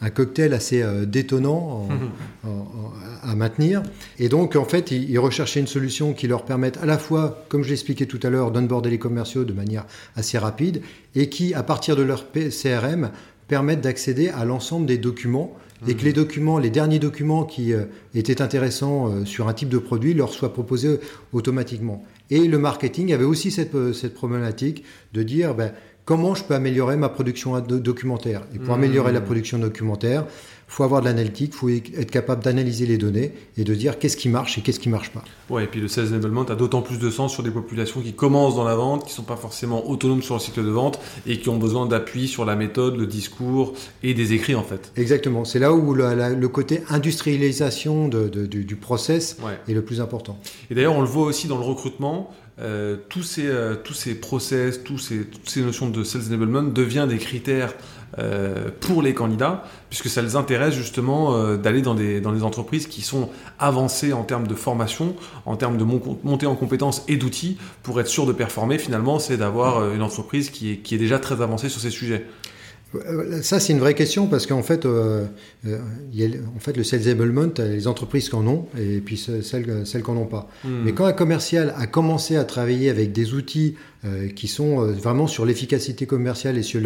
un 0.02 0.10
cocktail 0.10 0.54
assez 0.54 0.82
euh, 0.82 1.06
détonnant 1.06 1.58
en, 1.58 1.88
mmh. 1.88 2.12
en, 2.44 2.50
en, 2.50 2.94
à 3.24 3.36
maintenir. 3.36 3.84
Et 4.20 4.30
donc, 4.30 4.56
en 4.56 4.66
fait, 4.66 4.92
ils, 4.92 5.10
ils, 5.10 5.20
recherchaient 5.20 5.60
une 5.60 5.68
solution 5.68 6.14
qui 6.14 6.28
leur 6.28 6.46
permette 6.46 6.78
à 6.78 6.86
la 6.86 6.98
fois, 6.98 7.46
comme 7.50 7.64
je 7.64 7.70
l'expliquais 7.70 8.06
tout 8.06 8.20
à 8.24 8.30
l'heure, 8.30 8.52
d'onboarder 8.52 8.90
les 8.90 9.00
commerciaux 9.00 9.44
de 9.44 9.54
manière 9.54 9.86
assez 10.16 10.38
rapide 10.38 10.82
et 11.16 11.30
qui, 11.30 11.54
à 11.54 11.64
partir 11.64 11.96
de 11.96 12.04
leur 12.04 12.26
CRM, 12.32 13.12
permettent 13.48 13.82
d'accéder 13.82 14.30
à 14.30 14.44
l'ensemble 14.44 14.86
des 14.86 14.98
documents 14.98 15.56
mmh. 15.82 15.90
et 15.90 15.96
que 15.96 16.04
les 16.04 16.14
documents, 16.14 16.58
les 16.58 16.70
derniers 16.70 17.00
documents 17.00 17.44
qui 17.44 17.74
euh, 17.74 17.86
étaient 18.14 18.42
intéressants 18.42 19.10
euh, 19.10 19.26
sur 19.26 19.48
un 19.48 19.54
type 19.54 19.70
de 19.70 19.78
produit 19.78 20.14
leur 20.14 20.34
soient 20.34 20.54
proposés 20.54 21.00
automatiquement. 21.32 22.04
Et 22.32 22.48
le 22.48 22.58
marketing 22.58 23.14
avait 23.14 23.24
aussi 23.24 23.52
cette, 23.52 23.94
cette 23.94 24.16
problématique 24.16 24.84
de 25.14 25.22
dire, 25.22 25.54
ben, 25.54 25.72
comment 26.06 26.36
je 26.36 26.44
peux 26.44 26.54
améliorer 26.54 26.96
ma 26.96 27.10
production 27.10 27.60
documentaire. 27.60 28.42
Et 28.54 28.60
pour 28.60 28.76
mmh. 28.76 28.80
améliorer 28.80 29.12
la 29.12 29.22
production 29.22 29.58
documentaire, 29.58 30.26
il 30.68 30.74
faut 30.74 30.84
avoir 30.84 31.02
de 31.02 31.06
l'analytique, 31.06 31.52
il 31.54 31.58
faut 31.58 31.70
être 31.70 32.10
capable 32.10 32.44
d'analyser 32.44 32.88
les 32.88 32.98
données 32.98 33.34
et 33.56 33.64
de 33.64 33.76
dire 33.76 34.00
qu'est-ce 34.00 34.18
qui 34.18 34.30
marche 34.30 34.58
et 34.58 34.62
qu'est-ce 34.62 34.80
qui 34.80 34.90
marche 34.90 35.12
pas. 35.12 35.24
Ouais, 35.50 35.66
et 35.66 35.68
puis 35.68 35.80
le 35.80 35.88
sales 35.88 36.08
enablement 36.08 36.42
a 36.44 36.56
d'autant 36.56 36.82
plus 36.82 36.98
de 36.98 37.10
sens 37.12 37.34
sur 37.34 37.44
des 37.44 37.52
populations 37.52 38.02
qui 38.02 38.14
commencent 38.14 38.56
dans 38.56 38.64
la 38.64 38.76
vente, 38.76 39.06
qui 39.06 39.14
sont 39.14 39.24
pas 39.24 39.36
forcément 39.36 39.88
autonomes 39.88 40.24
sur 40.24 40.34
le 40.34 40.40
cycle 40.40 40.64
de 40.64 40.70
vente 40.70 41.00
et 41.28 41.40
qui 41.40 41.50
ont 41.50 41.58
besoin 41.58 41.86
d'appui 41.86 42.28
sur 42.28 42.46
la 42.46 42.56
méthode, 42.56 42.98
le 42.98 43.06
discours 43.06 43.74
et 44.02 44.16
des 44.16 44.34
écrits 44.34 44.56
en 44.56 44.64
fait. 44.64 44.92
Exactement, 44.96 45.46
c'est 45.46 45.60
là 45.60 45.72
où 45.72 45.94
le, 45.94 46.16
la, 46.16 46.30
le, 46.32 46.48
côté 46.48 46.82
industrialisation 46.90 48.08
de, 48.08 48.28
de, 48.28 48.48
du, 48.48 48.66
du, 48.66 48.76
process 48.76 49.38
ouais. 49.44 49.60
est 49.68 49.76
le 49.76 49.84
plus 49.84 50.02
important. 50.02 50.40
Et 50.72 50.76
d'ailleurs, 50.76 50.96
on 50.96 51.02
le 51.02 51.08
voit 51.08 51.28
aussi 51.28 51.48
dans 51.48 51.58
le 51.58 51.64
recrutement. 51.64 52.32
Euh, 52.62 52.96
tous, 53.10 53.24
ces, 53.24 53.48
euh, 53.48 53.76
tous 53.76 53.94
ces 53.94 54.16
process, 54.16 54.82
tous 54.82 54.98
ces, 54.98 55.26
toutes 55.26 55.50
ces 55.50 55.62
notions 55.62 55.90
de 55.90 56.04
sales 56.06 56.22
enablement 56.28 56.64
deviennent 56.64 57.10
des 57.10 57.18
critères 57.18 57.74
euh, 58.18 58.70
pour 58.80 59.02
les 59.02 59.14
candidats, 59.14 59.66
puisque 59.90 60.08
ça 60.08 60.22
les 60.22 60.38
intéresse 60.38 60.74
justement 60.74 61.56
d'aller 61.58 61.82
dans 61.82 61.96
des, 61.96 62.22
dans 62.22 62.32
des 62.32 62.44
entreprises 62.44 62.88
qui 62.88 63.02
sont 63.02 63.30
avancées 63.60 64.14
en 64.14 64.24
termes 64.24 64.48
de 64.48 64.56
formation, 64.56 65.16
en 65.46 65.58
termes 65.58 65.78
de 65.78 65.84
montée 65.84 66.46
en 66.46 66.56
compétences 66.56 67.04
et 67.10 67.18
d'outils, 67.18 67.58
pour 67.84 68.00
être 68.00 68.08
sûr 68.08 68.26
de 68.26 68.32
performer. 68.32 68.78
Finalement, 68.78 69.20
c'est 69.20 69.36
d'avoir 69.36 69.94
une 69.94 70.02
entreprise 70.02 70.50
qui 70.50 70.72
est, 70.72 70.78
qui 70.78 70.96
est 70.96 71.00
déjà 71.00 71.20
très 71.20 71.42
avancée 71.42 71.68
sur 71.68 71.82
ces 71.82 71.90
sujets. 71.90 72.26
Euh, 73.06 73.42
ça, 73.42 73.60
c'est 73.60 73.74
une 73.74 73.80
vraie 73.80 73.94
question 73.94 74.28
parce 74.28 74.46
qu'en 74.46 74.64
fait, 74.64 74.86
euh, 74.86 75.26
euh, 75.68 75.80
en 76.56 76.60
fait, 76.60 76.78
le 76.78 76.84
sales 76.84 77.02
enablement, 77.06 77.52
les 77.58 77.88
entreprises 77.88 78.30
qui 78.30 78.36
en 78.36 78.48
ont 78.48 78.68
et 78.78 79.00
puis 79.00 79.18
celles, 79.18 79.44
celles 79.86 80.04
qui 80.04 80.12
n'en 80.12 80.18
ont 80.18 80.26
pas. 80.26 80.50
Hmm. 80.64 80.84
Mais 80.84 80.94
quand 80.94 81.06
un 81.06 81.14
commercial 81.14 81.74
a 81.78 81.88
commencé 81.88 82.36
à 82.36 82.44
travailler 82.44 82.90
avec 82.90 83.12
des 83.12 83.34
outils 83.34 83.76
qui 84.36 84.48
sont 84.48 84.86
vraiment 84.86 85.26
sur 85.26 85.48
l'efficacité 85.48 86.06
commerciale 86.06 86.60
et 86.60 86.62
sur 86.62 86.80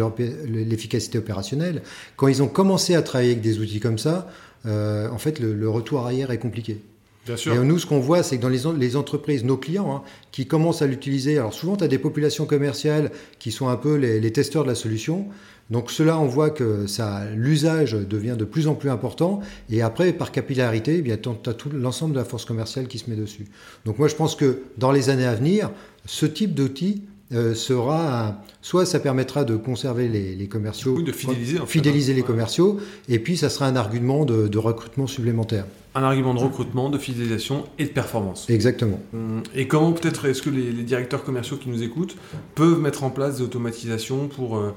l'efficacité 0.46 1.18
opérationnelle, 1.18 1.82
quand 2.16 2.28
ils 2.28 2.42
ont 2.42 2.48
commencé 2.48 2.94
à 2.94 3.02
travailler 3.02 3.32
avec 3.32 3.42
des 3.42 3.58
outils 3.58 3.78
comme 3.78 3.98
ça, 3.98 4.30
en 4.64 5.18
fait, 5.18 5.38
le, 5.38 5.68
retour 5.68 6.00
arrière 6.00 6.30
est 6.30 6.38
compliqué. 6.38 6.78
Bien 7.26 7.36
sûr. 7.36 7.52
Et 7.52 7.58
nous, 7.58 7.78
ce 7.78 7.84
qu'on 7.84 8.00
voit, 8.00 8.22
c'est 8.22 8.38
que 8.38 8.42
dans 8.42 8.48
les, 8.48 8.62
les, 8.78 8.96
entreprises, 8.96 9.44
nos 9.44 9.58
clients, 9.58 9.94
hein, 9.94 10.02
qui 10.32 10.46
commencent 10.46 10.80
à 10.80 10.86
l'utiliser, 10.86 11.36
alors 11.36 11.52
souvent, 11.52 11.76
tu 11.76 11.84
as 11.84 11.88
des 11.88 11.98
populations 11.98 12.46
commerciales 12.46 13.10
qui 13.38 13.52
sont 13.52 13.68
un 13.68 13.76
peu 13.76 13.96
les, 13.96 14.18
les 14.18 14.32
testeurs 14.32 14.62
de 14.62 14.68
la 14.68 14.74
solution. 14.74 15.26
Donc 15.70 15.90
cela, 15.90 16.18
on 16.18 16.26
voit 16.26 16.50
que 16.50 16.86
ça, 16.86 17.24
l'usage 17.34 17.92
devient 17.92 18.36
de 18.38 18.44
plus 18.44 18.66
en 18.66 18.74
plus 18.74 18.90
important. 18.90 19.40
Et 19.70 19.82
après, 19.82 20.12
par 20.12 20.32
capillarité, 20.32 20.96
eh 20.98 21.02
bien, 21.02 21.16
tu 21.16 21.28
as 21.48 21.54
tout 21.54 21.70
l'ensemble 21.70 22.14
de 22.14 22.18
la 22.18 22.24
force 22.24 22.44
commerciale 22.44 22.88
qui 22.88 22.98
se 22.98 23.08
met 23.08 23.16
dessus. 23.16 23.46
Donc 23.84 23.98
moi, 23.98 24.08
je 24.08 24.16
pense 24.16 24.34
que 24.34 24.62
dans 24.78 24.92
les 24.92 25.10
années 25.10 25.26
à 25.26 25.34
venir, 25.34 25.70
ce 26.06 26.26
type 26.26 26.54
d'outil 26.54 27.02
euh, 27.32 27.54
sera 27.54 28.42
soit 28.60 28.84
ça 28.84 28.98
permettra 28.98 29.44
de 29.44 29.54
conserver 29.54 30.08
les, 30.08 30.48
commerciaux, 30.48 31.00
de 31.00 31.12
fidéliser, 31.12 31.58
fidéliser 31.64 32.12
les 32.12 32.24
commerciaux, 32.24 32.78
et 33.08 33.20
puis 33.20 33.36
ça 33.36 33.48
sera 33.48 33.66
un 33.66 33.76
argument 33.76 34.24
de, 34.24 34.58
recrutement 34.58 35.06
supplémentaire. 35.06 35.64
Un 35.94 36.02
argument 36.02 36.34
de 36.34 36.40
recrutement, 36.40 36.90
de 36.90 36.98
fidélisation 36.98 37.66
et 37.78 37.84
de 37.84 37.90
performance. 37.90 38.50
Exactement. 38.50 38.98
Hum, 39.14 39.44
et 39.54 39.68
comment 39.68 39.92
peut-être 39.92 40.24
est-ce 40.24 40.42
que 40.42 40.50
les, 40.50 40.72
directeurs 40.82 41.22
commerciaux 41.22 41.56
qui 41.56 41.68
nous 41.68 41.84
écoutent 41.84 42.16
peuvent 42.56 42.80
mettre 42.80 43.04
en 43.04 43.10
place 43.10 43.36
des 43.36 43.42
automatisations 43.42 44.26
pour 44.26 44.56
euh, 44.56 44.74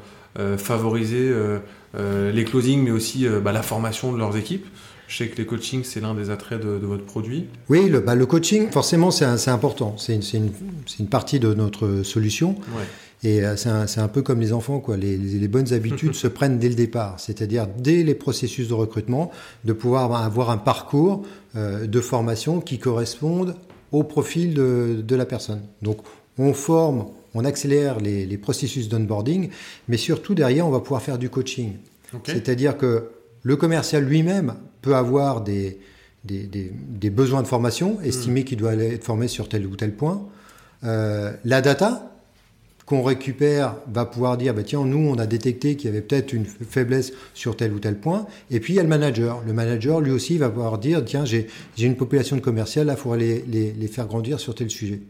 favoriser 0.58 1.30
euh, 1.30 1.60
euh, 1.96 2.32
les 2.32 2.44
closings, 2.44 2.84
mais 2.84 2.92
aussi 2.92 3.28
bah, 3.44 3.52
la 3.52 3.64
formation 3.64 4.12
de 4.12 4.18
leurs 4.18 4.36
équipes. 4.38 4.66
Je 5.08 5.18
sais 5.18 5.28
que 5.28 5.38
les 5.38 5.46
coachings, 5.46 5.84
c'est 5.84 6.00
l'un 6.00 6.16
des 6.16 6.30
attraits 6.30 6.60
de, 6.60 6.86
votre 6.86 7.06
produit. 7.06 7.46
Oui, 7.70 7.88
le, 7.90 8.00
bah, 8.00 8.16
le 8.16 8.26
coaching, 8.26 8.72
forcément, 8.72 9.12
c'est 9.12 9.50
important. 9.50 9.96
C'est 9.98 10.16
une, 10.16 10.52
une, 11.00 11.08
partie 11.08 11.40
de 11.40 11.54
notre 11.54 12.02
solution. 12.04 12.56
Et 13.24 13.42
c'est 13.56 13.70
un, 13.70 13.86
un, 13.98 14.08
peu 14.08 14.22
comme 14.22 14.40
les 14.40 14.54
enfants, 14.54 14.80
quoi. 14.80 14.98
Les, 14.98 15.18
les 15.18 15.48
bonnes 15.48 15.72
habitudes 15.72 16.14
se 16.16 16.28
prennent 16.28 16.58
dès 16.58 16.70
le 16.70 16.76
départ, 16.76 17.20
c'est-à-dire 17.20 17.68
dès 17.78 18.02
les 18.02 18.16
processus 18.16 18.68
de 18.70 18.74
recrutement, 18.74 19.30
de 19.66 19.74
pouvoir 19.74 20.16
avoir 20.16 20.50
un 20.50 20.58
parcours 20.58 21.24
de 21.56 22.02
formation 22.02 22.60
qui 22.60 22.80
corresponde 22.80 23.56
au 23.92 24.04
profil 24.04 24.56
de, 24.56 25.04
de 25.06 25.16
la 25.16 25.26
personne. 25.26 25.62
Donc, 25.84 26.00
on 26.40 26.54
forme 26.54 27.06
on 27.34 27.46
accélère 27.46 28.00
les, 28.00 28.38
processus 28.38 28.90
d'onboarding, 28.90 29.50
mais 29.88 29.98
surtout 29.98 30.36
derrière, 30.36 30.68
on 30.68 30.72
va 30.72 30.80
pouvoir 30.80 31.02
faire 31.02 31.18
du 31.18 31.30
coaching. 31.30 31.74
C'est-à-dire 32.26 32.78
que 32.78 33.10
le 33.42 33.56
commercial 33.56 34.04
lui-même 34.04 34.56
peut 34.82 34.96
avoir 34.96 35.42
des, 35.42 35.80
des, 36.24 37.10
besoins 37.10 37.42
de 37.42 37.48
formation, 37.48 37.98
hmm. 38.00 38.06
estimer 38.06 38.44
qu'il 38.44 38.58
doit 38.58 38.76
être 38.76 39.04
formé 39.04 39.28
sur 39.28 39.50
tel 39.50 39.66
ou 39.66 39.76
tel 39.76 39.94
point. 39.94 40.28
Euh, 40.84 41.34
la 41.44 41.62
data 41.62 42.10
qu'on 42.86 43.02
récupère 43.02 43.78
va 43.88 44.06
pouvoir 44.06 44.38
dire, 44.38 44.54
bah, 44.54 44.64
tiens, 44.64 44.84
nous, 44.86 44.98
on 44.98 45.18
a 45.18 45.26
détecté 45.26 45.76
qu'il 45.78 45.90
y 45.90 45.94
avait 45.94 46.02
peut-être 46.02 46.34
une 46.34 46.46
faiblesse 46.46 47.14
sur 47.34 47.56
tel 47.56 47.72
ou 47.72 47.80
tel 47.80 47.98
point. 47.98 48.28
Et 48.52 48.60
puis, 48.60 48.74
il 48.74 48.76
y 48.76 48.80
a 48.80 48.84
le 48.84 48.90
manager. 48.90 49.42
Le 49.48 49.54
manager, 49.54 50.02
lui 50.02 50.12
aussi, 50.12 50.38
va 50.38 50.50
pouvoir 50.50 50.78
dire, 50.78 51.04
tiens, 51.06 51.24
j'ai 51.26 51.48
une 51.78 51.96
population 51.96 52.36
de 52.36 52.42
commercial, 52.42 52.88
là, 52.88 52.94
il 52.94 53.00
faudrait 53.00 53.44
les 53.48 53.88
faire 53.88 54.06
grandir 54.06 54.40
sur 54.40 54.54
tel 54.54 54.70
sujet. 54.70 55.02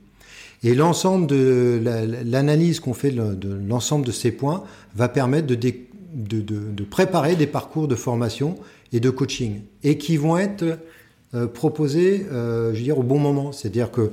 Et 0.63 0.76
l'ensemble 0.76 1.28
de 1.28 1.82
l'analyse 2.26 2.80
qu'on 2.80 2.93
fait 2.93 3.12
de 3.12 3.54
l'ensemble 3.67 4.06
de 4.06 4.12
ces 4.12 4.32
points 4.32 4.63
va 4.95 5.10
permettre 5.10 5.47
de, 5.47 5.56
de, 6.13 6.84
préparer 6.84 7.36
des 7.36 7.47
parcours 7.47 7.88
de 7.88 7.95
formation 7.95 8.56
et 8.93 8.99
de 8.99 9.10
coaching 9.10 9.62
et 9.84 9.97
qui 9.97 10.15
vont 10.15 10.38
être 10.38 10.63
euh, 11.36 11.47
proposés, 11.47 12.26
euh, 12.32 12.71
je 12.73 12.78
veux 12.78 12.84
dire, 12.84 12.99
au 12.99 13.04
bon 13.04 13.19
moment. 13.19 13.52
C'est-à-dire 13.52 13.91
que 13.91 14.12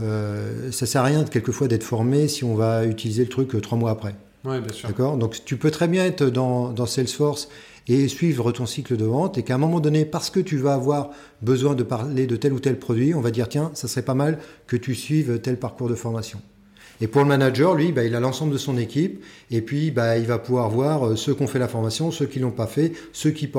euh, 0.00 0.72
ça 0.72 0.86
sert 0.86 1.02
à 1.02 1.04
rien 1.04 1.22
quelquefois 1.24 1.68
d'être 1.68 1.84
formé 1.84 2.26
si 2.26 2.42
on 2.42 2.54
va 2.54 2.84
utiliser 2.84 3.22
le 3.22 3.28
truc 3.28 3.60
trois 3.60 3.78
mois 3.78 3.90
après. 3.90 4.16
Oui, 4.44 4.60
bien 4.60 4.72
sûr. 4.72 4.88
D'accord? 4.88 5.16
Donc 5.16 5.44
tu 5.44 5.56
peux 5.56 5.70
très 5.70 5.86
bien 5.86 6.04
être 6.04 6.24
dans, 6.24 6.70
dans 6.70 6.86
Salesforce 6.86 7.48
et 7.86 8.08
suivre 8.08 8.52
ton 8.52 8.66
cycle 8.66 8.96
de 8.96 9.04
vente 9.04 9.38
et 9.38 9.42
qu'à 9.42 9.54
un 9.54 9.58
moment 9.58 9.80
donné, 9.80 10.04
parce 10.04 10.30
que 10.30 10.40
tu 10.40 10.56
vas 10.56 10.74
avoir 10.74 11.10
besoin 11.42 11.74
de 11.74 11.82
parler 11.82 12.26
de 12.26 12.36
tel 12.36 12.52
ou 12.52 12.60
tel 12.60 12.78
produit, 12.78 13.14
on 13.14 13.20
va 13.20 13.30
dire 13.30 13.48
tiens, 13.48 13.70
ça 13.74 13.88
serait 13.88 14.04
pas 14.04 14.14
mal 14.14 14.38
que 14.66 14.76
tu 14.76 14.94
suives 14.94 15.40
tel 15.40 15.58
parcours 15.58 15.88
de 15.88 15.94
formation. 15.94 16.40
Et 17.00 17.06
pour 17.06 17.22
le 17.22 17.28
manager, 17.28 17.74
lui, 17.74 17.92
bah, 17.92 18.04
il 18.04 18.14
a 18.14 18.20
l'ensemble 18.20 18.52
de 18.52 18.58
son 18.58 18.78
équipe, 18.78 19.22
et 19.50 19.60
puis 19.60 19.90
bah, 19.90 20.16
il 20.18 20.26
va 20.26 20.38
pouvoir 20.38 20.70
voir 20.70 21.06
euh, 21.06 21.16
ceux 21.16 21.34
qui 21.34 21.42
ont 21.42 21.46
fait 21.46 21.58
la 21.58 21.68
formation, 21.68 22.10
ceux 22.10 22.26
qui 22.26 22.38
l'ont 22.38 22.50
pas 22.50 22.66
fait, 22.66 22.92
ceux 23.12 23.30
qui, 23.30 23.50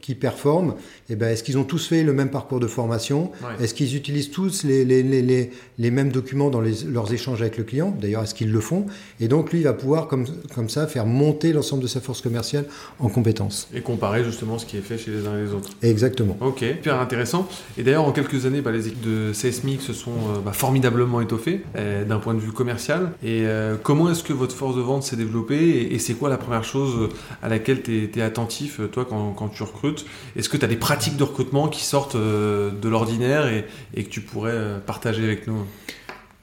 qui 0.00 0.14
performent. 0.14 0.74
Et 1.08 1.16
ben, 1.16 1.28
est-ce 1.28 1.42
qu'ils 1.42 1.58
ont 1.58 1.64
tous 1.64 1.86
fait 1.88 2.02
le 2.02 2.12
même 2.12 2.30
parcours 2.30 2.60
de 2.60 2.66
formation? 2.66 3.32
Est-ce 3.60 3.74
qu'ils 3.74 3.96
utilisent 3.96 4.30
tous 4.30 4.64
les, 4.64 4.84
les, 4.84 5.02
les, 5.02 5.50
les 5.78 5.90
mêmes 5.90 6.10
documents 6.10 6.50
dans 6.50 6.60
leurs 6.60 7.12
échanges 7.12 7.42
avec 7.42 7.58
le 7.58 7.64
client? 7.64 7.94
D'ailleurs, 8.00 8.22
est-ce 8.22 8.34
qu'ils 8.34 8.52
le 8.52 8.60
font? 8.60 8.86
Et 9.18 9.28
donc, 9.28 9.52
lui, 9.52 9.60
il 9.60 9.64
va 9.64 9.72
pouvoir, 9.72 10.06
comme, 10.06 10.26
comme 10.54 10.68
ça, 10.68 10.86
faire 10.86 11.06
monter 11.06 11.52
l'ensemble 11.52 11.82
de 11.82 11.88
sa 11.88 12.00
force 12.00 12.20
commerciale 12.20 12.66
en 12.98 13.08
compétences. 13.08 13.68
Et 13.74 13.80
comparer 13.80 14.24
justement 14.24 14.58
ce 14.58 14.66
qui 14.66 14.76
est 14.76 14.82
fait 14.82 14.98
chez 14.98 15.10
les 15.10 15.26
uns 15.26 15.36
et 15.36 15.42
les 15.42 15.52
autres. 15.52 15.70
Exactement. 15.82 16.36
Ok, 16.40 16.58
super 16.60 17.00
intéressant. 17.00 17.48
Et 17.76 17.82
d'ailleurs, 17.82 18.04
en 18.04 18.12
quelques 18.12 18.46
années, 18.46 18.60
bah, 18.60 18.70
les 18.70 18.86
équipes 18.86 19.04
de 19.04 19.32
Seismic 19.32 19.82
se 19.82 19.92
sont 19.92 20.10
euh, 20.10 20.40
bah, 20.44 20.52
formidablement 20.52 21.20
étoffées 21.20 21.62
euh, 21.76 22.04
d'un 22.04 22.18
point 22.18 22.34
de 22.34 22.40
vue 22.40 22.52
commercial. 22.60 23.12
Et 23.22 23.46
euh, 23.46 23.76
comment 23.82 24.10
est-ce 24.10 24.22
que 24.22 24.34
votre 24.34 24.54
force 24.54 24.76
de 24.76 24.82
vente 24.82 25.02
s'est 25.02 25.16
développée 25.16 25.88
et, 25.90 25.98
c'est 25.98 26.12
quoi 26.12 26.28
la 26.28 26.36
première 26.36 26.62
chose 26.62 27.08
à 27.42 27.48
laquelle 27.48 27.80
tu 27.82 28.10
es, 28.14 28.20
attentif, 28.20 28.82
toi, 28.92 29.06
quand, 29.08 29.32
quand 29.32 29.48
tu 29.48 29.62
recrutes? 29.62 30.04
Est-ce 30.36 30.50
que 30.50 30.58
tu 30.58 30.64
as 30.66 30.68
des 30.68 30.76
pratiques 30.76 31.16
de 31.16 31.22
recrutement 31.24 31.68
qui 31.68 31.82
sortent 31.82 32.16
euh, 32.16 32.70
de 32.70 32.88
l'ordinaire 32.90 33.46
et, 33.48 33.64
et, 33.94 34.04
que 34.04 34.10
tu 34.10 34.20
pourrais 34.20 34.52
euh, 34.52 34.78
partager 34.78 35.24
avec 35.24 35.46
nous? 35.46 35.64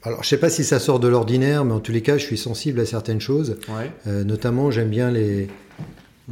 Alors, 0.02 0.24
je 0.24 0.28
sais 0.28 0.40
pas 0.40 0.50
si 0.50 0.64
ça 0.64 0.80
sort 0.80 1.00
de 1.00 1.08
l'ordinaire, 1.08 1.66
mais 1.66 1.74
en 1.74 1.80
tous 1.80 1.92
les 1.92 2.02
cas, 2.02 2.18
je 2.18 2.26
suis 2.26 2.38
sensible 2.38 2.80
à 2.80 2.86
certaines 2.88 3.22
choses. 3.22 3.58
notamment, 4.06 4.72
j'aime 4.72 4.90
bien 4.90 5.12
les, 5.12 5.50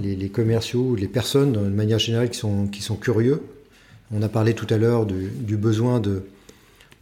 les, 0.01 0.15
les, 0.15 0.29
commerciaux 0.29 0.95
les 0.95 1.07
personnes, 1.07 1.53
de 1.53 1.59
manière 1.59 1.99
générale, 1.99 2.31
qui 2.31 2.39
sont, 2.39 2.67
qui 2.67 2.81
sont 2.81 2.95
curieux. 2.95 3.43
On 4.11 4.21
a 4.23 4.29
parlé 4.29 4.53
tout 4.53 4.67
à 4.69 4.77
l'heure 4.77 5.05
du, 5.05 5.29
du, 5.29 5.57
besoin 5.57 5.99
de, 5.99 6.23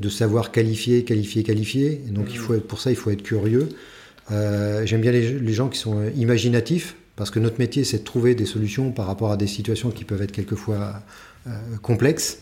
de 0.03 0.09
savoir 0.09 0.51
qualifier, 0.51 1.05
qualifier, 1.05 1.43
qualifier. 1.43 2.01
Et 2.07 2.11
donc, 2.11 2.27
il 2.31 2.37
faut 2.37 2.53
être, 2.53 2.67
pour 2.67 2.81
ça, 2.81 2.91
il 2.91 2.97
faut 2.97 3.09
être 3.09 3.23
curieux. 3.23 3.69
Euh, 4.31 4.85
j'aime 4.85 5.01
bien 5.01 5.11
les, 5.11 5.53
gens 5.53 5.69
qui 5.69 5.79
sont 5.79 6.03
imaginatifs, 6.17 6.95
parce 7.15 7.31
que 7.31 7.39
notre 7.39 7.57
métier, 7.59 7.85
c'est 7.85 7.99
de 7.99 8.03
trouver 8.03 8.35
des 8.35 8.45
solutions 8.45 8.91
par 8.91 9.07
rapport 9.07 9.31
à 9.31 9.37
des 9.37 9.47
situations 9.47 9.91
qui 9.91 10.03
peuvent 10.03 10.21
être 10.21 10.33
quelquefois 10.33 11.01
euh, 11.47 11.51
complexes. 11.81 12.39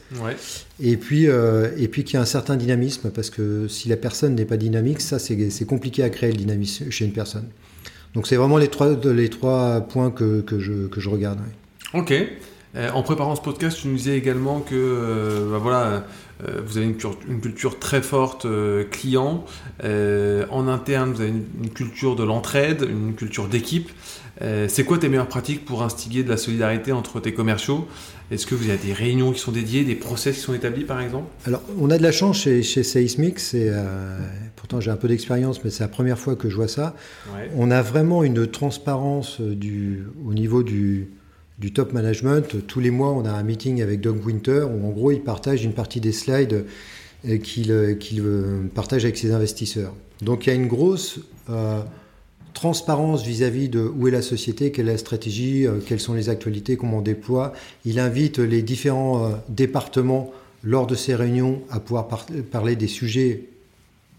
Et 0.80 0.98
puis, 0.98 1.28
euh, 1.28 1.70
et 1.78 1.88
puis 1.88 2.04
qu'il 2.04 2.16
y 2.16 2.18
a 2.18 2.22
un 2.22 2.26
certain 2.26 2.56
dynamisme, 2.56 3.12
parce 3.12 3.30
que 3.30 3.68
si 3.68 3.90
la 3.90 3.98
personne 3.98 4.34
n'est 4.34 4.46
pas 4.46 4.58
dynamique, 4.58 5.00
ça, 5.00 5.20
c'est 5.20 5.66
compliqué 5.66 6.02
à 6.02 6.10
créer 6.10 6.32
le 6.32 6.38
dynamisme 6.38 6.90
chez 6.90 7.06
une 7.06 7.14
personne. 7.14 7.46
Donc, 8.16 8.26
c'est 8.26 8.38
vraiment 8.38 8.58
les 8.58 8.70
trois, 8.70 9.00
les 9.06 9.30
trois 9.30 9.82
points 9.82 10.10
que, 10.10 10.42
que, 10.42 10.60
je, 10.60 10.88
que 10.88 11.00
je 11.00 11.10
regarde. 11.10 11.40
Ok. 11.94 12.12
En 12.76 13.04
préparant 13.04 13.36
ce 13.36 13.42
podcast, 13.42 13.80
tu 13.82 13.88
nous 13.88 13.96
disais 13.96 14.18
également 14.18 14.62
que 14.62 15.50
bah 15.52 15.58
voilà, 15.58 16.06
euh, 16.48 16.62
vous 16.66 16.78
avez 16.78 16.88
une, 16.88 17.42
culture 17.42 17.80
très 17.80 18.02
forte 18.02 18.46
euh, 18.46 18.84
client. 18.84 19.46
Euh, 19.84 20.46
en 20.50 20.68
interne, 20.68 21.12
vous 21.14 21.22
avez 21.22 21.30
une, 21.32 21.70
culture 21.70 22.16
de 22.16 22.24
l'entraide, 22.24 22.88
une 22.90 23.14
culture 23.14 23.48
d'équipe. 23.48 23.90
c'est 24.68 24.84
quoi 24.86 24.98
tes 24.98 25.08
meilleures 25.08 25.28
pratiques 25.28 25.66
pour 25.66 25.84
instiguer 25.84 26.24
de 26.24 26.30
la 26.30 26.38
solidarité 26.38 26.92
entre 26.92 27.20
tes 27.20 27.34
commerciaux? 27.34 27.88
Est-ce 28.32 28.48
que 28.48 28.56
vous 28.56 28.70
avez 28.70 28.78
des 28.78 28.94
réunions 28.94 29.34
qui 29.34 29.40
sont 29.40 29.52
dédiées, 29.52 29.84
des 29.84 29.96
process 29.96 30.38
qui 30.38 30.42
sont 30.42 30.54
établis 30.54 30.86
par 30.86 31.02
exemple? 31.02 31.26
Alors, 31.46 31.62
on 31.78 31.90
a 31.92 31.98
de 31.98 32.04
la 32.04 32.12
chance 32.12 32.40
chez, 32.40 32.64
chez 32.64 32.82
Seismic. 32.82 33.40
pourtant, 34.56 34.80
j'ai 34.80 34.90
un 34.90 34.96
peu 34.96 35.08
d'expérience, 35.08 35.64
mais 35.64 35.70
c'est 35.70 35.84
la 35.84 35.90
première 35.90 36.18
fois 36.18 36.36
que 36.36 36.50
je 36.50 36.56
vois 36.56 36.70
ça. 36.70 36.96
On 37.56 37.70
a 37.70 37.82
vraiment 37.82 38.24
une 38.24 38.48
transparence 38.48 39.42
du, 39.42 40.06
au 40.26 40.34
niveau 40.34 40.64
du, 40.64 41.12
du 41.62 41.72
top 41.72 41.94
management. 41.94 42.66
Tous 42.66 42.80
les 42.80 42.90
mois, 42.90 43.12
on 43.12 43.24
a 43.24 43.32
un 43.32 43.44
meeting 43.44 43.84
avec 43.84 44.02
Doug 44.02 44.26
Winter 44.26 44.64
où 44.64 44.86
en 44.86 44.90
gros, 44.90 45.12
il 45.12 45.22
partage 45.22 45.64
une 45.64 45.74
partie 45.74 46.02
des 46.02 46.12
slides 46.12 46.66
euh, 47.28 47.38
qu'il 47.38 47.72
euh, 47.72 47.96
euh, 48.18 48.64
partage 48.74 49.06
avec 49.06 49.16
ses 49.16 49.32
investisseurs. 49.32 49.94
Donc 50.24 50.46
il 50.46 50.50
y 50.50 50.52
a 50.52 50.56
une 50.56 50.68
grosse 50.68 51.20
transparence 52.54 53.26
vis-à-vis 53.26 53.70
de 53.70 53.80
où 53.82 54.08
est 54.08 54.12
la 54.12 54.22
société, 54.22 54.72
quelle 54.72 54.88
est 54.88 54.94
la 54.94 54.98
stratégie, 54.98 55.66
quelles 55.86 56.00
sont 56.00 56.14
les 56.14 56.30
actualités, 56.30 56.78
comment 56.78 57.00
on 57.00 57.02
déploie. 57.02 57.54
Il 57.86 58.00
invite 58.00 58.40
les 58.40 58.62
différents 58.62 59.32
départements 59.50 60.32
lors 60.64 60.88
de 60.88 60.96
ces 60.96 61.16
réunions 61.16 61.62
à 61.70 61.80
pouvoir 61.80 62.08
parler 62.52 62.76
des 62.76 62.88
sujets 62.88 63.50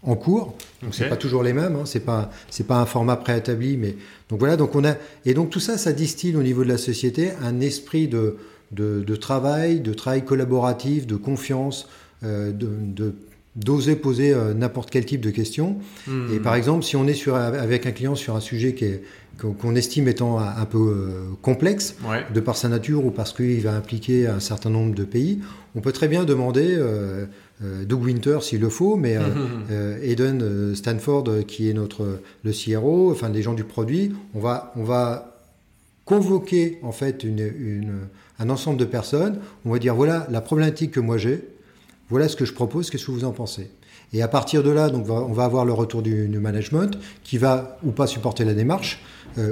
en 0.03 0.15
cours. 0.15 0.55
Donc 0.81 0.93
c'est 0.93 1.09
pas 1.09 1.15
toujours 1.15 1.43
les 1.43 1.53
mêmes, 1.53 1.75
hein. 1.75 1.85
c'est 1.85 2.01
pas 2.01 2.29
c'est 2.49 2.67
pas 2.67 2.77
un 2.77 2.85
format 2.85 3.15
préétabli, 3.15 3.77
mais 3.77 3.95
donc 4.29 4.39
voilà. 4.39 4.57
Donc 4.57 4.75
on 4.75 4.83
a 4.83 4.95
et 5.25 5.33
donc 5.33 5.49
tout 5.49 5.59
ça, 5.59 5.77
ça 5.77 5.93
distille 5.93 6.35
au 6.35 6.43
niveau 6.43 6.63
de 6.63 6.69
la 6.69 6.77
société 6.77 7.31
un 7.41 7.61
esprit 7.61 8.07
de 8.07 8.37
de, 8.73 9.15
travail, 9.15 9.79
de 9.81 9.93
travail 9.93 10.25
collaboratif, 10.25 11.05
de 11.05 11.15
confiance, 11.15 11.87
euh, 12.23 12.51
de, 12.51 13.13
d'oser 13.55 13.95
poser 13.95 14.33
euh, 14.33 14.53
n'importe 14.53 14.89
quel 14.89 15.05
type 15.05 15.21
de 15.21 15.29
questions. 15.29 15.77
Hmm. 16.07 16.33
Et 16.33 16.39
par 16.39 16.55
exemple, 16.55 16.83
si 16.83 16.95
on 16.95 17.07
est 17.07 17.13
sur, 17.13 17.35
avec 17.35 17.85
un 17.85 17.91
client 17.91 18.15
sur 18.15 18.35
un 18.35 18.39
sujet 18.39 18.73
qui 18.73 18.85
est, 18.85 19.03
qu'on 19.37 19.75
estime 19.75 20.07
étant 20.07 20.39
un, 20.39 20.65
peu 20.65 20.77
euh, 20.77 21.35
complexe, 21.41 21.95
de 22.33 22.39
par 22.39 22.55
sa 22.55 22.69
nature 22.69 23.03
ou 23.03 23.09
parce 23.09 23.33
qu'il 23.33 23.61
va 23.61 23.73
impliquer 23.73 24.27
un 24.27 24.39
certain 24.39 24.69
nombre 24.69 24.93
de 24.93 25.03
pays, 25.03 25.39
on 25.75 25.81
peut 25.81 25.91
très 25.91 26.07
bien 26.07 26.23
demander 26.23 26.67
euh, 26.69 27.25
Doug 27.61 28.03
Winter 28.03 28.39
s'il 28.41 28.61
le 28.61 28.69
faut, 28.69 28.95
mais 28.95 29.17
euh, 29.17 29.21
euh, 29.71 29.97
Eden 30.01 30.75
Stanford 30.75 31.45
qui 31.47 31.69
est 31.69 31.73
notre 31.73 32.19
le 32.43 32.51
CRO, 32.51 33.11
enfin 33.11 33.29
des 33.29 33.41
gens 33.41 33.53
du 33.53 33.63
produit, 33.63 34.13
on 34.33 34.39
va 34.39 34.73
on 34.75 34.83
va 34.83 35.37
convoquer 36.05 36.79
en 36.83 36.91
fait 36.91 37.23
une, 37.23 38.07
un 38.39 38.49
ensemble 38.49 38.77
de 38.77 38.85
personnes. 38.85 39.39
On 39.65 39.71
va 39.71 39.79
dire 39.79 39.95
voilà 39.95 40.27
la 40.29 40.41
problématique 40.41 40.91
que 40.91 40.99
moi 40.99 41.17
j'ai, 41.17 41.47
voilà 42.09 42.27
ce 42.27 42.35
que 42.35 42.45
je 42.45 42.53
propose, 42.53 42.89
qu'est-ce 42.89 43.05
que 43.05 43.11
vous 43.11 43.25
en 43.25 43.31
pensez? 43.31 43.69
Et 44.11 44.21
à 44.21 44.27
partir 44.27 44.61
de 44.61 44.69
là, 44.69 44.89
donc 44.89 45.09
on 45.09 45.33
va 45.33 45.45
avoir 45.45 45.65
le 45.65 45.73
retour 45.73 46.03
du, 46.03 46.27
management 46.27 46.99
qui 47.23 47.39
va 47.39 47.79
ou 47.83 47.91
pas 47.91 48.05
supporter 48.05 48.45
la 48.45 48.53
démarche 48.53 49.01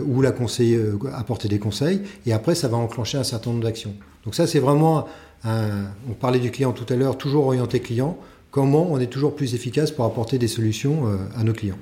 ou 0.06 0.22
la 0.22 0.32
conseiller, 0.32 0.80
apporter 1.14 1.48
des 1.48 1.58
conseils, 1.58 2.02
et 2.28 2.34
après 2.34 2.54
ça 2.54 2.68
va 2.68 2.78
enclencher 2.78 3.18
un 3.18 3.24
certain 3.24 3.50
nombre 3.50 3.64
d'actions. 3.64 3.96
Donc 4.24 4.36
ça 4.36 4.46
c'est 4.46 4.60
vraiment 4.60 5.08
on 5.44 6.14
parlait 6.20 6.40
du 6.40 6.52
client 6.52 6.72
tout 6.72 6.92
à 6.92 6.96
l'heure, 6.96 7.18
toujours 7.18 7.48
orienté 7.48 7.80
client. 7.80 8.18
Comment 8.52 8.92
on 8.92 9.00
est 9.00 9.08
toujours 9.08 9.34
plus 9.34 9.56
efficace 9.56 9.92
pour 9.92 10.04
apporter 10.04 10.38
des 10.38 10.50
solutions 10.50 11.08
euh, 11.08 11.16
à 11.38 11.44
nos 11.44 11.54
clients? 11.54 11.78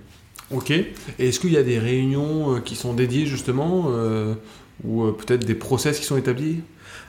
Ok. 0.52 0.70
Et 0.70 0.88
est-ce 1.18 1.40
qu'il 1.40 1.52
y 1.52 1.58
a 1.58 1.64
des 1.64 1.80
réunions 1.80 2.56
euh, 2.56 2.60
qui 2.60 2.76
sont 2.76 2.94
dédiées 2.94 3.26
justement 3.26 3.86
euh, 3.88 4.36
ou 4.84 5.12
peut-être 5.12 5.46
des 5.46 5.56
process 5.56 6.00
qui 6.00 6.06
sont 6.06 6.18
établis? 6.18 6.62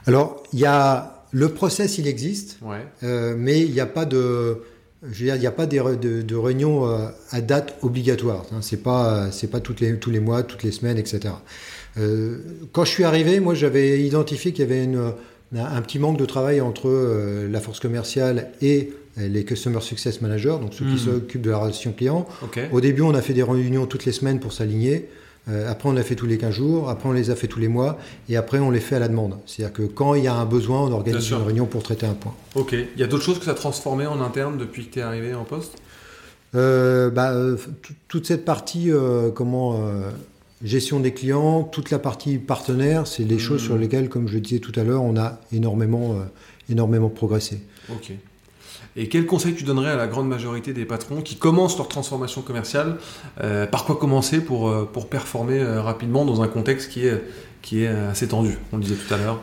Alors, 0.07 0.43
il 0.55 0.61
y 0.61 0.65
a 0.65 1.25
le 1.31 1.51
process, 1.51 1.99
il 1.99 2.09
existe, 2.09 2.59
mais 3.03 3.61
il 3.61 3.71
n'y 3.71 3.81
a 3.81 3.87
pas 3.87 4.05
de 4.05 4.63
je 5.03 5.21
veux 5.21 5.25
dire, 5.27 5.37
il 5.37 5.41
n'y 5.41 5.47
a 5.47 5.53
pas 5.53 5.65
de, 5.65 5.97
de, 6.21 6.37
réunions 6.37 6.85
à 7.31 7.41
date 7.41 7.79
obligatoire. 7.81 8.45
Hein. 8.53 8.59
C'est 8.61 8.83
pas, 8.83 9.31
c'est 9.31 9.47
pas 9.47 9.61
toutes 9.61 9.81
les, 9.81 9.97
tous 9.99 10.11
les 10.11 10.21
mois, 10.21 10.43
toutes 10.43 10.63
les 10.63 10.73
semaines, 10.73 10.99
etc. 10.99 11.33
quand 12.73 12.85
je 12.85 12.91
suis 12.91 13.05
arrivé, 13.05 13.41
moi, 13.41 13.55
j'avais 13.55 14.03
identifié 14.03 14.53
qu'il 14.53 14.69
y 14.69 14.71
avait 14.71 14.85
une, 14.85 15.15
un 15.59 15.83
petit 15.83 15.99
manque 15.99 16.19
de 16.19 16.25
travail 16.25 16.61
entre 16.61 16.89
euh, 16.89 17.49
la 17.51 17.61
force 17.61 17.81
commerciale 17.81 18.51
et 18.63 18.93
euh, 19.19 19.29
les 19.29 19.45
Customer 19.45 19.81
Success 19.81 20.21
Managers, 20.21 20.59
donc 20.61 20.73
ceux 20.73 20.85
qui 20.85 20.95
hmm. 20.95 20.99
s'occupent 20.99 21.43
de 21.43 21.51
la 21.51 21.59
relation 21.59 21.93
client. 21.93 22.27
Au 22.73 22.81
début, 22.81 23.03
on 23.03 23.15
a 23.15 23.23
fait 23.23 23.33
des 23.33 23.43
réunions 23.43 23.87
toutes 23.87 24.05
les 24.05 24.13
semaines 24.13 24.39
pour 24.39 24.53
s'aligner. 24.53 25.09
Euh, 25.49 25.71
après, 25.71 25.89
on 25.89 25.97
a 25.97 26.03
fait 26.03 26.15
tous 26.15 26.27
les 26.27 26.39
15 26.39 26.55
jours. 26.55 26.91
Après, 26.91 27.09
on 27.09 27.13
les 27.13 27.31
a 27.31 27.35
fait 27.35 27.49
tous 27.49 27.59
les 27.59 27.67
mois. 27.67 27.99
Et 28.29 28.37
après, 28.37 28.59
on 28.59 28.71
les 28.71 28.79
fait 28.79 28.97
à 28.97 28.99
la 28.99 29.09
demande. 29.09 29.39
C'est-à-dire 29.47 29.73
que 29.73 29.83
quand 29.83 30.15
il 30.15 30.23
y 30.23 30.29
a 30.29 30.35
un 30.35 30.45
besoin, 30.45 30.83
on 30.83 30.93
organise 30.93 31.31
une 31.31 31.43
réunion 31.43 31.67
pour 31.67 31.83
traiter 31.83 32.07
un 32.07 32.15
point. 32.15 32.35
Ok. 32.55 32.73
Il 32.73 33.01
y 33.01 33.03
a 33.03 33.07
d'autres 33.07 33.25
choses 33.25 33.39
que 33.39 33.47
ça 33.47 33.53
a 33.53 33.55
transformé 33.55 34.07
en 34.07 34.21
interne 34.21 34.59
depuis 34.59 34.87
que 34.87 34.93
tu 34.93 34.99
es 34.99 35.03
arrivé 35.03 35.35
en 35.35 35.45
poste? 35.45 35.79
Bah, 36.53 37.35
Toute 38.09 38.27
cette 38.27 38.45
partie, 38.45 38.91
comment 39.35 39.81
Gestion 40.63 41.01
des 41.01 41.15
clients, 41.15 41.63
toute 41.63 41.91
la 41.91 41.99
partie 41.99 42.39
partenaire, 42.39 43.07
c'est 43.07 43.25
des 43.25 43.39
choses 43.39 43.63
sur 43.63 43.77
mmh. 43.77 43.81
lesquelles, 43.81 44.09
comme 44.11 44.29
je 44.29 44.35
le 44.35 44.41
disais 44.41 44.59
tout 44.59 44.79
à 44.79 44.85
l'heure, 44.85 45.03
on 45.03 45.17
a 45.17 45.41
énormément, 45.53 46.13
euh, 46.13 46.25
énormément 46.69 47.09
progressé. 47.09 47.63
Ok. 47.91 48.13
Et 48.97 49.09
quel 49.09 49.25
conseil 49.25 49.55
tu 49.55 49.65
donnerais 49.65 49.91
à 49.91 49.97
la 49.97 50.07
grande 50.07 50.29
majorité 50.29 50.75
des 50.75 50.85
patrons 50.85 51.23
qui 51.23 51.37
commencent 51.37 51.79
leur 51.79 51.89
transformation 51.89 52.43
commerciale 52.43 52.99
euh, 53.41 53.67
Par 53.67 53.85
quoi 53.85 53.97
commencer 53.97 54.41
pour, 54.45 54.69
euh, 54.69 54.85
pour 54.85 55.09
performer 55.09 55.63
rapidement 55.63 56.27
dans 56.27 56.43
un 56.43 56.49
contexte 56.49 56.91
qui 56.91 57.07
est, 57.07 57.23
qui 57.63 57.85
est 57.85 57.89
assez 57.89 58.29
tendu 58.29 58.59
On 58.73 58.77
le 58.77 58.83
disait 58.83 58.97
tout 58.97 59.15
à 59.15 59.17
l'heure? 59.17 59.41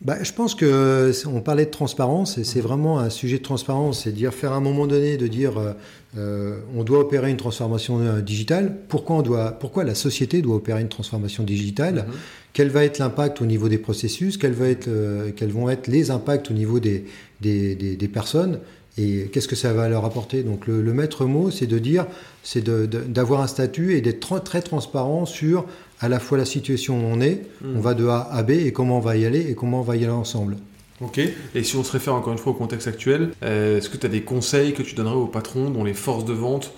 Bah, 0.00 0.22
je 0.22 0.32
pense 0.32 0.54
que 0.54 1.12
on 1.26 1.40
parlait 1.40 1.64
de 1.64 1.70
transparence 1.70 2.38
et 2.38 2.44
c'est 2.44 2.60
mmh. 2.60 2.62
vraiment 2.62 2.98
un 3.00 3.10
sujet 3.10 3.38
de 3.38 3.42
transparence, 3.42 4.04
c'est 4.04 4.12
dire 4.12 4.32
faire 4.32 4.52
à 4.52 4.56
un 4.56 4.60
moment 4.60 4.86
donné 4.86 5.16
de 5.16 5.26
dire 5.26 5.74
euh, 6.16 6.58
on 6.76 6.84
doit 6.84 7.00
opérer 7.00 7.30
une 7.30 7.36
transformation 7.36 7.98
euh, 8.00 8.20
digitale. 8.20 8.76
Pourquoi, 8.88 9.16
on 9.16 9.22
doit, 9.22 9.50
pourquoi 9.52 9.82
la 9.84 9.96
société 9.96 10.42
doit 10.42 10.56
opérer 10.56 10.80
une 10.80 10.88
transformation 10.88 11.42
digitale 11.42 12.06
mhm. 12.06 12.14
Quel 12.52 12.68
va 12.68 12.84
être 12.84 13.00
l'impact 13.00 13.42
au 13.42 13.46
niveau 13.46 13.68
des 13.68 13.78
processus? 13.78 14.36
Quels, 14.36 14.52
va 14.52 14.68
être, 14.68 14.86
euh, 14.86 15.32
quels 15.34 15.50
vont 15.50 15.68
être 15.68 15.88
les 15.88 16.12
impacts 16.12 16.52
au 16.52 16.54
niveau 16.54 16.78
des, 16.78 17.04
des, 17.40 17.74
des, 17.74 18.08
personnes? 18.08 18.60
Et 18.96 19.28
qu'est-ce 19.32 19.48
que 19.48 19.56
ça 19.56 19.72
va 19.72 19.88
leur 19.88 20.04
apporter? 20.04 20.44
Donc 20.44 20.68
le, 20.68 20.80
maître 20.92 21.24
mot, 21.24 21.50
c'est 21.50 21.66
de 21.66 21.80
dire, 21.80 22.06
c'est 22.44 22.62
d'avoir 22.62 23.40
un 23.40 23.48
statut 23.48 23.96
et 23.96 24.00
d'être 24.00 24.38
très 24.44 24.62
transparent 24.62 25.26
sur 25.26 25.66
à 26.00 26.08
la 26.08 26.20
fois 26.20 26.38
la 26.38 26.44
situation 26.44 26.98
où 26.98 27.06
on 27.06 27.20
est, 27.20 27.42
on 27.64 27.80
va 27.80 27.94
de 27.94 28.06
A 28.06 28.28
à 28.30 28.42
B 28.42 28.50
et 28.50 28.72
comment 28.72 28.98
on 28.98 29.00
va 29.00 29.16
y 29.16 29.24
aller 29.24 29.50
et 29.50 29.54
comment 29.54 29.80
on 29.80 29.84
va 29.84 29.96
y 29.96 30.04
aller 30.04 30.12
ensemble. 30.12 30.56
Ok. 31.00 31.20
Et 31.54 31.62
si 31.62 31.76
on 31.76 31.84
se 31.84 31.92
réfère 31.92 32.14
encore 32.14 32.32
une 32.32 32.38
fois 32.38 32.52
au 32.52 32.56
contexte 32.56 32.86
actuel, 32.86 33.30
euh, 33.42 33.78
est-ce 33.78 33.88
que 33.88 33.96
tu 33.96 34.06
as 34.06 34.08
des 34.08 34.22
conseils 34.22 34.74
que 34.74 34.82
tu 34.82 34.94
donnerais 34.94 35.16
aux 35.16 35.26
patrons 35.26 35.70
dont 35.70 35.84
les 35.84 35.94
forces 35.94 36.24
de 36.24 36.32
vente 36.32 36.72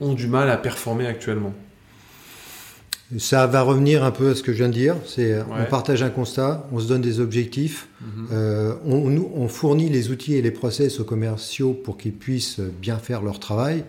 ont 0.00 0.14
du 0.14 0.28
mal 0.28 0.50
à 0.50 0.56
performer 0.56 1.06
actuellement? 1.06 1.52
Ça 3.18 3.46
va 3.46 3.62
revenir 3.62 4.02
un 4.02 4.10
peu 4.10 4.30
à 4.30 4.34
ce 4.34 4.42
que 4.42 4.52
je 4.52 4.58
viens 4.58 4.68
de 4.68 4.72
dire. 4.72 4.96
C'est 5.04 5.40
on 5.40 5.64
partage 5.70 6.02
un 6.02 6.10
constat, 6.10 6.68
on 6.72 6.80
se 6.80 6.88
donne 6.88 7.02
des 7.02 7.20
objectifs, 7.20 7.88
mhm. 8.00 8.28
euh, 8.32 8.74
on, 8.84 9.16
on, 9.34 9.46
fournit 9.46 9.88
les 9.88 10.10
outils 10.10 10.34
et 10.34 10.42
les 10.42 10.50
process 10.50 10.98
aux 10.98 11.04
commerciaux 11.04 11.72
pour 11.72 11.98
qu'ils 11.98 12.14
puissent 12.14 12.58
bien 12.58 12.98
faire 12.98 13.22
leur 13.22 13.38
travail. 13.38 13.84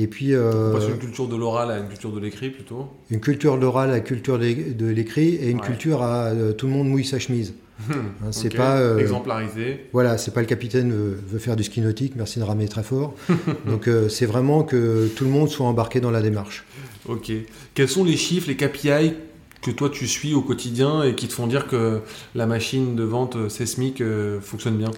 Et 0.00 0.06
puis, 0.06 0.32
euh, 0.32 0.70
on 0.70 0.78
passe 0.78 0.88
une 0.88 0.98
culture 0.98 1.26
de 1.26 1.34
l'oral 1.34 1.72
à 1.72 1.78
une 1.78 1.88
culture 1.88 2.12
de 2.12 2.20
l'écrit 2.20 2.50
plutôt. 2.50 2.88
Une 3.10 3.18
culture 3.20 3.56
de 3.56 3.62
l'oral 3.62 3.90
à 3.90 3.98
une 3.98 4.04
culture 4.04 4.38
de 4.38 4.86
l'écrit 4.86 5.34
et 5.34 5.50
une 5.50 5.60
culture 5.60 6.02
à 6.02 6.30
tout 6.56 6.66
le 6.66 6.72
monde 6.72 6.88
mouille 6.88 7.04
sa 7.04 7.18
chemise. 7.18 7.54
Hein, 7.88 8.32
c'est 8.32 8.52
pas 8.54 8.78
euh, 8.78 8.98
exemplarisé. 8.98 9.86
Voilà, 9.92 10.18
c'est 10.18 10.32
pas 10.32 10.40
le 10.40 10.46
capitaine 10.46 10.90
veut, 10.90 11.38
faire 11.38 11.54
du 11.54 11.62
ski 11.62 11.80
nautique, 11.80 12.14
merci 12.16 12.40
de 12.40 12.44
ramer 12.44 12.66
très 12.66 12.82
fort. 12.82 13.14
Donc 13.66 13.86
euh, 13.86 14.08
c'est 14.08 14.26
vraiment 14.26 14.64
que 14.64 15.06
tout 15.14 15.22
le 15.22 15.30
monde 15.30 15.48
soit 15.48 15.64
embarqué 15.64 16.00
dans 16.00 16.10
la 16.10 16.20
démarche. 16.20 16.64
Ok. 17.06 17.30
Quels 17.74 17.88
sont 17.88 18.02
les 18.02 18.16
chiffres, 18.16 18.48
les 18.48 18.56
KPI 18.56 19.14
que 19.62 19.70
toi 19.70 19.90
tu 19.90 20.08
suis 20.08 20.34
au 20.34 20.42
quotidien 20.42 21.04
et 21.04 21.14
qui 21.14 21.28
te 21.28 21.32
font 21.32 21.46
dire 21.46 21.68
que 21.68 22.00
la 22.34 22.46
machine 22.46 22.96
de 22.96 23.04
vente 23.04 23.36
euh, 23.36 23.48
Sesmic 23.48 24.02
fonctionne 24.40 24.76
bien? 24.76 24.90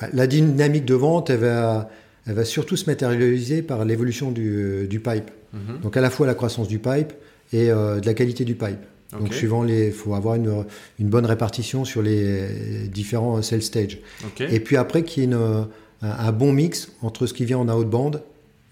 Bah, 0.00 0.08
La 0.14 0.26
dynamique 0.26 0.86
de 0.86 0.94
vente, 0.94 1.28
elle 1.28 1.40
va, 1.40 1.90
elle 2.26 2.34
va 2.34 2.44
surtout 2.44 2.76
se 2.76 2.86
matérialiser 2.86 3.62
par 3.62 3.84
l'évolution 3.84 4.30
du, 4.30 4.86
du, 4.88 5.00
pipe. 5.00 5.30
Mhm. 5.52 5.80
Donc 5.82 5.96
à 5.96 6.00
la 6.00 6.10
fois 6.10 6.26
la 6.26 6.34
croissance 6.34 6.68
du 6.68 6.78
pipe 6.78 7.12
et 7.52 7.68
de 7.68 8.04
la 8.04 8.14
qualité 8.14 8.44
du 8.44 8.54
pipe. 8.54 8.80
Donc, 9.18 9.32
suivant 9.32 9.62
les, 9.62 9.90
faut 9.90 10.14
avoir 10.14 10.34
une, 10.34 10.64
une, 10.98 11.08
bonne 11.08 11.26
répartition 11.26 11.84
sur 11.84 12.02
les 12.02 12.88
différents 12.88 13.40
sales 13.42 13.62
stages. 13.62 13.98
Et 14.40 14.60
puis 14.60 14.76
après, 14.76 15.04
qu'il 15.04 15.22
y 15.22 15.26
ait 15.26 15.28
une, 15.28 15.66
un, 16.02 16.32
bon 16.32 16.52
mix 16.52 16.90
entre 17.02 17.26
ce 17.26 17.34
qui 17.34 17.44
vient 17.44 17.58
en 17.58 17.68
outband 17.68 18.12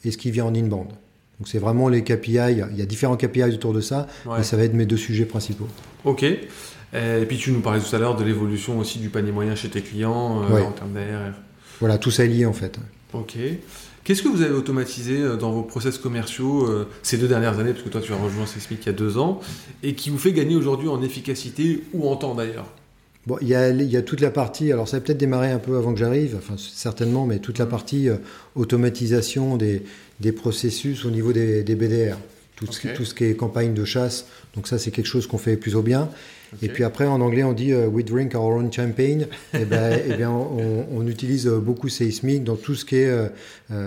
et 0.05 0.11
ce 0.11 0.19
qui 0.19 0.31
vient 0.31 0.47
en 0.47 0.55
inbound. 0.55 0.89
Donc, 1.39 1.47
c'est 1.47 1.59
vraiment 1.59 1.89
les 1.89 2.03
KPI. 2.03 2.39
Il 2.73 2.77
y 2.77 2.83
a 2.83 2.87
différents 2.87 3.17
KPI 3.17 3.45
autour 3.45 3.73
de 3.73 3.81
ça, 3.81 4.07
et 4.39 4.43
ça 4.43 4.57
va 4.57 4.65
être 4.65 4.75
mes 4.75 4.87
deux 4.87 4.97
sujets 4.97 5.25
principaux. 5.25 5.69
Ok. 6.05 6.25
Et 6.25 7.25
puis, 7.27 7.37
tu 7.37 7.53
nous 7.53 7.61
parlais 7.61 7.81
tout 7.81 7.95
à 7.95 7.99
l'heure 7.99 8.17
de 8.17 8.25
l'évolution 8.25 8.79
aussi 8.79 8.99
du 8.99 9.09
panier 9.09 9.33
moyen 9.33 9.55
chez 9.55 9.69
tes 9.69 9.81
clients 9.81 10.43
euh, 10.43 10.63
en 10.63 10.73
termes 10.73 10.93
d'ARR. 10.93 11.35
Voilà, 11.81 11.99
tout 11.99 12.11
ça 12.11 12.25
est 12.25 12.29
lié 12.29 12.47
en 12.47 12.53
fait. 12.53 12.79
Ok. 13.13 13.37
Qu'est-ce 14.05 14.23
que 14.23 14.29
vous 14.29 14.43
avez 14.43 14.55
automatisé 14.55 15.21
euh, 15.21 15.37
dans 15.37 15.53
vos 15.53 15.63
process 15.63 15.99
commerciaux 15.99 16.67
euh, 16.67 16.89
ces 17.03 17.19
deux 17.19 17.29
dernières 17.29 17.59
années, 17.59 17.73
parce 17.73 17.85
que 17.85 17.89
toi 17.89 18.01
tu 18.01 18.13
as 18.13 18.17
rejoint 18.17 18.47
Seismic 18.47 18.81
il 18.83 18.87
y 18.87 18.89
a 18.89 18.93
deux 18.93 19.17
ans, 19.17 19.41
et 19.83 19.95
qui 19.95 20.11
vous 20.11 20.19
fait 20.19 20.33
gagner 20.33 20.57
aujourd'hui 20.57 20.89
en 20.89 21.03
efficacité 21.03 21.85
ou 21.93 22.09
en 22.09 22.17
temps 22.17 22.35
d'ailleurs? 22.35 22.67
Bon, 23.27 23.39
il 23.41 23.47
y, 23.47 23.55
a, 23.55 23.69
il 23.69 23.83
y, 23.83 23.97
a, 23.97 24.03
toute 24.03 24.21
la 24.21 24.33
partie, 24.33 24.73
alors 24.73 24.89
ça 24.89 24.97
a 24.97 25.01
peut-être 25.01 25.19
démarré 25.19 25.53
un 25.53 25.61
peu 25.61 25.77
avant 25.77 25.93
que 25.93 26.01
j'arrive, 26.01 26.35
enfin 26.37 26.57
certainement, 26.59 27.25
mais 27.25 27.39
toute 27.39 27.59
la 27.59 27.67
partie 27.67 28.09
euh, 28.09 28.17
automatisation 28.57 29.57
des, 29.57 29.85
des, 30.19 30.33
processus 30.33 31.05
au 31.05 31.11
niveau 31.11 31.33
des, 31.33 31.63
des 31.63 31.77
BDR, 31.77 32.17
tout, 32.57 32.67
ce, 32.73 32.89
tout, 32.89 33.05
ce, 33.05 33.15
qui 33.15 33.25
est 33.25 33.37
campagne 33.37 33.75
de 33.75 33.85
chasse, 33.85 34.27
donc 34.57 34.67
ça 34.67 34.77
c'est 34.77 34.91
quelque 34.91 35.07
chose 35.07 35.29
qu'on 35.29 35.39
fait 35.39 35.57
plutôt 35.57 35.83
bien. 35.83 36.09
Et 36.61 36.69
puis 36.69 36.85
après, 36.85 37.07
en 37.07 37.21
anglais, 37.21 37.45
on 37.45 37.53
dit 37.53 37.73
euh, 37.73 37.87
We 37.87 38.05
drink 38.05 38.35
our 38.35 38.57
own 38.57 38.73
champagne. 38.73 39.23
et, 39.55 39.59
eh 39.63 39.65
ben, 39.65 39.93
et 39.93 40.03
eh 40.11 40.15
bien, 40.15 40.31
on, 40.31 40.87
on, 40.93 41.07
utilise 41.07 41.47
euh, 41.47 41.59
beaucoup 41.59 41.89
Seismic 41.89 42.45
dans 42.45 42.57
tout 42.57 42.75
ce 42.75 42.85
qui 42.85 42.97
est 42.97 43.09
euh, 43.09 43.29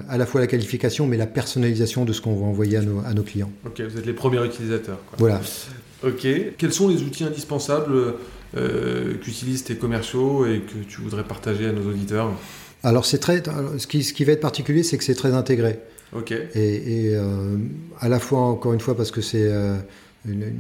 à 0.10 0.18
la 0.18 0.26
fois 0.26 0.42
la 0.42 0.48
qualification, 0.48 1.06
mais 1.06 1.18
la 1.18 1.28
personnalisation 1.28 2.06
de 2.06 2.14
ce 2.14 2.22
qu'on 2.22 2.36
va 2.36 2.46
envoyer 2.46 2.78
à 2.78 2.82
nos, 2.82 3.00
à 3.06 3.14
nos, 3.14 3.24
clients. 3.24 3.52
Ok, 3.66 3.82
vous 3.82 3.98
êtes 3.98 4.06
les 4.06 4.14
premiers 4.14 4.44
utilisateurs. 4.44 5.00
Voilà. 5.18 5.42
Ok. 6.04 6.28
Quels 6.58 6.74
sont 6.74 6.88
les 6.88 7.02
outils 7.04 7.24
indispensables 7.24 8.16
qu'utilisent 9.22 9.66
tes 9.66 9.76
commerciaux 9.76 10.46
et 10.46 10.62
que 10.62 10.88
tu 10.88 11.02
voudrais 11.02 11.24
partager 11.24 11.68
à 11.68 11.72
nos 11.72 11.90
auditeurs? 11.90 12.32
Alors, 12.84 13.06
c'est 13.06 13.18
très. 13.18 13.44
Ce 13.78 13.88
qui, 13.88 14.04
ce 14.04 14.14
qui 14.14 14.24
va 14.24 14.34
être 14.34 14.42
particulier, 14.42 14.84
c'est 14.84 14.98
que 14.98 15.04
c'est 15.04 15.16
très 15.16 15.34
intégré. 15.34 15.80
Ok. 16.14 16.32
Et, 16.32 17.10
et 17.10 17.18
à 18.00 18.08
la 18.08 18.20
fois, 18.20 18.42
encore 18.42 18.74
une 18.74 18.80
fois, 18.80 18.96
parce 18.96 19.12
que 19.12 19.22
c'est 19.22 19.52
une, 20.28 20.54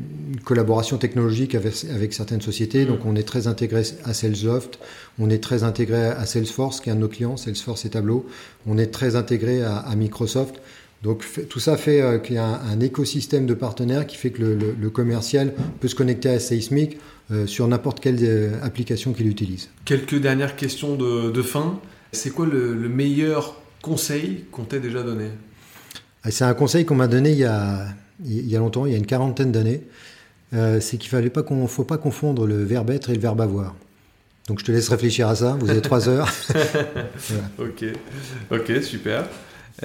collaboration 0.44 0.98
technologique 0.98 1.56
avec, 1.56 1.74
avec, 1.94 2.14
certaines 2.14 2.42
sociétés. 2.42 2.86
Donc 2.86 3.06
on 3.06 3.16
est 3.16 3.24
très 3.24 3.48
intégré 3.48 3.84
à 4.04 4.14
Salesloft, 4.14 4.80
on 5.20 5.30
est 5.30 5.44
très 5.44 5.64
intégré 5.64 6.06
à 6.06 6.26
Salesforce, 6.26 6.82
qui 6.82 6.90
est 6.90 6.92
un 6.92 6.96
de 6.96 7.02
nos 7.02 7.08
clients, 7.08 7.38
Salesforce 7.38 7.86
et 7.86 7.90
Tableau. 7.90 8.28
On 8.68 8.78
est 8.78 8.88
très 8.88 9.16
intégré 9.16 9.64
à, 9.64 9.78
à 9.78 9.96
Microsoft. 9.96 10.62
Donc 11.04 11.24
tout 11.50 11.60
ça 11.60 11.78
fait 11.78 12.02
euh, 12.02 12.18
qu'il 12.18 12.36
y 12.36 12.40
a 12.40 12.46
un, 12.48 12.80
écosystème 12.80 13.46
de 13.46 13.54
partenaires 13.54 14.08
qui 14.08 14.18
fait 14.18 14.32
que 14.32 14.42
le, 14.42 14.76
le, 14.80 14.90
commercial 14.90 15.54
peut 15.80 15.88
se 15.88 15.94
connecter 15.94 16.30
à 16.30 16.40
Seismic 16.40 16.98
euh, 17.32 17.46
sur 17.46 17.68
n'importe 17.68 18.00
quelle 18.00 18.18
euh, 18.22 18.60
application 18.64 19.14
qu'il 19.14 19.28
utilise. 19.28 19.70
Quelques 19.86 20.20
dernières 20.20 20.56
questions 20.56 20.96
de, 20.96 21.30
de 21.30 21.42
fin. 21.44 21.80
C'est 22.12 22.32
quoi 22.32 22.46
le, 22.48 22.74
le, 22.74 22.90
meilleur 22.90 23.62
conseil 23.82 24.46
qu'on 24.52 24.64
t'ait 24.64 24.80
déjà 24.80 25.04
donné? 25.04 25.30
Ah, 26.24 26.32
C'est 26.32 26.46
un 26.46 26.54
conseil 26.54 26.86
qu'on 26.86 26.96
m'a 26.96 27.08
donné 27.08 27.32
il 27.32 27.38
y, 27.38 27.44
a, 27.44 27.86
il 28.24 28.50
y 28.50 28.56
a 28.56 28.60
longtemps, 28.60 28.86
il 28.86 28.92
y 28.92 28.96
a 28.96 28.98
une 28.98 29.06
quarantaine 29.06 29.52
d'années. 29.52 29.82
Euh, 30.54 30.80
c'est 30.80 30.98
qu'il 30.98 31.18
ne 31.18 31.68
faut 31.68 31.84
pas 31.84 31.98
confondre 31.98 32.46
le 32.46 32.64
verbe 32.64 32.92
être 32.92 33.10
et 33.10 33.14
le 33.14 33.20
verbe 33.20 33.42
avoir. 33.42 33.76
Donc 34.48 34.60
je 34.60 34.66
te 34.66 34.72
laisse 34.72 34.90
réfléchir 34.90 35.28
à 35.28 35.36
ça, 35.36 35.58
vous 35.60 35.70
avez 35.70 35.82
trois 35.82 36.08
heures. 36.08 36.32
Ok, 37.58 37.86
ok, 38.52 38.84
super. 38.84 39.28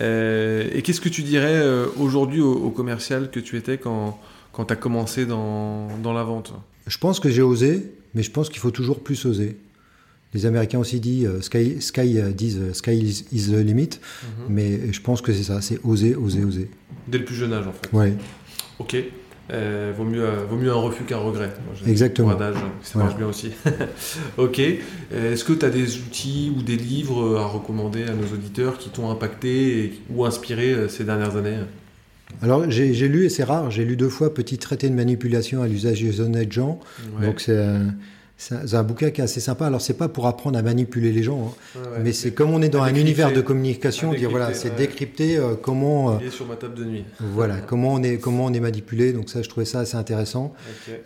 Euh, 0.00 0.68
et 0.72 0.82
qu'est-ce 0.82 1.00
que 1.00 1.08
tu 1.08 1.22
dirais 1.22 1.56
euh, 1.56 1.86
aujourd'hui 1.98 2.40
au, 2.40 2.70
commercial 2.70 3.30
que 3.30 3.40
tu 3.40 3.56
étais 3.56 3.78
quand, 3.78 4.20
quand 4.52 4.66
tu 4.66 4.72
as 4.72 4.76
commencé 4.76 5.24
dans, 5.26 5.88
dans, 6.02 6.12
la 6.12 6.22
vente? 6.22 6.52
Je 6.86 6.98
pense 6.98 7.18
que 7.20 7.30
j'ai 7.30 7.42
osé, 7.42 7.92
mais 8.14 8.22
je 8.22 8.30
pense 8.30 8.50
qu'il 8.50 8.60
faut 8.60 8.70
toujours 8.70 9.00
plus 9.00 9.24
oser. 9.24 9.56
Les 10.32 10.46
Américains 10.46 10.78
aussi 10.78 11.00
disent 11.00 11.26
euh, 11.26 11.40
sky, 11.40 11.80
sky, 11.80 12.20
disent 12.34 12.72
sky 12.72 13.24
is, 13.32 13.50
the 13.50 13.56
limit, 13.56 13.98
mhm. 14.22 14.28
mais 14.48 14.92
je 14.92 15.00
pense 15.00 15.22
que 15.22 15.32
c'est 15.32 15.42
ça, 15.42 15.60
c'est 15.60 15.78
oser, 15.84 16.14
oser, 16.14 16.44
oser. 16.44 16.70
Dès 17.08 17.18
le 17.18 17.24
plus 17.24 17.34
jeune 17.34 17.52
âge 17.52 17.66
en 17.66 17.72
fait. 17.72 17.88
Oui. 17.92 18.12
Ok. 18.78 18.96
Euh, 19.52 19.92
vaut, 19.96 20.04
mieux, 20.04 20.24
vaut 20.48 20.56
mieux 20.56 20.70
un 20.70 20.74
refus 20.74 21.04
qu'un 21.04 21.16
regret. 21.18 21.50
Exactement. 21.86 22.36
ça 22.82 22.98
marche 22.98 23.16
bien 23.16 23.26
aussi. 23.26 23.50
ok. 24.38 24.60
Euh, 25.12 25.32
est-ce 25.32 25.44
que 25.44 25.52
tu 25.52 25.64
as 25.64 25.70
des 25.70 25.98
outils 25.98 26.52
ou 26.56 26.62
des 26.62 26.76
livres 26.76 27.38
à 27.38 27.46
recommander 27.46 28.04
à 28.04 28.12
nos 28.12 28.26
auditeurs 28.32 28.78
qui 28.78 28.90
t'ont 28.90 29.10
impacté 29.10 30.00
ou 30.10 30.24
inspiré 30.24 30.72
euh, 30.72 30.88
ces 30.88 31.04
dernières 31.04 31.36
années? 31.36 31.58
Alors 32.42 32.70
j'ai 32.70 33.08
lu, 33.08 33.24
et 33.24 33.28
c'est 33.28 33.42
rare, 33.42 33.72
j'ai 33.72 33.84
lu 33.84 33.96
deux 33.96 34.08
fois 34.08 34.32
Petit 34.32 34.56
traité 34.56 34.88
de 34.88 34.94
manipulation 34.94 35.62
à 35.62 35.66
l'usage 35.66 36.00
des 36.00 36.20
honnêtes 36.20 36.52
gens. 36.52 36.78
Donc 37.20 37.40
c'est 37.40 37.58
c'est 38.40 38.74
un 38.74 38.82
bouquin 38.82 39.10
qui 39.10 39.20
est 39.20 39.24
assez 39.24 39.40
sympa. 39.40 39.66
Alors, 39.66 39.82
c'est 39.82 39.98
pas 39.98 40.08
pour 40.08 40.26
apprendre 40.26 40.58
à 40.58 40.62
manipuler 40.62 41.12
les 41.12 41.22
gens, 41.22 41.54
hein. 41.76 41.80
mais 42.02 42.12
c'est 42.12 42.32
comme 42.32 42.50
on 42.50 42.62
est 42.62 42.70
dans 42.70 42.82
un 42.82 42.94
univers 42.94 43.32
de 43.32 43.42
communication, 43.42 44.14
dire 44.14 44.30
voilà, 44.30 44.54
c'est 44.54 44.74
décrypter 44.74 45.36
euh, 45.36 45.54
comment. 45.60 46.12
Euh, 46.12 46.30
sur 46.30 46.46
ma 46.46 46.56
table 46.56 46.74
de 46.74 46.84
nuit. 46.84 47.04
Voilà, 47.20 47.56
comment 47.66 47.92
on 47.92 48.02
est 48.02 48.16
comment 48.16 48.46
on 48.46 48.52
est 48.54 48.60
manipulé. 48.60 49.12
Donc 49.12 49.28
ça, 49.28 49.42
je 49.42 49.48
trouvais 49.48 49.66
ça 49.66 49.80
assez 49.80 49.96
intéressant. 49.96 50.54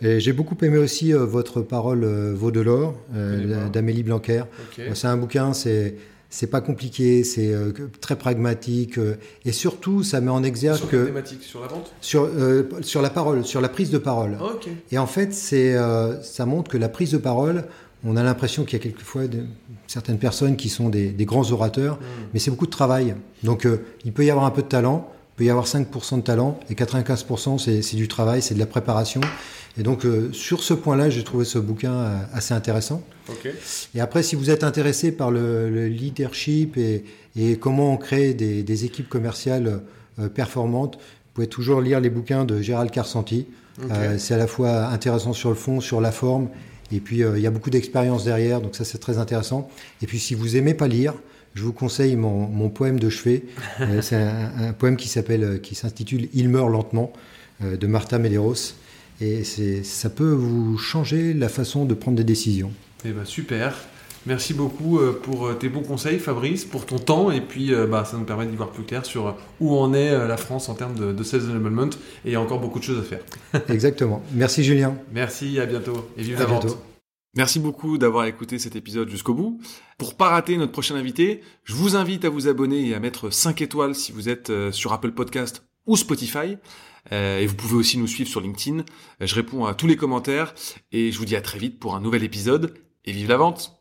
Et 0.01 0.21
j'ai 0.21 0.31
beaucoup 0.31 0.55
aimé 0.61 0.77
aussi 0.77 1.13
euh, 1.13 1.25
votre 1.25 1.61
parole 1.61 2.05
vaut 2.33 2.51
de 2.51 2.61
l'or 2.61 2.95
d'Amélie 3.71 4.03
Blanquer. 4.03 4.43
C'est 4.93 5.07
un 5.07 5.17
bouquin, 5.17 5.53
c'est 5.53 5.95
c'est 6.35 6.47
pas 6.47 6.59
compliqué, 6.59 7.23
c'est 7.23 7.53
euh, 7.53 7.71
très 8.01 8.17
pragmatique 8.17 8.97
euh, 8.97 9.15
et 9.45 9.53
surtout 9.53 10.03
ça 10.03 10.19
met 10.19 10.29
en 10.29 10.43
exergue 10.43 10.79
sur 10.79 10.89
que 10.89 11.05
thématique 11.05 11.43
sur 11.43 11.61
la 11.61 11.67
vente 11.67 11.93
sur 12.01 12.25
euh, 12.25 12.63
sur 12.81 13.01
la 13.01 13.09
parole, 13.09 13.45
sur 13.45 13.61
la 13.61 13.69
prise 13.69 13.89
de 13.89 13.97
parole. 13.97 14.37
Ah, 14.41 14.51
et 14.91 14.97
en 14.97 15.07
fait, 15.07 15.33
c'est 15.33 15.77
ça 16.21 16.45
montre 16.45 16.69
que 16.69 16.77
la 16.77 16.89
prise 16.89 17.11
de 17.11 17.17
parole, 17.17 17.63
on 18.03 18.17
a 18.17 18.23
l'impression 18.23 18.65
qu'il 18.65 18.77
y 18.77 18.81
a 18.81 18.83
quelquefois 18.83 19.27
de, 19.27 19.45
certaines 19.87 20.19
personnes 20.19 20.57
qui 20.57 20.67
sont 20.67 20.89
des, 20.89 21.09
des 21.11 21.25
grands 21.25 21.49
orateurs, 21.53 21.95
hmm. 21.95 22.27
mais 22.33 22.39
c'est 22.39 22.51
beaucoup 22.51 22.65
de 22.65 22.71
travail. 22.71 23.15
Donc 23.43 23.65
il 24.03 24.11
peut 24.11 24.25
y 24.25 24.29
avoir 24.29 24.45
un 24.45 24.51
peu 24.51 24.61
de 24.61 24.67
talent, 24.67 25.09
il 25.35 25.39
peut 25.39 25.43
y 25.43 25.49
avoir 25.49 25.67
5% 25.67 26.15
de 26.15 26.21
talent 26.21 26.57
et 26.69 26.75
95% 26.75 27.81
c'est 27.81 27.97
du 27.97 28.07
travail, 28.07 28.41
c'est 28.41 28.53
de 28.53 28.59
la 28.59 28.65
préparation. 28.65 29.19
Et 29.77 29.83
donc, 29.83 30.05
euh, 30.05 30.31
sur 30.31 30.63
ce 30.63 30.73
point-là, 30.73 31.09
j'ai 31.09 31.25
trouvé 31.25 31.43
ce 31.43 31.59
bouquin 31.59 31.93
euh, 31.93 32.17
assez 32.33 32.53
intéressant. 32.53 33.03
Et 33.93 33.99
après, 33.99 34.23
si 34.23 34.37
vous 34.37 34.49
êtes 34.49 34.63
intéressé 34.63 35.11
par 35.11 35.31
le, 35.31 35.87
leadership 35.87 36.77
et, 36.77 37.03
et, 37.35 37.57
comment 37.57 37.91
on 37.91 37.97
crée 37.97 38.33
des, 38.33 38.63
des 38.63 38.85
équipes 38.85 39.09
commerciales 39.09 39.81
euh, 40.19 40.29
performantes, 40.29 40.95
vous 40.95 41.31
pouvez 41.33 41.47
toujours 41.47 41.81
lire 41.81 41.99
les 41.99 42.09
bouquins 42.09 42.45
de 42.45 42.61
Gérald 42.61 42.89
Carsanti. 42.89 43.45
c'est 44.17 44.33
à 44.33 44.37
la 44.37 44.47
fois 44.47 44.85
intéressant 44.85 45.33
sur 45.33 45.49
le 45.49 45.55
fond, 45.55 45.81
sur 45.81 45.99
la 45.99 46.13
forme, 46.13 46.47
et 46.93 47.01
puis 47.01 47.19
il 47.19 47.41
y 47.41 47.47
a 47.47 47.51
beaucoup 47.51 47.69
d'expérience 47.69 48.23
derrière, 48.23 48.61
donc 48.61 48.73
ça 48.73 48.85
c'est 48.85 48.99
très 48.99 49.17
intéressant. 49.17 49.69
Et 50.01 50.07
puis 50.07 50.17
si 50.17 50.33
vous 50.33 50.55
aimez 50.55 50.73
pas 50.73 50.87
lire, 50.87 51.13
je 51.55 51.63
vous 51.63 51.73
conseille 51.73 52.15
mon, 52.15 52.47
mon 52.47 52.69
poème 52.69 52.99
de 52.99 53.09
chevet. 53.09 53.43
c'est 54.01 54.15
un, 54.15 54.51
un, 54.59 54.73
poème 54.73 54.97
qui 54.97 55.07
s'appelle, 55.07 55.59
qui 55.61 55.73
s'intitule 55.73 56.29
Il 56.33 56.49
meurt 56.49 56.69
lentement 56.69 57.11
de 57.61 57.87
Martha 57.87 58.19
Medeiros. 58.19 58.75
Et 59.21 59.43
ça 59.43 60.09
peut 60.09 60.31
vous 60.31 60.77
changer 60.77 61.33
la 61.33 61.49
façon 61.49 61.85
de 61.85 61.93
prendre 61.93 62.17
des 62.17 62.23
décisions. 62.23 62.71
Eh 63.05 63.11
ben 63.11 63.23
super. 63.23 63.75
Merci 64.25 64.55
beaucoup 64.55 64.99
euh, 64.99 65.19
pour 65.21 65.47
euh, 65.47 65.53
tes 65.53 65.69
bons 65.69 65.83
conseils, 65.83 66.17
Fabrice, 66.17 66.65
pour 66.65 66.85
ton 66.85 66.97
temps. 66.97 67.31
Et 67.31 67.41
puis, 67.41 67.73
euh, 67.73 67.85
bah, 67.85 68.05
ça 68.05 68.17
nous 68.17 68.23
permet 68.23 68.47
d'y 68.47 68.55
voir 68.55 68.71
plus 68.71 68.83
clair 68.83 69.05
sur 69.05 69.35
où 69.59 69.77
en 69.77 69.93
est 69.93 70.27
la 70.27 70.37
France 70.37 70.67
en 70.67 70.73
termes 70.73 71.13
de, 71.13 71.23
sales 71.23 71.49
enablement. 71.49 71.85
Et 72.25 72.29
il 72.29 72.31
y 72.31 72.35
a 72.35 72.41
encore 72.41 72.59
beaucoup 72.59 72.79
de 72.79 72.83
choses 72.83 72.99
à 72.99 73.03
faire. 73.03 73.21
Exactement. 73.69 74.23
Merci, 74.33 74.63
Julien. 74.63 74.95
Merci, 75.13 75.59
à 75.59 75.65
bientôt. 75.65 76.09
Et 76.17 76.23
vive 76.23 76.39
la 76.39 76.45
vente. 76.45 76.77
Merci 77.35 77.59
beaucoup 77.59 77.97
d'avoir 77.97 78.25
écouté 78.25 78.59
cet 78.59 78.75
épisode 78.75 79.09
jusqu'au 79.09 79.33
bout. 79.33 79.59
Pour 79.97 80.15
pas 80.15 80.29
rater 80.29 80.57
notre 80.57 80.71
prochain 80.71 80.95
invité, 80.95 81.41
je 81.63 81.73
vous 81.73 81.95
invite 81.95 82.25
à 82.25 82.29
vous 82.29 82.47
abonner 82.47 82.87
et 82.87 82.95
à 82.95 82.99
mettre 82.99 83.29
5 83.29 83.61
étoiles 83.61 83.95
si 83.95 84.11
vous 84.11 84.29
êtes 84.29 84.51
sur 84.71 84.93
Apple 84.93 85.11
Podcast 85.11 85.63
ou 85.85 85.97
Spotify. 85.97 86.57
Euh, 87.11 87.39
et 87.39 87.45
vous 87.45 87.55
pouvez 87.55 87.75
aussi 87.75 87.97
nous 87.97 88.07
suivre 88.07 88.29
sur 88.29 88.41
LinkedIn. 88.41 88.79
Euh, 88.79 89.25
je 89.25 89.35
réponds 89.35 89.65
à 89.65 89.73
tous 89.73 89.87
les 89.87 89.95
commentaires 89.95 90.53
et 90.91 91.11
je 91.11 91.17
vous 91.17 91.25
dis 91.25 91.35
à 91.35 91.41
très 91.41 91.59
vite 91.59 91.79
pour 91.79 91.95
un 91.95 92.01
nouvel 92.01 92.23
épisode 92.23 92.73
et 93.05 93.11
vive 93.11 93.29
la 93.29 93.37
vente 93.37 93.74